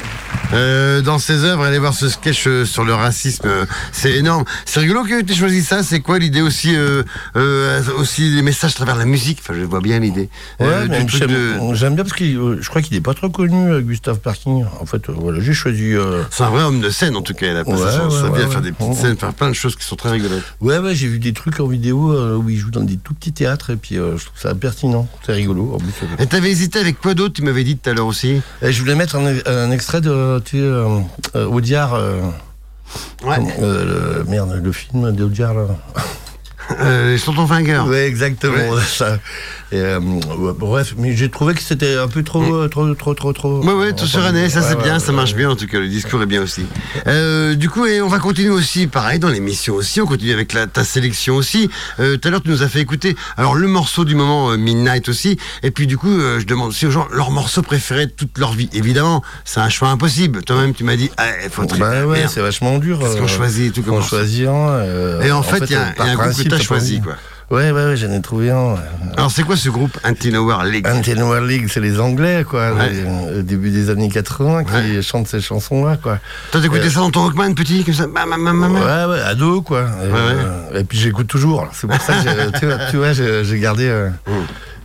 Euh, 0.53 1.03
dans 1.03 1.19
ses 1.19 1.45
œuvres, 1.45 1.65
allez 1.65 1.79
voir 1.79 1.95
ce 1.95 2.09
sketch 2.09 2.47
euh, 2.47 2.65
sur 2.65 2.85
le 2.85 2.95
racisme, 2.95 3.47
euh, 3.47 3.67
c'est 3.93 4.13
énorme. 4.13 4.45
C'est 4.65 4.81
rigolo 4.81 5.05
que 5.05 5.21
tu 5.23 5.33
aies 5.33 5.37
choisi 5.37 5.63
ça. 5.63 5.83
C'est 5.83 6.01
quoi 6.01 6.19
l'idée 6.19 6.41
aussi, 6.41 6.75
aussi 7.97 8.31
les 8.31 8.43
messages 8.43 8.73
à 8.73 8.75
travers 8.75 8.97
la 8.97 9.05
musique? 9.05 9.39
Enfin, 9.41 9.55
je 9.59 9.65
vois 9.65 9.81
bien 9.81 9.99
l'idée. 9.99 10.29
Ouais, 10.61 10.67
j'aime 11.09 11.27
de- 11.29 11.95
bien 11.95 12.05
parce 12.05 12.13
que 12.13 12.25
je 12.61 12.69
crois 12.69 12.83
qu'il 12.83 12.97
est 12.97 13.01
pas 13.01 13.15
trop 13.15 13.29
connu, 13.29 13.83
Gustave 13.83 14.19
Parking. 14.21 14.65
En 14.81 14.87
fait, 14.87 15.09
voilà, 15.09 15.41
j'ai 15.41 15.53
choisi. 15.53 15.93
C'est 16.31 16.43
un 16.45 16.51
vrai 16.51 16.63
homme 16.63 16.81
de 16.81 16.91
scène 16.91 17.17
en 17.17 17.23
tout 17.23 17.35
cas. 17.35 17.47
Il 17.51 17.57
a 17.57 17.65
passé 17.65 17.83
Ouais, 17.83 17.91
son- 17.93 18.09
ouais, 18.09 18.23
sa 18.31 18.37
vie 18.37 18.43
à 18.43 18.49
faire 18.49 18.63
des 18.63 18.73
petites 18.73 18.95
scènes, 18.95 19.17
faire 19.17 19.35
plein 19.35 19.49
de 19.49 19.55
choses 19.55 19.77
qui 19.77 19.85
sont 19.85 19.97
très 19.97 20.11
rigolotes. 20.11 20.43
Ouais, 20.61 20.79
ouais, 20.79 20.95
j'ai 20.95 21.09
vu 21.09 21.19
des 21.19 21.33
trucs 21.33 21.61
en 21.61 21.67
vidéo 21.67 22.15
où 22.39 22.49
il 22.49 22.57
joue 22.59 22.71
dans 22.71 22.83
des 22.85 22.97
tout 22.97 23.15
petits 23.15 23.33
théâtres 23.33 23.71
et 23.71 23.77
puis 23.77 23.97
je 23.97 24.25
trouve 24.25 24.39
ça 24.41 24.55
pertinent. 24.55 25.07
C'est 25.27 25.33
rigolo. 25.33 25.73
En 25.75 25.79
plus. 25.79 25.89
Et 26.19 26.27
t'avais 26.27 26.51
hésité 26.51 26.79
avec 26.79 26.99
quoi 27.01 27.15
d'autre 27.15 27.35
Tu 27.35 27.43
m'avais 27.43 27.65
dit 27.65 27.77
tout 27.77 27.91
à 27.91 27.93
l'heure 27.93 28.07
aussi? 28.07 28.41
Et 28.63 28.73
je 28.73 28.81
voulais 28.81 28.95
mettre 28.95 29.17
un, 29.17 29.35
un 29.47 29.71
extrait 29.71 30.01
de 30.01 30.38
tu 30.41 30.59
sais, 30.59 30.63
euh, 30.63 31.01
euh, 31.37 31.47
Audiard. 31.47 31.95
Ouais. 31.95 33.37
comment- 33.37 33.51
euh, 33.61 34.19
le, 34.19 34.25
merde, 34.25 34.61
le 34.63 34.73
film 34.73 35.13
d'Audiard. 35.13 35.55
là. 35.55 35.67
Euh, 36.81 37.15
les 37.15 37.21
tontons 37.21 37.47
flingueurs. 37.47 37.87
Oui, 37.89 37.97
exactement. 37.97 38.55
Ouais. 38.55 38.83
Ça. 38.87 39.19
Et, 39.71 39.77
euh, 39.77 40.01
bref, 40.59 40.95
mais 40.97 41.15
j'ai 41.15 41.29
trouvé 41.31 41.53
que 41.55 41.61
c'était 41.63 41.97
un 41.97 42.09
peu 42.09 42.23
trop, 42.23 42.43
euh, 42.43 42.69
trop, 42.69 42.95
trop, 42.95 43.13
trop, 43.15 43.33
trop. 43.35 43.63
Ouais, 43.63 43.73
ouais, 43.75 43.93
tout 43.93 44.07
sereiné, 44.07 44.49
ça 44.49 44.61
Ouais, 44.61 44.67
c'est 44.71 44.77
ouais, 44.77 44.83
bien, 44.83 44.99
ça 44.99 45.13
marche 45.13 45.35
bien 45.35 45.51
en 45.51 45.57
tout 45.57 45.67
cas, 45.67 45.79
le 45.79 45.89
discours 45.89 46.23
est 46.23 46.27
bien 46.27 46.41
aussi. 46.43 46.65
Euh, 47.07 47.55
du 47.55 47.69
coup, 47.69 47.85
et 47.85 48.01
on 48.01 48.09
va 48.09 48.19
continuer 48.19 48.49
aussi, 48.51 48.87
pareil, 48.87 49.19
dans 49.19 49.29
l'émission 49.29 49.75
aussi, 49.75 50.01
on 50.01 50.07
continue 50.07 50.33
avec 50.33 50.55
la, 50.55 50.67
ta 50.67 50.85
sélection 50.85 51.37
aussi. 51.37 51.69
Euh, 52.01 52.17
Tout 52.17 52.29
à 52.29 52.31
l'heure, 52.31 52.43
tu 52.43 52.49
nous 52.49 52.63
as 52.63 52.69
fait 52.69 52.81
écouter, 52.81 53.15
alors 53.37 53.55
le 53.57 53.69
morceau 53.69 54.05
du 54.07 54.15
moment, 54.15 54.51
euh, 54.51 54.57
Midnight 54.57 55.09
aussi, 55.11 55.37
et 55.63 55.71
puis 55.71 55.87
du 55.87 55.99
coup, 55.99 56.11
euh, 56.11 56.41
je 56.41 56.47
demande 56.47 56.69
aussi 56.71 56.87
aux 56.87 56.91
gens 56.91 57.07
leur 57.13 57.31
morceau 57.31 57.61
préféré 57.61 58.07
de 58.07 58.13
toute 58.13 58.39
leur 58.39 58.53
vie. 58.55 58.71
Évidemment, 58.73 59.23
c'est 59.45 59.61
un 59.61 59.69
choix 59.69 59.89
impossible. 59.89 60.43
Toi-même, 60.45 60.73
tu 60.75 60.83
m'as 60.85 60.97
dit, 60.97 61.11
ah, 61.19 61.25
faut. 61.51 61.65
Bah 61.79 62.07
ouais, 62.07 62.25
c'est 62.29 62.41
vachement 62.41 62.79
dur. 62.79 62.99
Qu'est-ce 63.01 63.19
qu'on 63.19 63.27
choisit 63.29 63.73
tout 63.75 63.83
comme 63.83 63.95
On 63.95 63.97
morceau 63.99 64.17
choisit 64.17 64.47
un. 64.47 64.51
euh, 64.69 65.21
Et 65.23 65.31
en 65.31 65.43
fait, 65.43 65.59
il 65.67 65.73
y 65.73 65.75
a- 65.75 65.95
y 65.99 66.01
a 66.09 66.13
un 66.13 66.17
principe, 66.17 66.49
t'as 66.59 66.65
choisi, 66.65 67.01
quoi. 67.01 67.15
Ouais, 67.51 67.71
ouais, 67.71 67.85
ouais, 67.87 67.97
j'en 67.97 68.13
ai 68.13 68.21
trouvé 68.21 68.51
un. 68.51 68.75
ouais. 68.75 68.81
Alors, 69.17 69.31
c'est 69.31 69.43
quoi 69.43 69.57
ce 69.57 69.71
groupe 69.71 69.97
Anti-Nowhere 70.05 70.65
League 70.65 70.87
Anti-Noir 70.87 71.41
League, 71.41 71.67
c'est 71.73 71.81
les 71.81 71.99
Anglais, 71.99 72.45
quoi, 72.47 72.75
Ouais. 72.75 72.91
les- 72.91 73.39
au 73.39 73.43
début 73.43 73.71
des 73.71 73.89
années 73.89 74.11
80, 74.11 74.65
qui 74.65 75.03
chantent 75.03 75.29
ces 75.29 75.41
chansons-là, 75.41 75.97
quoi. 75.97 76.19
Toi, 76.53 76.61
t'écoutais 76.61 76.83
Euh, 76.87 76.91
ça 76.91 77.01
dans 77.01 77.11
ton 77.11 77.23
Rockman, 77.25 77.55
petit, 77.55 77.85
comme 77.85 77.95
ça. 77.95 78.07
Ouais, 78.07 79.05
ouais, 79.15 79.21
ado, 79.23 79.63
quoi. 79.63 79.81
Et, 79.81 79.87
euh, 80.05 80.81
et 80.81 80.85
puis 80.85 80.99
j'écoute 80.99 81.27
toujours. 81.27 81.67
C'est 81.73 81.87
pour 81.87 82.01
ça 82.03 82.13
que 82.13 82.21
tu 82.91 82.97
vois, 82.99 83.15
j'ai 83.15 83.45
j'ai 83.45 83.59
gardé, 83.59 83.87
euh, 83.89 84.11
Mm. 84.27 84.31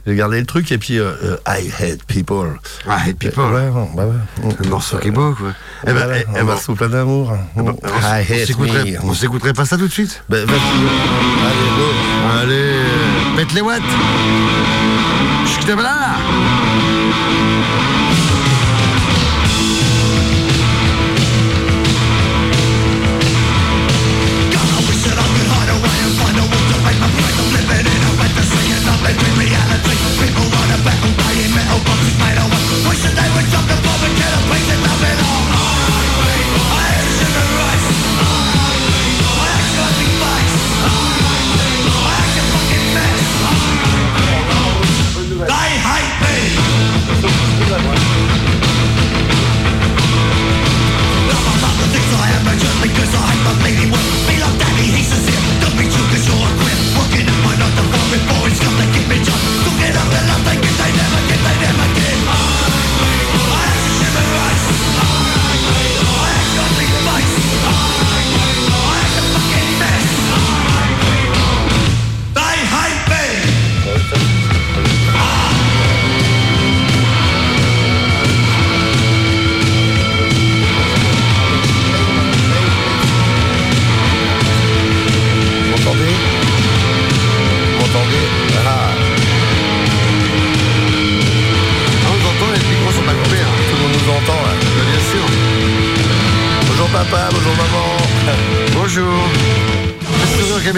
J'ai 0.05 0.15
gardé 0.15 0.39
le 0.39 0.45
truc. 0.45 0.71
Et 0.71 0.77
puis, 0.77 0.99
euh, 0.99 1.11
euh, 1.23 1.37
I 1.47 1.69
hate 1.79 2.03
people. 2.05 2.59
I 2.87 3.09
hate 3.09 3.17
people. 3.17 3.43
Ouais, 3.43 3.69
bah 3.95 4.05
ouais. 4.05 4.53
Le 4.63 4.69
morceau 4.69 4.97
qui 4.97 5.07
est 5.09 5.11
beau, 5.11 5.33
quoi. 5.33 5.49
Eh 5.83 5.87
ben, 5.87 5.93
Voilà, 5.93 6.17
eh, 6.19 6.25
eh 6.25 6.29
un 6.29 6.33
ben, 6.33 6.43
morceau 6.43 6.75
plein 6.75 6.89
d'amour. 6.89 7.33
on 7.55 7.71
I 7.71 7.75
s- 8.29 8.53
on 9.01 9.09
on 9.09 9.13
s'écouterait 9.13 9.53
pas 9.53 9.65
ça 9.65 9.77
tout 9.77 9.87
de 9.87 9.91
suite 9.93 10.23
Ben, 10.29 10.45
vas-y. 10.45 10.57
Allez, 10.57 11.69
go. 11.77 12.39
Allez, 12.41 12.53
euh, 12.53 13.35
pète 13.37 13.53
les 13.53 13.61
watts 13.61 13.81
Ch'ktabala 15.45 16.15
Vous 16.29 16.42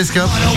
Fais 0.06 0.55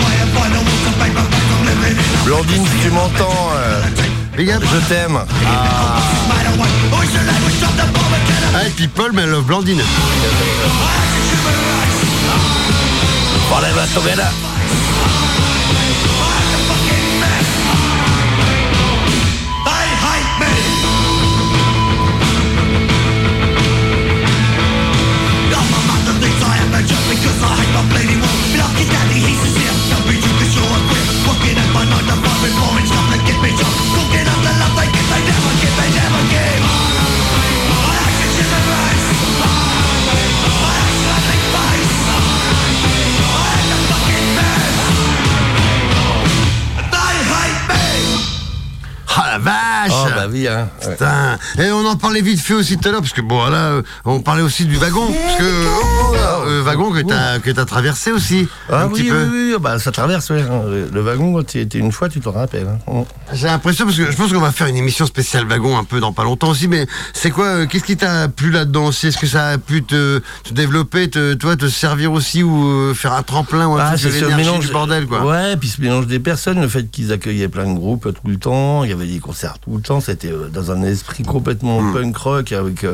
Et 51.59 51.70
on 51.70 51.84
en 51.86 51.96
parlait 51.96 52.20
vite 52.20 52.40
fait 52.40 52.55
aussi 52.55 52.76
tout 52.76 52.88
à 52.88 52.92
l'heure, 52.92 53.01
parce 53.01 53.12
que 53.12 53.20
bon, 53.20 53.44
là, 53.46 53.82
on 54.05 54.20
parlait 54.20 54.42
aussi 54.42 54.64
du 54.64 54.76
wagon. 54.76 55.07
Parce 55.07 55.38
que, 55.38 55.66
oh, 55.66 56.14
oh, 56.14 56.38
euh, 56.49 56.62
wagon 56.62 56.90
que 56.90 57.38
que 57.38 57.51
t'as 57.51 57.64
traversé 57.64 58.12
aussi. 58.12 58.49
Ah 58.70 58.82
un 58.82 58.86
oui, 58.88 58.92
petit 58.94 59.03
oui, 59.03 59.09
peu. 59.11 59.28
oui, 59.30 59.55
bah, 59.61 59.78
ça 59.78 59.90
traverse, 59.92 60.30
ouais. 60.30 60.42
hein. 60.42 60.62
Le 60.92 61.01
wagon, 61.01 61.34
quand 61.34 61.46
tu 61.46 61.61
étais 61.61 61.78
une 61.78 61.92
fois, 61.92 62.09
tu 62.09 62.20
t'en 62.20 62.32
rappelles. 62.32 62.66
hein. 62.68 62.92
Mm. 62.92 63.03
J'ai 63.34 63.46
l'impression, 63.46 63.84
parce 63.84 63.96
que 63.96 64.11
je 64.11 64.16
pense 64.16 64.32
qu'on 64.32 64.40
va 64.40 64.53
faire 64.53 64.66
une 64.66 64.76
émission 64.76 65.07
spéciale 65.07 65.46
wagon 65.46 65.76
un 65.78 65.84
peu 65.84 66.01
dans 66.01 66.12
pas 66.12 66.24
longtemps 66.24 66.49
aussi, 66.51 66.68
mais 66.68 66.86
c'est 67.12 67.30
quoi, 67.30 67.46
euh, 67.46 67.66
qu'est-ce 67.66 67.84
qui 67.84 67.96
t'a 67.96 68.28
plu 68.28 68.51
là-dedans 68.51 68.90
Est-ce 68.90 69.16
que 69.18 69.26
ça 69.26 69.49
a 69.49 69.59
pu 69.59 69.82
te, 69.82 70.20
te 70.44 70.53
développer, 70.55 71.09
te, 71.11 71.34
toi, 71.34 71.57
te 71.57 71.68
servir 71.68 72.12
aussi 72.12 72.42
ou 72.42 72.66
euh, 72.68 72.94
faire 72.94 73.12
un 73.12 73.22
tremplin 73.22 73.66
ou 73.68 73.76
Ah, 73.78 73.96
c'est 73.96 74.11
ce 74.11 74.24
mélange 74.24 74.66
du 74.66 74.72
bordel, 74.72 75.07
quoi? 75.07 75.24
Ouais, 75.24 75.57
puis 75.57 75.68
ce 75.68 75.80
mélange 75.80 76.07
des 76.07 76.18
personnes, 76.18 76.61
le 76.61 76.68
fait 76.68 76.90
qu'ils 76.90 77.12
accueillaient 77.12 77.49
plein 77.49 77.66
de 77.72 77.74
groupes 77.74 78.07
euh, 78.07 78.12
tout 78.12 78.28
le 78.28 78.36
temps, 78.38 78.84
il 78.84 78.90
y 78.90 78.92
avait 78.92 79.07
des 79.07 79.18
concerts 79.18 79.59
tout 79.59 79.76
le 79.76 79.82
temps, 79.82 80.01
c'était 80.01 80.32
dans 80.53 80.70
un 80.70 80.82
esprit 80.82 81.22
complètement 81.24 81.92
punk 81.92 82.16
rock, 82.16 82.53
avec, 82.53 82.84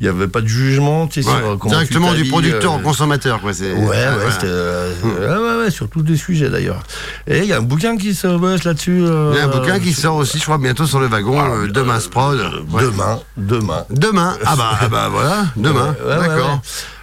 il 0.00 0.06
y 0.06 0.08
avait 0.08 0.28
pas 0.28 0.40
de 0.40 0.46
jugement, 0.48 1.06
tu 1.06 1.22
sais. 1.22 1.28
Ouais, 1.28 1.36
sur 1.36 1.58
comment 1.58 1.58
tu 1.58 1.68
Directement 1.70 2.14
du 2.14 2.24
producteur 2.24 2.74
au 2.74 2.78
consommateur, 2.94 3.40
quoi. 3.40 3.50
Ouais, 3.50 4.04
Ah, 4.06 4.14
voilà. 4.14 4.38
euh, 4.44 4.92
ouais, 5.02 5.58
ouais, 5.58 5.64
ouais, 5.64 5.70
sur 5.70 5.88
tous 5.88 6.02
les 6.04 6.16
sujets 6.16 6.48
d'ailleurs. 6.48 6.80
Et 7.26 7.38
il 7.38 7.46
y 7.46 7.52
a 7.52 7.58
un 7.58 7.62
bouquin 7.62 7.96
qui 7.96 8.14
se 8.14 8.28
bosse 8.38 8.62
là-dessus. 8.64 9.04
euh, 9.04 9.32
Il 9.34 9.38
y 9.38 9.40
a 9.40 9.44
un 9.44 9.48
bouquin 9.48 9.80
qui 9.80 9.92
sort 9.92 10.14
aussi, 10.16 10.38
je 10.38 10.44
crois, 10.44 10.58
bientôt 10.58 10.86
sur 10.86 11.00
le 11.00 11.06
wagon, 11.08 11.40
euh, 11.42 11.66
demain 11.66 11.98
Sprod. 11.98 12.38
Demain, 12.80 13.20
demain. 13.36 13.84
Demain. 13.90 14.36
Ah 14.46 14.54
bah, 14.56 14.78
ah 14.80 14.88
bah 14.88 15.08
voilà, 15.10 15.46
demain. 15.56 15.94
D'accord. 16.08 16.60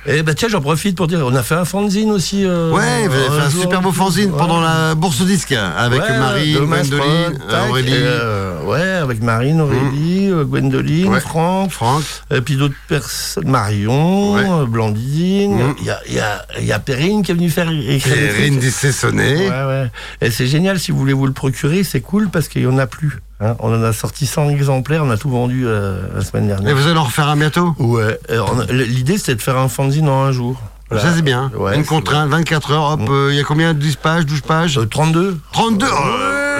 Et 0.08 0.24
bah 0.24 0.34
tiens, 0.34 0.47
j'en 0.49 0.62
profite 0.62 0.97
pour 0.97 1.06
dire, 1.08 1.20
on 1.24 1.36
a 1.36 1.43
fait 1.43 1.54
un 1.56 1.64
fanzine 1.66 2.10
aussi. 2.10 2.43
euh, 2.43 2.72
Ouais, 2.72 3.08
vous 3.08 3.14
avez 3.14 3.26
fait 3.30 3.45
un 3.45 3.49
jour. 3.49 3.62
super 3.62 3.82
beau 3.82 3.91
fanzine 3.91 4.32
Ouais. 4.32 4.38
pendant 4.38 4.60
la 4.60 4.95
bourse 4.95 5.22
disque 5.22 5.52
avec 5.52 6.02
Ouais, 6.02 6.18
Marie, 6.18 6.54
Gwendoline, 6.54 7.38
tac, 7.47 7.70
Aurélie, 7.70 7.91
euh, 7.93 8.64
ouais, 8.64 8.82
avec 8.82 9.22
Marine, 9.22 9.62
Aurélie, 9.62 10.28
euh, 10.32 10.43
Gwendoline, 10.43 11.10
Ouais. 11.10 11.20
Franck, 11.20 11.72
Franck. 11.72 12.04
et 12.34 12.41
puis 12.41 12.56
d'autres 12.56 12.74
personnes, 12.88 13.47
Marion, 13.47 14.38
euh, 14.38 14.66
Blandine, 14.66 15.56
Mhm. 15.56 15.76
il 15.80 15.86
y, 15.86 15.89
a, 15.91 15.99
il 16.08 16.14
y, 16.16 16.20
a, 16.20 16.45
y 16.62 16.72
a 16.72 16.80
Perrine 16.80 17.22
qui 17.22 17.32
est 17.32 17.36
venue 17.36 17.49
faire 17.52 17.70
écrire 17.70 18.16
Perrine 18.16 18.54
truc. 18.54 18.60
Dissessonné. 18.64 19.36
Ouais, 19.36 19.49
ouais. 19.49 19.91
Et 20.22 20.32
c'est 20.32 20.47
génial, 20.47 20.80
si 20.80 20.91
vous 20.91 20.97
voulez 20.97 21.14
vous 21.14 21.28
le 21.28 21.34
procurer, 21.34 21.84
c'est 21.84 22.02
cool 22.02 22.30
parce 22.30 22.47
qu'il 22.47 22.64
y 22.64 22.68
en 22.68 22.80
a 22.80 22.88
plus. 22.88 23.20
Hein. 23.42 23.56
On 23.60 23.74
en 23.74 23.84
a 23.84 23.92
sorti 23.94 24.26
100 24.26 24.50
exemplaires, 24.50 25.04
on 25.06 25.10
a 25.10 25.18
tout 25.18 25.30
vendu 25.30 25.64
euh, 25.68 26.02
la 26.16 26.22
semaine 26.22 26.46
Et 26.46 26.48
dernière. 26.48 26.76
vous 26.76 26.88
allez 26.88 26.98
en 27.00 27.04
refaire 27.04 27.28
un 27.28 27.36
bientôt? 27.38 27.76
Ouais, 27.80 28.20
et 28.30 28.36
a- 28.36 28.72
l'idée 28.72 29.18
c'était 29.18 29.36
de 29.36 29.42
faire 29.42 29.58
un 29.58 29.68
fanzine 29.68 30.08
en 30.08 30.24
un 30.24 30.32
jour. 30.32 30.60
Voilà. 30.89 31.06
Ça 31.06 31.14
c'est 31.16 31.22
bien. 31.22 31.50
Ouais, 31.58 31.76
Une 31.78 31.86
contrainte, 31.86 32.30
24 32.30 32.72
heures, 32.72 32.92
hop, 32.94 33.02
euh, 33.10 33.30
il 33.32 33.38
y 33.38 33.39
a 33.39 33.44
combien 33.44 33.74
10 33.74 33.96
pages, 33.96 34.26
12 34.26 34.42
pages? 34.42 34.78
Euh, 34.78 34.86
32 34.86 35.38
32 35.54 35.86
oh, 35.89 35.96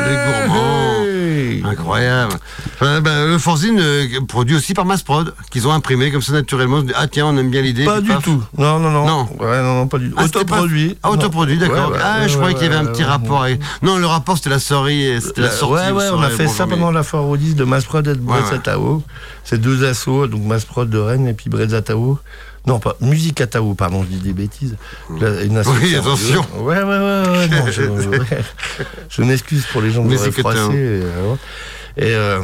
Les 0.08 0.16
gourmands 0.16 0.91
Incroyable. 1.64 2.34
Enfin, 2.76 3.02
bah, 3.02 3.26
le 3.26 3.38
fanzine 3.38 3.80
euh, 3.80 4.08
produit 4.28 4.56
aussi 4.56 4.74
par 4.74 4.86
Massprod, 4.86 5.34
qu'ils 5.52 5.68
ont 5.68 5.72
imprimé 5.72 6.12
comme 6.12 6.22
ça 6.22 6.32
naturellement. 6.34 6.82
Ah 6.96 7.08
tiens, 7.08 7.26
on 7.28 7.38
aime 7.38 7.50
bien 7.50 7.62
l'idée. 7.62 7.86
Pas 7.86 8.02
du 8.02 8.10
paf. 8.10 8.24
tout. 8.24 8.44
Non, 8.58 8.80
non, 8.80 8.90
non. 8.92 9.06
Non. 9.06 9.30
Ouais, 9.40 9.62
non, 9.62 9.76
non, 9.76 9.88
pas 9.88 9.98
du 9.98 10.10
tout. 10.10 10.16
Ah, 10.18 10.24
c'était 10.26 10.40
pas- 10.46 10.56
Autoproduit. 10.56 10.98
Ah, 11.04 11.12
autoproduit, 11.12 11.58
d'accord. 11.58 11.90
Ouais, 11.92 11.98
ouais, 11.98 12.04
ah, 12.04 12.28
je 12.28 12.36
croyais 12.38 12.54
qu'il 12.56 12.64
y 12.64 12.68
avait 12.68 12.76
un 12.78 12.86
petit 12.86 13.04
rapport. 13.04 13.44
avec- 13.44 13.60
Non, 13.82 13.98
le 13.98 14.06
rapport 14.06 14.38
c'était 14.38 14.50
la 14.50 14.60
sortie, 14.60 15.08
c'était 15.22 15.42
la 15.42 15.48
La- 15.48 15.54
sortie. 15.54 15.74
ouais, 15.86 15.92
ouais, 15.92 16.10
on 16.14 16.22
a 16.22 16.30
fait 16.30 16.48
ça 16.48 16.68
pendant 16.68 16.92
la 16.92 17.04
foire 17.04 17.28
au 17.28 17.38
10 17.38 17.56
de 17.56 17.64
Massprod 17.64 18.08
et 18.08 18.14
de 18.16 18.20
Ouais, 18.20 18.40
Brezza 18.40 18.54
ouais. 18.54 18.60
Tao. 18.60 19.04
C'est 19.44 19.60
deux 19.60 19.84
assos, 19.86 20.28
donc 20.28 20.44
Massprod 20.46 20.90
de 20.90 20.98
Rennes 21.00 21.28
et 21.28 21.34
puis 21.34 21.50
Brezza 21.50 21.82
Tao. 21.82 22.20
Non, 22.68 22.80
pas 22.80 22.96
Musique 23.02 23.42
à 23.42 23.48
Tao, 23.48 23.74
pardon, 23.74 24.04
je 24.04 24.08
dis 24.16 24.22
des 24.22 24.34
bêtises. 24.34 24.76
La- 25.20 25.42
une 25.42 25.58
asso 25.58 25.70
Oui, 25.82 25.96
attention. 25.96 26.46
Ouais, 26.60 26.78
ouais, 26.78 26.84
ouais, 26.84 27.24
ouais. 27.28 27.48
non, 27.48 27.66
je 27.72 27.82
ouais. 27.84 28.20
Je 29.10 29.22
m'excuse 29.24 29.66
pour 29.72 29.82
les 29.82 29.92
gens 29.92 30.06
à 30.06 30.16
Tao. 30.16 30.32
froissé. 30.32 30.60
Et, 30.70 31.02
euh, 31.04 31.36
et, 31.98 32.04
euh, 32.16 32.40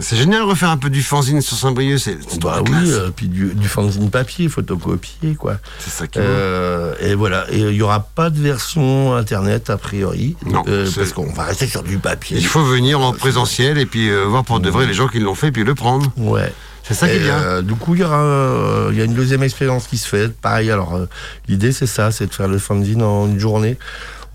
C'est 0.00 0.16
génial 0.16 0.42
de 0.42 0.46
refaire 0.46 0.70
un 0.70 0.76
peu 0.78 0.88
du 0.88 1.02
fanzine 1.02 1.40
sur 1.42 1.56
Saint-Brieuc. 1.56 1.98
C'est 1.98 2.16
bah 2.40 2.62
oui, 2.64 2.72
euh, 2.92 3.10
puis 3.14 3.26
du, 3.28 3.54
du 3.54 3.68
fanzine 3.68 4.08
papier, 4.08 4.48
photocopié, 4.48 5.34
quoi. 5.34 5.56
C'est 5.80 5.90
ça 5.90 6.06
qui. 6.06 6.18
Euh, 6.20 6.94
et 7.00 7.14
voilà, 7.14 7.44
et 7.50 7.58
il 7.58 7.66
n'y 7.74 7.82
aura 7.82 8.00
pas 8.00 8.30
de 8.30 8.40
version 8.40 9.14
internet 9.14 9.68
a 9.68 9.76
priori, 9.76 10.36
Non, 10.46 10.62
euh, 10.68 10.88
parce 10.96 11.12
qu'on 11.12 11.30
va 11.32 11.44
rester 11.44 11.66
sur 11.66 11.82
du 11.82 11.98
papier. 11.98 12.38
Il 12.38 12.46
faut 12.46 12.64
venir 12.64 13.00
en 13.00 13.12
présentiel 13.12 13.76
et 13.78 13.84
puis 13.86 14.08
euh, 14.08 14.24
voir 14.24 14.44
pour 14.44 14.60
de 14.60 14.70
vrai 14.70 14.86
les 14.86 14.94
gens 14.94 15.08
qui 15.08 15.18
l'ont 15.18 15.34
fait 15.34 15.48
et 15.48 15.52
puis 15.52 15.64
le 15.64 15.74
prendre. 15.74 16.10
Ouais. 16.16 16.52
C'est 16.86 16.94
ça 16.94 17.08
qui 17.08 17.14
est 17.16 17.18
bien. 17.20 17.36
euh, 17.38 17.62
du 17.62 17.74
coup, 17.74 17.94
il 17.94 18.00
y 18.00 18.04
aura, 18.04 18.20
euh, 18.22 18.88
il 18.92 18.98
y 18.98 19.00
a 19.00 19.04
une 19.04 19.14
deuxième 19.14 19.42
expérience 19.42 19.86
qui 19.88 19.98
se 19.98 20.06
fait. 20.08 20.28
Pareil, 20.32 20.70
alors 20.70 20.94
euh, 20.94 21.08
l'idée 21.48 21.72
c'est 21.72 21.86
ça, 21.86 22.12
c'est 22.12 22.26
de 22.26 22.34
faire 22.34 22.48
le 22.48 22.58
fanzine 22.58 23.02
en 23.02 23.26
une 23.26 23.38
journée. 23.40 23.76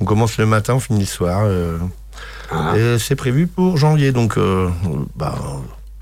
On 0.02 0.06
commence 0.06 0.38
le 0.38 0.46
matin, 0.46 0.74
on 0.76 0.80
finit 0.80 1.02
le 1.02 1.06
soir. 1.06 1.44
euh, 1.46 1.78
Voilà. 2.52 2.78
Et 2.78 3.00
c'est 3.00 3.16
prévu 3.16 3.48
pour 3.48 3.78
janvier, 3.78 4.12
donc 4.12 4.38
euh, 4.38 4.68
bah, 5.16 5.36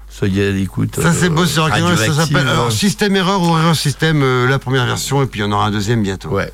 soyez 0.10 0.48
à 0.48 0.52
l'écoute. 0.52 1.00
Ça 1.00 1.14
c'est 1.14 1.28
euh, 1.28 1.30
beau 1.30 1.46
sur 1.46 1.64
Rock'n'Roll, 1.64 1.98
ça 1.98 2.14
s'appelle 2.14 2.48
alors, 2.48 2.68
euh, 2.68 2.72
Système 2.72 3.16
Erreur 3.16 3.42
ou 3.44 3.56
Erreur 3.58 3.76
Système, 3.76 4.24
euh, 4.24 4.48
la 4.48 4.58
première 4.58 4.86
version 4.88 5.22
et 5.22 5.28
puis 5.28 5.42
il 5.42 5.44
y 5.44 5.46
en 5.46 5.52
aura 5.52 5.66
un 5.66 5.72
deuxième 5.72 6.02
bientôt. 6.02 6.30
Ouais, 6.30 6.52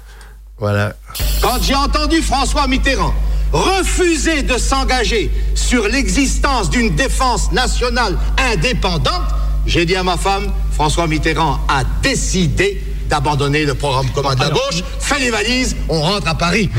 voilà. 0.60 0.94
Quand 1.42 1.58
j'ai 1.62 1.76
entendu 1.76 2.22
François 2.22 2.68
Mitterrand 2.68 3.14
refuser 3.54 4.42
de 4.44 4.58
s'engager 4.58 5.32
sur 5.54 5.88
l'existence 5.88 6.70
d'une 6.70 6.94
défense 6.96 7.52
nationale 7.54 8.18
indépendante, 8.52 9.22
j'ai 9.68 9.86
dit 9.86 9.96
à 9.96 10.04
ma 10.04 10.18
femme, 10.18 10.52
François 10.72 11.08
Mitterrand 11.08 11.60
a 11.68 11.84
décidé 12.02 12.82
d'abandonner 13.10 13.66
le 13.66 13.74
programme 13.76 14.10
commun 14.12 14.36
de 14.36 14.40
la 14.42 14.50
gauche, 14.50 14.84
fais 15.00 15.20
les 15.20 15.30
valises, 15.32 15.76
on 15.90 16.02
rentre 16.02 16.28
à 16.28 16.36
Paris. 16.36 16.70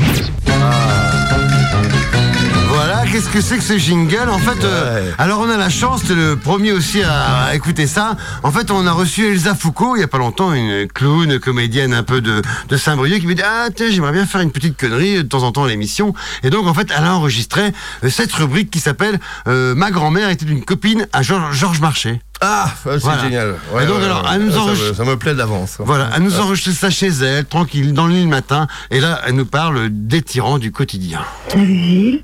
Voilà, 2.69 3.05
qu'est-ce 3.11 3.29
que 3.29 3.41
c'est 3.41 3.57
que 3.57 3.63
ce 3.63 3.77
jingle 3.77 4.29
En 4.29 4.37
fait, 4.37 4.63
euh, 4.63 5.11
alors 5.17 5.39
on 5.39 5.49
a 5.49 5.57
la 5.57 5.69
chance, 5.69 6.01
c'est 6.05 6.13
le 6.13 6.35
premier 6.35 6.73
aussi 6.73 7.01
à, 7.01 7.45
à 7.45 7.55
écouter 7.55 7.87
ça. 7.87 8.15
En 8.43 8.51
fait, 8.51 8.69
on 8.69 8.85
a 8.85 8.91
reçu 8.91 9.25
Elsa 9.25 9.55
Foucault 9.55 9.95
il 9.95 10.01
y 10.01 10.03
a 10.03 10.07
pas 10.07 10.19
longtemps, 10.19 10.53
une 10.53 10.87
clown, 10.87 11.39
comédienne 11.39 11.93
un 11.93 12.03
peu 12.03 12.21
de, 12.21 12.41
de 12.69 12.77
Saint-Brieuc, 12.77 13.21
qui 13.21 13.27
me 13.27 13.33
dit 13.33 13.41
ah 13.43 13.69
tiens 13.73 13.87
j'aimerais 13.89 14.11
bien 14.11 14.25
faire 14.27 14.41
une 14.41 14.51
petite 14.51 14.77
connerie 14.77 15.15
de 15.17 15.21
temps 15.23 15.43
en 15.43 15.51
temps 15.51 15.63
à 15.63 15.67
l'émission. 15.67 16.13
Et 16.43 16.49
donc 16.51 16.67
en 16.67 16.73
fait, 16.73 16.89
elle 16.95 17.03
a 17.03 17.15
enregistré 17.15 17.71
euh, 18.03 18.09
cette 18.09 18.31
rubrique 18.33 18.69
qui 18.69 18.79
s'appelle 18.79 19.19
euh, 19.47 19.73
Ma 19.73 19.89
grand-mère 19.89 20.29
était 20.29 20.45
une 20.45 20.63
copine 20.63 21.07
à 21.13 21.23
Georges 21.23 21.57
Georges 21.57 21.79
Marchais. 21.79 22.21
Ah, 22.41 22.71
c'est 22.83 22.97
Voilà. 22.99 23.23
génial. 23.23 23.55
Et 23.81 23.85
donc, 23.87 24.01
alors, 24.03 24.29
elle 24.33 24.43
nous 24.45 24.51
ça, 24.51 24.65
me, 24.89 24.93
ça 24.93 25.03
me 25.05 25.17
plaît 25.17 25.33
d'avance. 25.33 25.77
Voilà, 25.79 26.09
elle 26.15 26.23
nous 26.23 26.39
enregistre 26.39 26.71
ça 26.79 26.89
chez 26.89 27.07
elle, 27.07 27.45
tranquille, 27.45 27.93
dans 27.93 28.05
le 28.07 28.13
lit 28.13 28.23
le 28.23 28.29
matin. 28.29 28.67
Et 28.91 28.99
là, 28.99 29.21
elle 29.27 29.35
nous 29.35 29.45
parle 29.45 29.89
des 29.89 30.21
tyrans 30.21 30.59
du 30.59 30.71
quotidien. 30.71 31.21
Salut 31.47 31.65
Gilles. 31.79 32.21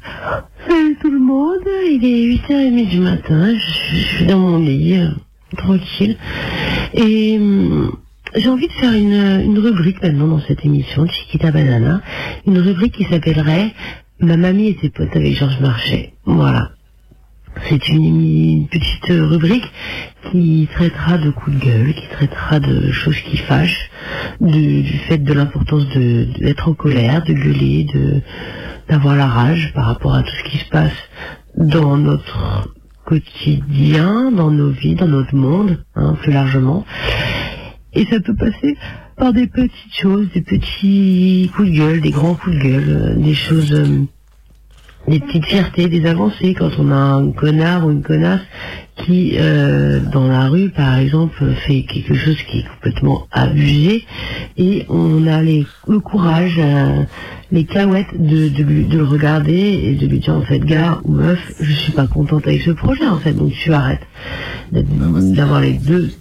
Salut 0.67 0.97
tout 1.01 1.11
le 1.11 1.19
monde. 1.19 1.59
Il 1.89 2.05
est 2.05 2.37
8h30 2.47 2.89
du 2.89 2.99
matin. 2.99 3.53
Je, 3.55 3.97
je 3.97 4.05
suis 4.17 4.25
dans 4.27 4.39
mon 4.39 4.59
lit, 4.59 4.97
euh, 4.99 5.09
tranquille. 5.57 6.17
Et 6.93 7.37
hum, 7.39 7.95
j'ai 8.35 8.49
envie 8.49 8.67
de 8.67 8.73
faire 8.73 8.93
une, 8.93 9.41
une 9.43 9.59
rubrique 9.59 10.01
maintenant 10.03 10.27
dans 10.27 10.41
cette 10.47 10.63
émission 10.63 11.03
de 11.05 11.09
Chiquita 11.09 11.51
Banana. 11.51 12.01
Une 12.45 12.59
rubrique 12.59 12.93
qui 12.95 13.05
s'appellerait 13.05 13.73
Ma 14.19 14.37
mamie 14.37 14.69
était 14.69 14.89
pote 14.89 15.09
avec 15.15 15.35
Georges 15.37 15.59
Marchais. 15.59 16.13
Voilà. 16.25 16.69
C'est 17.69 17.89
une, 17.89 18.67
petite 18.67 19.05
rubrique 19.07 19.71
qui 20.31 20.67
traitera 20.73 21.17
de 21.17 21.29
coups 21.29 21.57
de 21.57 21.65
gueule, 21.65 21.93
qui 21.93 22.07
traitera 22.09 22.59
de 22.59 22.91
choses 22.91 23.19
qui 23.21 23.37
fâchent, 23.37 23.89
du 24.41 24.83
fait 25.07 25.17
de 25.17 25.33
l'importance 25.33 25.87
d'être 25.89 26.69
en 26.69 26.73
colère, 26.73 27.23
de 27.23 27.33
gueuler, 27.33 27.85
de 27.93 28.21
d'avoir 28.89 29.15
la 29.15 29.27
rage 29.27 29.71
par 29.73 29.85
rapport 29.85 30.13
à 30.13 30.23
tout 30.23 30.35
ce 30.43 30.49
qui 30.49 30.57
se 30.57 30.69
passe 30.69 30.91
dans 31.55 31.97
notre 31.97 32.69
quotidien, 33.05 34.31
dans 34.31 34.51
nos 34.51 34.69
vies, 34.69 34.95
dans 34.95 35.07
notre 35.07 35.35
monde, 35.35 35.83
hein, 35.95 36.15
plus 36.21 36.31
largement. 36.31 36.85
Et 37.93 38.05
ça 38.05 38.19
peut 38.19 38.35
passer 38.35 38.75
par 39.17 39.33
des 39.33 39.47
petites 39.47 39.93
choses, 39.93 40.27
des 40.33 40.41
petits 40.41 41.51
coups 41.55 41.69
de 41.69 41.75
gueule, 41.75 42.01
des 42.01 42.11
grands 42.11 42.33
coups 42.33 42.55
de 42.55 42.61
gueule, 42.61 42.89
euh, 42.89 43.15
des 43.15 43.35
choses, 43.35 43.71
euh, 43.71 44.05
des 45.07 45.19
petites 45.19 45.45
fiertés, 45.45 45.87
des 45.89 46.05
avancées. 46.05 46.53
Quand 46.57 46.71
on 46.79 46.91
a 46.91 46.95
un 46.95 47.31
connard 47.31 47.85
ou 47.85 47.91
une 47.91 48.03
connasse 48.03 48.41
qui, 49.05 49.33
euh, 49.37 49.99
dans 50.11 50.27
la 50.27 50.47
rue, 50.47 50.69
par 50.69 50.97
exemple, 50.97 51.43
fait 51.67 51.83
quelque 51.83 52.13
chose 52.13 52.37
qui 52.49 52.59
est 52.59 52.65
complètement 52.75 53.27
abusé, 53.31 54.05
et 54.57 54.85
on 54.89 55.25
a 55.27 55.41
les, 55.41 55.65
le 55.87 55.99
courage, 55.99 56.55
euh, 56.59 57.03
les 57.51 57.65
cahuètes 57.65 58.13
de, 58.17 58.49
de, 58.49 58.63
lui- 58.63 58.85
de 58.85 58.97
le 58.97 59.03
regarder 59.03 59.53
et 59.83 59.95
de 59.95 60.05
lui 60.07 60.19
dire 60.19 60.35
en 60.35 60.41
fait, 60.43 60.59
gars 60.59 60.99
ou 61.03 61.11
meuf, 61.13 61.39
je 61.59 61.71
suis 61.73 61.91
pas 61.91 62.07
contente 62.07 62.47
avec 62.47 62.61
ce 62.61 62.71
projet 62.71 63.05
en 63.07 63.17
fait, 63.17 63.33
donc 63.33 63.51
tu 63.51 63.73
arrêtes 63.73 64.05
d'avoir 64.71 65.61
les 65.61 65.73
deux 65.73 66.11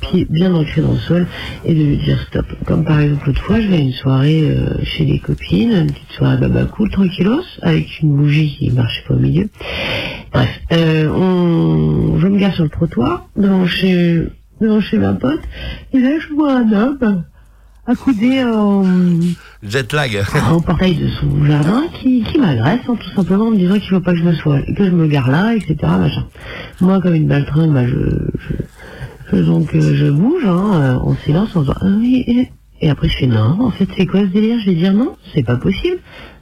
pieds 0.00 0.26
bien 0.28 0.54
ancrés 0.54 0.82
dans 0.82 0.92
le 0.92 0.98
sol 0.98 1.26
et 1.64 1.74
de 1.74 1.82
lui 1.82 1.96
dire 1.98 2.20
stop. 2.28 2.46
Comme 2.66 2.84
par 2.84 3.00
exemple 3.00 3.26
l'autre 3.28 3.42
fois, 3.42 3.60
je 3.60 3.68
vais 3.68 3.76
à 3.76 3.80
une 3.80 3.92
soirée 3.92 4.50
euh, 4.50 4.82
chez 4.84 5.04
les 5.04 5.18
copines, 5.18 5.72
une 5.72 5.92
petite 5.92 6.12
soirée 6.12 6.36
baba 6.38 6.64
cool, 6.64 6.90
tranquillos, 6.90 7.42
avec 7.62 8.00
une 8.00 8.16
bougie 8.16 8.56
qui 8.58 8.70
marchait 8.70 9.02
pas 9.06 9.14
au 9.14 9.18
milieu. 9.18 9.48
Bref, 10.32 10.60
euh, 10.72 11.08
on, 11.08 12.18
je 12.18 12.26
me 12.26 12.38
gare 12.38 12.54
sur 12.54 12.64
le 12.64 12.70
trottoir, 12.70 13.28
devant 13.36 13.66
chez, 13.66 14.26
devant 14.60 14.80
chez 14.80 14.98
ma 14.98 15.14
pote, 15.14 15.40
et 15.92 15.98
là 15.98 16.18
je 16.18 16.34
vois 16.34 16.54
un 16.54 16.72
homme 16.72 17.24
accoudé 17.86 18.44
en, 18.44 18.84
Jet 19.62 19.92
lag. 19.92 20.22
au 20.52 20.60
portail 20.60 20.94
de 20.94 21.08
son 21.08 21.44
jardin 21.44 21.82
qui, 22.00 22.22
qui 22.22 22.38
m'agresse 22.38 22.80
hein, 22.88 22.96
tout 22.98 23.10
simplement 23.14 23.46
en 23.46 23.50
me 23.50 23.56
disant 23.56 23.74
qu'il 23.74 23.90
faut 23.90 24.00
pas 24.00 24.12
que 24.12 24.18
je 24.18 24.24
me 24.24 24.32
sois, 24.32 24.60
que 24.62 24.84
je 24.84 24.90
me 24.90 25.06
gare 25.06 25.30
là, 25.30 25.54
etc. 25.54 25.76
Machin. 25.82 26.26
Moi, 26.80 27.00
comme 27.00 27.14
une 27.14 27.26
baltringue, 27.26 27.72
bah, 27.72 27.86
je, 27.86 27.94
je, 27.94 28.54
je- 29.32 29.42
donc 29.42 29.74
euh, 29.74 29.94
je 29.94 30.06
bouge 30.10 30.44
hein, 30.44 30.70
euh, 30.74 30.94
en 30.96 31.14
silence 31.24 31.54
en 31.56 31.60
disant 31.62 31.74
oui, 31.84 32.48
et, 32.80 32.88
après 32.90 33.08
je 33.08 33.16
fais 33.18 33.26
non, 33.26 33.56
en 33.60 33.70
fait 33.70 33.88
c'est 33.96 34.06
quoi 34.06 34.20
ce 34.20 34.26
délire? 34.26 34.58
Je 34.60 34.70
vais 34.70 34.76
dire 34.76 34.92
non, 34.92 35.16
c'est 35.34 35.42
pas 35.44 35.56
possible. 35.56 35.98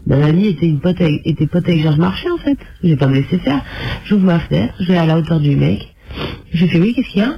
Ma 0.06 0.16
mamie 0.16 0.46
était 0.48 0.66
une 0.66 0.80
pote 0.80 1.00
avec, 1.00 1.20
était 1.26 1.46
pote 1.46 1.68
avec 1.68 1.82
Georges 1.82 1.98
Marchais 1.98 2.30
en 2.30 2.38
fait. 2.38 2.56
Je 2.82 2.88
vais 2.90 2.96
pas 2.96 3.06
me 3.08 3.14
laisser 3.14 3.38
faire. 3.38 3.60
J'ouvre 4.04 4.24
ma 4.24 4.38
fenêtre, 4.38 4.74
je 4.80 4.86
vais 4.92 4.98
à 4.98 5.06
la 5.06 5.18
hauteur 5.18 5.40
du 5.40 5.56
mec. 5.56 5.94
Je 6.52 6.66
fais 6.66 6.78
oui, 6.80 6.94
qu'est-ce 6.94 7.08
qu'il 7.10 7.20
y 7.20 7.24
a? 7.24 7.34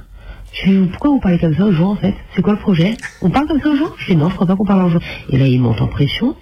Je 0.53 0.69
fais, 0.69 0.77
pourquoi 0.91 1.11
vous 1.11 1.19
parlez 1.19 1.39
comme 1.39 1.55
ça 1.55 1.65
aux 1.65 1.71
gens 1.71 1.91
en 1.91 1.95
fait? 1.95 2.13
C'est 2.35 2.41
quoi 2.41 2.53
le 2.53 2.59
projet? 2.59 2.95
On 3.21 3.29
parle 3.29 3.47
comme 3.47 3.61
ça 3.61 3.69
aux 3.69 3.75
gens? 3.75 3.91
Je 3.97 4.05
fais 4.05 4.15
non, 4.15 4.29
je 4.29 4.35
crois 4.35 4.47
pas 4.47 4.55
qu'on 4.55 4.65
parle 4.65 4.85
aux 4.85 4.89
gens. 4.89 4.99
Et 5.29 5.37
là 5.37 5.47
il 5.47 5.59
monte 5.61 5.81
en 5.81 5.87
pression, 5.87 6.35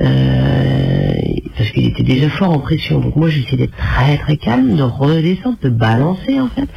euh, 0.00 1.12
parce 1.56 1.70
qu'il 1.70 1.86
était 1.86 2.02
déjà 2.02 2.28
fort 2.30 2.50
en 2.50 2.58
pression. 2.58 3.00
Donc 3.00 3.16
moi 3.16 3.28
j'essaie 3.28 3.56
d'être 3.56 3.76
très 3.76 4.18
très 4.18 4.36
calme, 4.36 4.76
de 4.76 4.82
redescendre, 4.82 5.56
de 5.62 5.70
balancer 5.70 6.40
en 6.40 6.48
fait. 6.48 6.68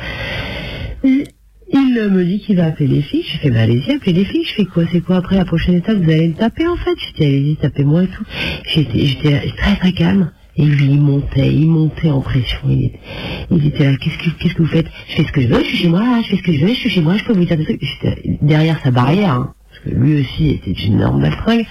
Il 1.70 2.09
me 2.11 2.24
dit 2.24 2.39
qu'il 2.39 2.57
va 2.57 2.65
appeler 2.65 2.88
les 2.88 3.01
filles. 3.01 3.24
Je 3.24 3.38
fais 3.39 3.49
bah 3.49 3.61
allez-y, 3.61 3.91
appelez 3.91 4.13
les 4.13 4.26
filles. 4.26 4.45
Je 4.45 4.53
fais 4.53 4.65
quoi? 4.65 4.84
C'est 4.91 5.01
quoi? 5.01 5.18
Après 5.18 5.36
la 5.36 5.45
prochaine 5.45 5.76
étape 5.76 5.97
Vous 5.97 6.09
allez 6.09 6.30
me 6.30 6.34
taper 6.34 6.68
en 6.68 6.78
fait? 6.78 6.95
Je 6.97 7.13
dis 7.13 7.26
allez-y, 7.26 7.55
tapez-moi 7.57 8.03
et 8.03 8.07
tout. 8.07 8.24
J'étais 8.65 9.05
j'étais 9.05 9.51
très 9.57 9.76
très 9.76 9.91
calme. 9.91 10.32
Et 10.59 10.65
lui, 10.65 10.86
il 10.86 11.01
montait, 11.01 11.53
il 11.53 11.68
montait 11.68 12.09
en 12.09 12.22
pression. 12.22 12.57
Il 12.68 13.68
était, 13.68 13.91
là, 13.91 13.95
qu'est-ce 13.97 14.55
que, 14.55 14.57
vous 14.57 14.68
faites? 14.68 14.88
Je 15.07 15.18
fais 15.18 15.24
ce 15.24 15.32
que 15.32 15.41
je 15.41 15.47
veux, 15.47 15.59
je 15.59 15.68
suis 15.68 15.78
chez 15.78 15.88
moi, 15.88 16.20
je 16.24 16.30
fais 16.30 16.38
ce 16.38 16.41
que 16.41 16.51
je 16.51 16.61
veux, 16.61 16.70
je 16.70 16.80
suis 16.80 16.89
chez 16.89 17.01
moi, 17.01 17.15
je 17.15 17.24
peux 17.26 17.34
vous 17.34 17.45
dire 17.45 17.57
des 17.57 17.63
trucs. 17.63 17.80
J'étais 17.84 18.39
derrière 18.41 18.80
sa 18.84 18.89
barrière, 18.89 19.34
hein, 19.34 19.53
parce 19.70 19.84
que 19.84 19.89
lui 19.91 20.22
aussi 20.22 20.49
était 20.49 20.72
une 20.72 20.93
énorme 20.95 21.22
baltringue. 21.22 21.68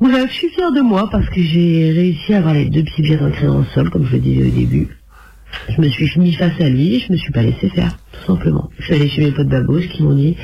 Bref, 0.00 0.26
je 0.30 0.34
suis 0.34 0.48
fier 0.48 0.72
de 0.72 0.80
moi 0.80 1.08
parce 1.10 1.28
que 1.30 1.40
j'ai 1.40 1.92
réussi 1.92 2.34
à 2.34 2.38
avoir 2.38 2.54
les 2.54 2.68
deux 2.68 2.82
pieds 2.82 3.04
bien 3.04 3.24
ancrés 3.24 3.46
dans 3.46 3.58
le 3.58 3.66
sol, 3.66 3.88
comme 3.88 4.04
je 4.04 4.12
le 4.12 4.18
disais 4.18 4.42
au 4.42 4.50
début. 4.50 4.88
Je 5.68 5.80
me 5.80 5.88
suis 5.88 6.10
mis 6.18 6.32
face 6.32 6.60
à 6.60 6.68
lui 6.68 6.96
et 6.96 6.98
je 6.98 7.12
me 7.12 7.16
suis 7.16 7.32
pas 7.32 7.42
laissé 7.42 7.68
faire, 7.68 7.96
tout 8.20 8.32
simplement. 8.32 8.68
Je 8.78 8.84
suis 8.84 8.94
allé 8.94 9.08
chez 9.08 9.22
mes 9.24 9.30
potes 9.32 9.48
babos 9.48 9.80
qui 9.92 10.02
m'ont 10.02 10.14
dit 10.14 10.36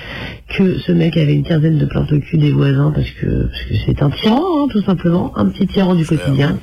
que 0.57 0.79
ce 0.79 0.93
mec 0.93 1.17
avait 1.17 1.35
une 1.35 1.45
quinzaine 1.45 1.79
de 1.79 1.87
plaintes 1.87 2.13
au 2.13 2.19
cul 2.21 2.39
des 2.39 2.53
voisins 2.53 2.93
parce 2.95 3.11
que 3.11 3.47
parce 3.47 3.63
que 3.65 3.75
c'est 3.87 4.03
un 4.03 4.11
tyran, 4.11 4.41
hein, 4.65 4.67
tout 4.71 4.83
simplement, 4.83 5.33
un 5.37 5.47
petit 5.47 5.67
tyran 5.67 5.95
du 5.95 6.05
quotidien. 6.07 6.59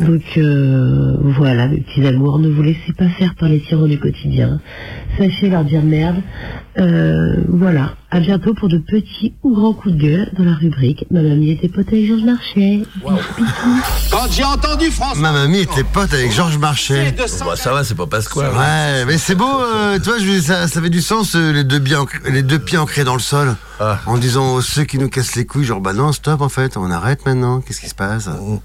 Donc 0.00 0.22
euh, 0.36 1.16
voilà, 1.20 1.68
mes 1.68 1.78
petits 1.80 2.06
amours, 2.06 2.38
ne 2.38 2.48
vous 2.48 2.62
laissez 2.62 2.92
pas 2.96 3.08
faire 3.08 3.34
par 3.36 3.48
les 3.48 3.60
tyrans 3.60 3.86
du 3.86 3.98
quotidien. 3.98 4.60
Sachez 5.18 5.48
leur 5.48 5.64
dire 5.64 5.82
merde. 5.82 6.16
Euh, 6.78 7.34
voilà, 7.48 7.94
À 8.10 8.20
bientôt 8.20 8.54
pour 8.54 8.68
de 8.68 8.78
petits 8.78 9.34
ou 9.42 9.52
grands 9.54 9.72
coups 9.72 9.94
de 9.96 10.00
gueule 10.00 10.30
dans 10.38 10.44
la 10.44 10.54
rubrique 10.54 11.04
Ma 11.10 11.20
mamie 11.20 11.50
était 11.50 11.68
pote 11.68 11.88
avec 11.88 12.06
Georges 12.06 12.22
Marchais. 12.24 12.82
Quand 14.10 14.30
j'ai 14.30 14.44
entendu 14.44 14.90
François. 14.90 15.20
Ma 15.20 15.32
mamie 15.32 15.58
était 15.60 15.82
pote 15.84 16.12
avec 16.14 16.32
Georges 16.32 16.58
Marchais. 16.58 17.12
Bah, 17.16 17.56
ça 17.56 17.72
va, 17.72 17.82
c'est 17.84 17.96
pas 17.96 18.06
Pasquale. 18.06 18.52
Ouais, 18.52 19.04
mais 19.06 19.18
c'est 19.18 19.34
beau, 19.34 19.44
euh, 19.44 19.98
tu 19.98 20.04
vois, 20.10 20.18
je- 20.18 20.39
ça, 20.40 20.68
ça 20.68 20.78
avait 20.78 20.90
du 20.90 21.02
sens, 21.02 21.34
euh, 21.36 21.52
les, 21.52 21.64
deux 21.64 21.80
pieds 21.80 21.96
ancrés- 21.96 22.20
les 22.30 22.42
deux 22.42 22.58
pieds 22.58 22.78
ancrés 22.78 23.04
dans 23.04 23.14
le 23.14 23.20
sol. 23.20 23.56
En 24.06 24.18
disant 24.18 24.54
aux 24.54 24.60
ceux 24.62 24.84
qui 24.84 24.98
nous 24.98 25.08
cassent 25.08 25.34
les 25.36 25.46
couilles, 25.46 25.64
genre, 25.64 25.80
bah 25.80 25.92
non, 25.92 26.12
stop, 26.12 26.40
en 26.42 26.48
fait, 26.48 26.76
on 26.76 26.90
arrête 26.90 27.24
maintenant, 27.26 27.60
qu'est-ce 27.60 27.80
qui 27.80 27.88
se 27.88 27.94
passe 27.94 28.28
On 28.28 28.60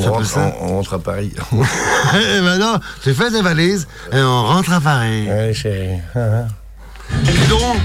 Ça 0.00 0.10
rentre, 0.10 0.26
ça 0.26 0.52
on, 0.60 0.64
on 0.64 0.68
rentre 0.76 0.94
à 0.94 0.98
Paris. 0.98 1.32
Eh 1.52 2.40
ben 2.40 2.58
non, 2.58 2.78
tu 3.02 3.14
fais 3.14 3.30
des 3.30 3.42
valises 3.42 3.86
et 4.12 4.18
on 4.20 4.42
rentre 4.44 4.72
à 4.72 4.80
Paris. 4.80 5.26
Ouais, 5.28 5.52
chérie. 5.54 5.98
Dis 7.22 7.46
donc, 7.48 7.76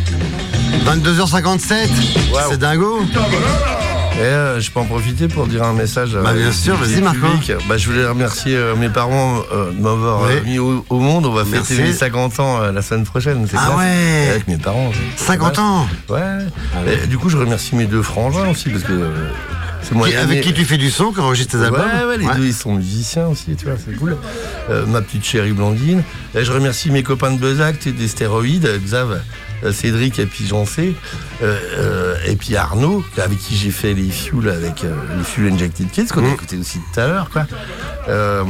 22h57, 0.86 1.88
c'est 2.49 2.57
dingo. 2.57 3.01
Et 4.20 4.22
euh, 4.22 4.59
je 4.59 4.70
peux 4.70 4.80
en 4.82 4.86
profiter 4.86 5.30
pour 5.30 5.47
dire 5.47 5.63
un 5.63 5.72
message. 5.74 6.13
à- 6.15 6.22
Bah, 6.22 6.34
bien 6.34 6.51
sûr, 6.51 6.74
au 6.74 6.78
vas-y, 6.78 7.01
Marco. 7.01 7.26
Bah, 7.70 7.78
je 7.78 7.89
voulais 7.89 8.05
remercier 8.05 8.55
euh, 8.55 8.76
mes 8.76 8.89
parents 8.89 9.41
euh, 9.53 9.72
de 9.72 9.82
m'avoir 9.82 10.24
euh, 10.24 10.39
Oui. 10.43 10.51
mis 10.51 10.59
au, 10.59 10.86
au 10.89 10.99
monde. 10.99 11.26
On 11.26 11.32
va 11.32 11.45
Merci. 11.49 11.76
fêter 11.76 11.88
les 11.88 11.93
50 11.93 12.39
ans 12.41 12.61
euh, 12.61 12.72
la 12.74 12.82
semaine 12.82 13.05
prochaine. 13.05 13.47
c'est 13.49 13.55
Ah 13.57 13.65
classe. 13.67 13.78
ouais. 13.80 14.28
Avec 14.32 14.47
mes 14.49 14.57
parents. 14.57 14.91
c'est- 15.15 15.24
50 15.26 15.57
ouais. 15.57 15.63
ans 15.63 15.88
Ouais. 16.09 16.93
Et 17.03 17.07
du 17.07 17.17
coup, 17.17 17.30
je 17.30 17.38
remercie 17.38 17.76
mes 17.76 17.86
deux 17.86 18.01
frangins 18.01 18.49
aussi 18.49 18.70
parce 18.70 18.84
que 18.84 18.91
euh, 18.91 19.30
c'est 19.84 19.95
moi. 19.95 20.09
Qui- 20.09 20.15
Avec 20.17 20.41
qui 20.41 20.53
tu 20.53 20.65
fais 20.65 20.78
du 20.78 20.91
son, 20.91 21.13
qui 21.13 21.22
enregistre 21.22 21.57
tes 21.57 21.63
albums 21.63 21.80
Ouais, 21.80 22.05
ouais, 22.05 22.17
les 22.17 22.28
deux 22.36 22.45
ils 22.47 22.53
sont 22.53 22.74
musiciens 22.74 23.28
aussi, 23.28 23.55
tu 23.55 23.65
vois, 23.67 23.76
c'est 23.84 23.95
cool. 23.95 24.17
Euh, 24.70 24.86
ma 24.86 25.01
petite 25.01 25.24
chérie 25.24 25.53
Blandine. 25.53 26.03
Et 26.36 26.43
je 26.43 26.51
remercie 26.51 26.91
mes 26.91 27.03
copains 27.03 27.32
de 27.32 27.39
Bezac, 27.39 27.88
des 27.88 28.07
stéroïdes, 28.09 28.70
Xav, 28.84 29.11
euh, 29.13 29.17
Cédric 29.72 30.20
et 30.20 30.26
puis 30.26 30.45
Jancé. 30.47 30.95
Euh, 31.41 31.57
euh, 31.78 32.16
et 32.26 32.36
puis 32.36 32.55
Arnaud, 32.57 33.03
avec 33.18 33.38
qui 33.39 33.55
j'ai 33.55 33.72
fait 33.72 33.93
les 33.93 34.10
fuels 34.10 34.49
avec 34.49 34.84
euh, 34.84 34.93
les 35.18 35.24
fuels 35.24 35.53
Injected 35.53 35.89
Kids, 35.91 36.07
qu'on 36.07 36.26
a 36.26 36.30
écouté 36.30 36.57
aussi 36.57 36.80
tout 36.93 36.99
à 36.99 37.07
l'heure, 37.07 37.30
quoi. 37.30 37.45
Euh, 38.07 38.43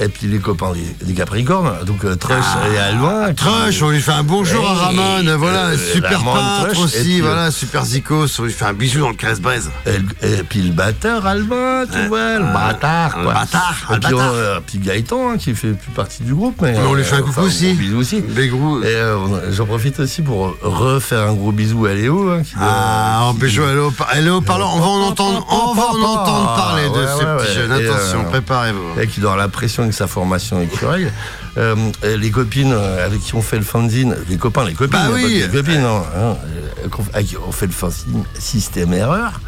et 0.00 0.08
puis 0.08 0.26
les 0.26 0.38
copains 0.38 0.72
des, 0.72 1.06
des 1.06 1.14
Capricornes, 1.14 1.72
donc 1.86 2.04
euh, 2.04 2.16
Trush 2.16 2.44
et 2.74 2.78
Alvin. 2.78 3.28
qui- 3.28 3.36
Trush, 3.44 3.82
on 3.82 3.90
lui 3.90 4.00
fait 4.00 4.10
un 4.12 4.22
bonjour 4.24 4.68
à 4.68 4.72
Hey, 4.90 4.96
Ramon, 4.98 5.36
voilà, 5.38 5.66
euh, 5.68 5.76
super 5.78 6.22
peintre 6.22 6.68
Trush, 6.72 6.78
aussi, 6.84 7.00
puis, 7.02 7.20
euh, 7.20 7.24
voilà, 7.24 7.50
super 7.50 7.84
zikos, 7.84 8.26
on 8.40 8.42
lui 8.44 8.52
fait 8.52 8.64
un 8.64 8.72
bisou 8.72 9.00
dans 9.00 9.10
le 9.10 9.14
casse-braise. 9.14 9.70
Et, 9.86 10.26
et 10.26 10.42
puis 10.42 10.62
le 10.62 10.72
batteur 10.72 11.24
Alvin, 11.26 11.84
tu 11.90 12.08
vois, 12.08 12.38
le 12.38 12.44
bâtard. 12.52 13.18
le 13.18 13.24
quoi. 13.24 13.34
bâtard, 13.34 13.76
Et 13.90 13.94
le 13.94 14.00
puis, 14.00 14.12
bâtard. 14.14 14.32
euh, 14.34 14.60
puis 14.66 14.78
Gaëtan, 14.78 15.30
hein, 15.30 15.38
qui 15.38 15.54
fait 15.54 15.72
plus 15.72 15.92
partie 15.94 16.22
du 16.24 16.34
groupe. 16.34 16.56
Mais, 16.60 16.72
Mais 16.72 16.78
on 16.80 16.94
lui 16.94 17.04
fait 17.04 17.14
un 17.14 17.18
euh, 17.18 17.22
coucou 17.22 17.30
enfin, 17.40 17.42
aussi. 17.42 17.72
bisou 17.74 17.98
aussi. 17.98 18.20
Bégrou. 18.20 18.82
Et 18.82 18.86
euh, 18.86 19.52
j'en 19.52 19.66
profite 19.66 20.00
aussi 20.00 20.22
pour 20.22 20.53
refaire 20.62 21.28
un 21.28 21.34
gros 21.34 21.52
bisou 21.52 21.86
à 21.86 21.92
Léo. 21.94 22.30
hein, 22.30 22.42
Ah, 22.58 23.24
en 23.24 23.34
Peugeot, 23.34 23.64
elle 23.70 23.76
est 23.76 23.80
au 23.80 23.90
par- 23.90 24.08
elle 24.14 24.26
est 24.26 24.30
au 24.30 24.40
parlant, 24.40 24.70
on 24.76 24.80
va 24.80 24.86
en 24.86 25.00
entendre, 25.08 25.46
on 25.50 25.74
va 25.74 25.82
en 25.86 26.02
entendre 26.02 26.54
parler 26.56 26.88
de 26.88 26.94
Ouais, 26.94 27.06
ce 27.06 27.24
ouais, 27.24 27.36
petit 27.38 27.48
ouais. 27.48 27.54
jeune. 27.54 27.72
Et, 27.80 27.88
Attention, 27.88 28.20
euh, 28.20 28.30
préparez-vous. 28.30 29.00
Et 29.00 29.06
qui 29.06 29.20
doit 29.20 29.32
avoir 29.32 29.46
la 29.46 29.50
pression 29.50 29.82
avec 29.82 29.94
sa 29.94 30.06
formation 30.06 30.60
écureuil. 30.60 31.10
Euh, 31.56 31.76
et 32.02 32.16
les 32.16 32.30
copines 32.30 32.72
euh, 32.72 33.06
avec 33.06 33.20
qui 33.20 33.34
on 33.34 33.42
fait 33.42 33.58
le 33.58 33.64
fanzine, 33.64 34.16
les 34.28 34.36
copains, 34.36 34.64
les 34.64 34.74
copines, 34.74 34.98
Bah 34.98 35.10
oui. 35.12 35.40
les 35.42 35.48
copines, 35.48 35.82
non, 35.82 35.98
hein, 35.98 36.36
euh, 36.84 36.88
qu'on- 36.90 37.04
avec 37.12 37.26
qui 37.28 37.36
on 37.36 37.52
fait 37.52 37.66
le 37.66 37.72
fanzine 37.72 38.24
système 38.38 38.92
erreur. 38.92 39.40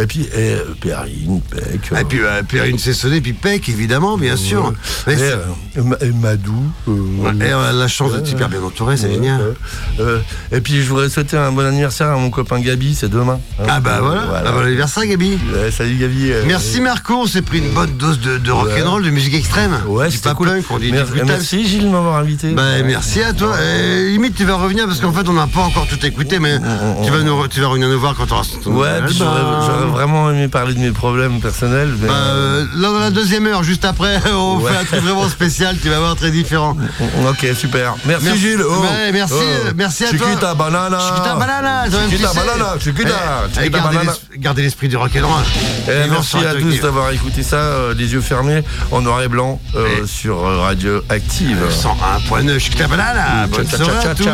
Et 0.00 0.06
puis, 0.06 0.22
et, 0.32 0.52
euh, 0.52 0.64
Perrine, 0.80 1.40
Peck. 1.50 1.90
Et 2.00 2.04
puis, 2.04 2.20
euh, 2.22 2.42
Perrine 2.48 2.78
Cessonnet, 2.78 3.16
et 3.16 3.20
puis 3.20 3.32
Peck, 3.32 3.68
évidemment, 3.68 4.16
bien 4.16 4.36
sûr. 4.36 4.72
Et, 5.08 5.16
c'est- 5.16 5.32
euh, 5.76 5.82
et 6.00 6.12
Madou. 6.12 6.62
euh, 6.88 7.32
Et 7.44 7.52
on 7.54 7.60
a 7.60 7.72
la 7.72 7.88
chance 7.88 8.12
d'être 8.12 8.26
super 8.26 8.48
bien 8.48 8.62
entouré, 8.62 8.96
c'est 8.96 9.10
génial. 9.12 9.54
Euh, 10.00 10.20
et 10.52 10.60
puis 10.60 10.82
je 10.82 10.88
voudrais 10.88 11.08
souhaiter 11.08 11.36
un 11.36 11.50
bon 11.52 11.64
anniversaire 11.66 12.08
à 12.08 12.16
mon 12.16 12.30
copain 12.30 12.60
Gabi, 12.60 12.94
c'est 12.94 13.08
demain. 13.08 13.40
Hein. 13.60 13.64
Ah 13.68 13.80
bah 13.80 13.98
voilà, 14.00 14.22
Ah, 14.46 14.52
bon 14.52 14.60
anniversaire 14.60 15.04
Gabi. 15.06 15.36
Salut 15.76 15.96
Gabi. 15.96 16.30
euh, 16.32 16.44
Merci 16.46 16.80
Marco, 16.80 17.14
on 17.22 17.26
s'est 17.26 17.42
pris 17.42 17.58
une 17.58 17.70
bonne 17.70 17.96
dose 17.96 18.20
de, 18.20 18.38
de 18.38 18.50
rock'n'roll, 18.52 19.02
de 19.04 19.10
musique 19.10 19.34
extrême. 19.34 19.76
Ouais, 19.86 20.10
c'était 20.10 20.28
pop 20.30 20.38
cool. 20.38 20.48
punk, 20.48 20.64
on 20.70 20.78
dit 20.78 20.92
Merci, 20.92 21.12
merci 21.26 21.66
Gilles 21.68 21.84
de 21.84 21.88
m'avoir 21.90 22.16
invité. 22.18 22.50
Bah, 22.52 22.82
merci 22.84 23.20
à 23.22 23.32
toi. 23.32 23.52
Euh, 23.58 24.10
limite, 24.10 24.34
tu 24.36 24.44
vas 24.44 24.54
revenir 24.56 24.86
parce 24.86 25.00
qu'en 25.00 25.12
fait, 25.12 25.28
on 25.28 25.32
n'a 25.32 25.46
pas 25.48 25.62
encore 25.62 25.86
tout 25.88 26.04
écouté, 26.06 26.38
mais 26.38 26.58
tu 27.04 27.10
vas, 27.10 27.22
nous, 27.22 27.48
tu 27.48 27.60
vas 27.60 27.66
revenir 27.68 27.88
nous 27.88 27.98
voir 28.00 28.14
quand 28.14 28.30
auras 28.30 28.46
ton 28.62 28.76
Ouais, 28.76 29.00
puis 29.06 29.16
j'aurais 29.16 29.87
vraiment 29.88 30.30
aimé 30.30 30.48
parler 30.48 30.74
de 30.74 30.80
mes 30.80 30.90
problèmes 30.92 31.40
personnels. 31.40 31.94
mais, 32.00 32.08
Bah, 32.08 32.14
euh, 32.14 32.64
là, 32.76 32.88
dans 32.88 32.98
la 32.98 33.10
deuxième 33.10 33.46
heure, 33.46 33.62
juste 33.62 33.84
après, 33.84 34.20
on 34.32 34.58
Ouais. 34.58 34.70
fait 34.72 34.78
un 34.78 34.84
truc 34.84 35.00
vraiment 35.00 35.28
spécial, 35.28 35.76
tu 35.82 35.88
vas 35.88 35.98
voir 35.98 36.16
très 36.16 36.30
différent. 36.30 36.76
Ok, 37.28 37.46
super. 37.54 37.94
Merci, 38.06 38.24
Merci- 38.26 38.40
Gilles. 38.40 38.62
Oh. 38.62 38.80
Ouais, 38.82 39.12
merci, 39.12 39.34
Oh. 39.36 39.70
merci 39.76 40.04
à 40.04 40.10
toi. 40.10 40.26
Chiquita 40.28 40.54
banana. 40.54 40.98
Chiquita 40.98 41.34
banana, 41.34 41.84
toi 41.90 42.00
Chiquita 42.10 42.32
banana. 42.32 42.66
Chiquita. 42.78 43.08
Eh, 43.10 43.54
Chiquita 43.64 43.78
gardez 43.78 43.96
banana. 43.98 44.12
Gardez 44.38 44.62
l'esprit 44.62 44.88
du 44.88 44.96
rock'n'roll. 44.96 45.42
Eh, 45.88 46.08
merci 46.10 46.36
à 46.38 46.54
tous 46.54 46.80
d'avoir 46.80 47.10
écouté 47.10 47.42
ça, 47.42 47.56
euh, 47.56 47.94
les 47.94 48.12
yeux 48.12 48.20
fermés, 48.20 48.62
en 48.90 49.00
noir 49.00 49.22
et 49.22 49.28
blanc, 49.28 49.60
euh, 49.74 50.06
sur 50.06 50.46
euh, 50.46 50.58
Radio 50.60 51.00
Active. 51.08 51.58
101.9, 51.70 52.58
Chiquita 52.58 52.86
banana. 52.88 53.46
Bonne 53.48 53.66
soirée 53.66 53.84
ciao, 54.02 54.10
à 54.10 54.14
tous. 54.14 54.28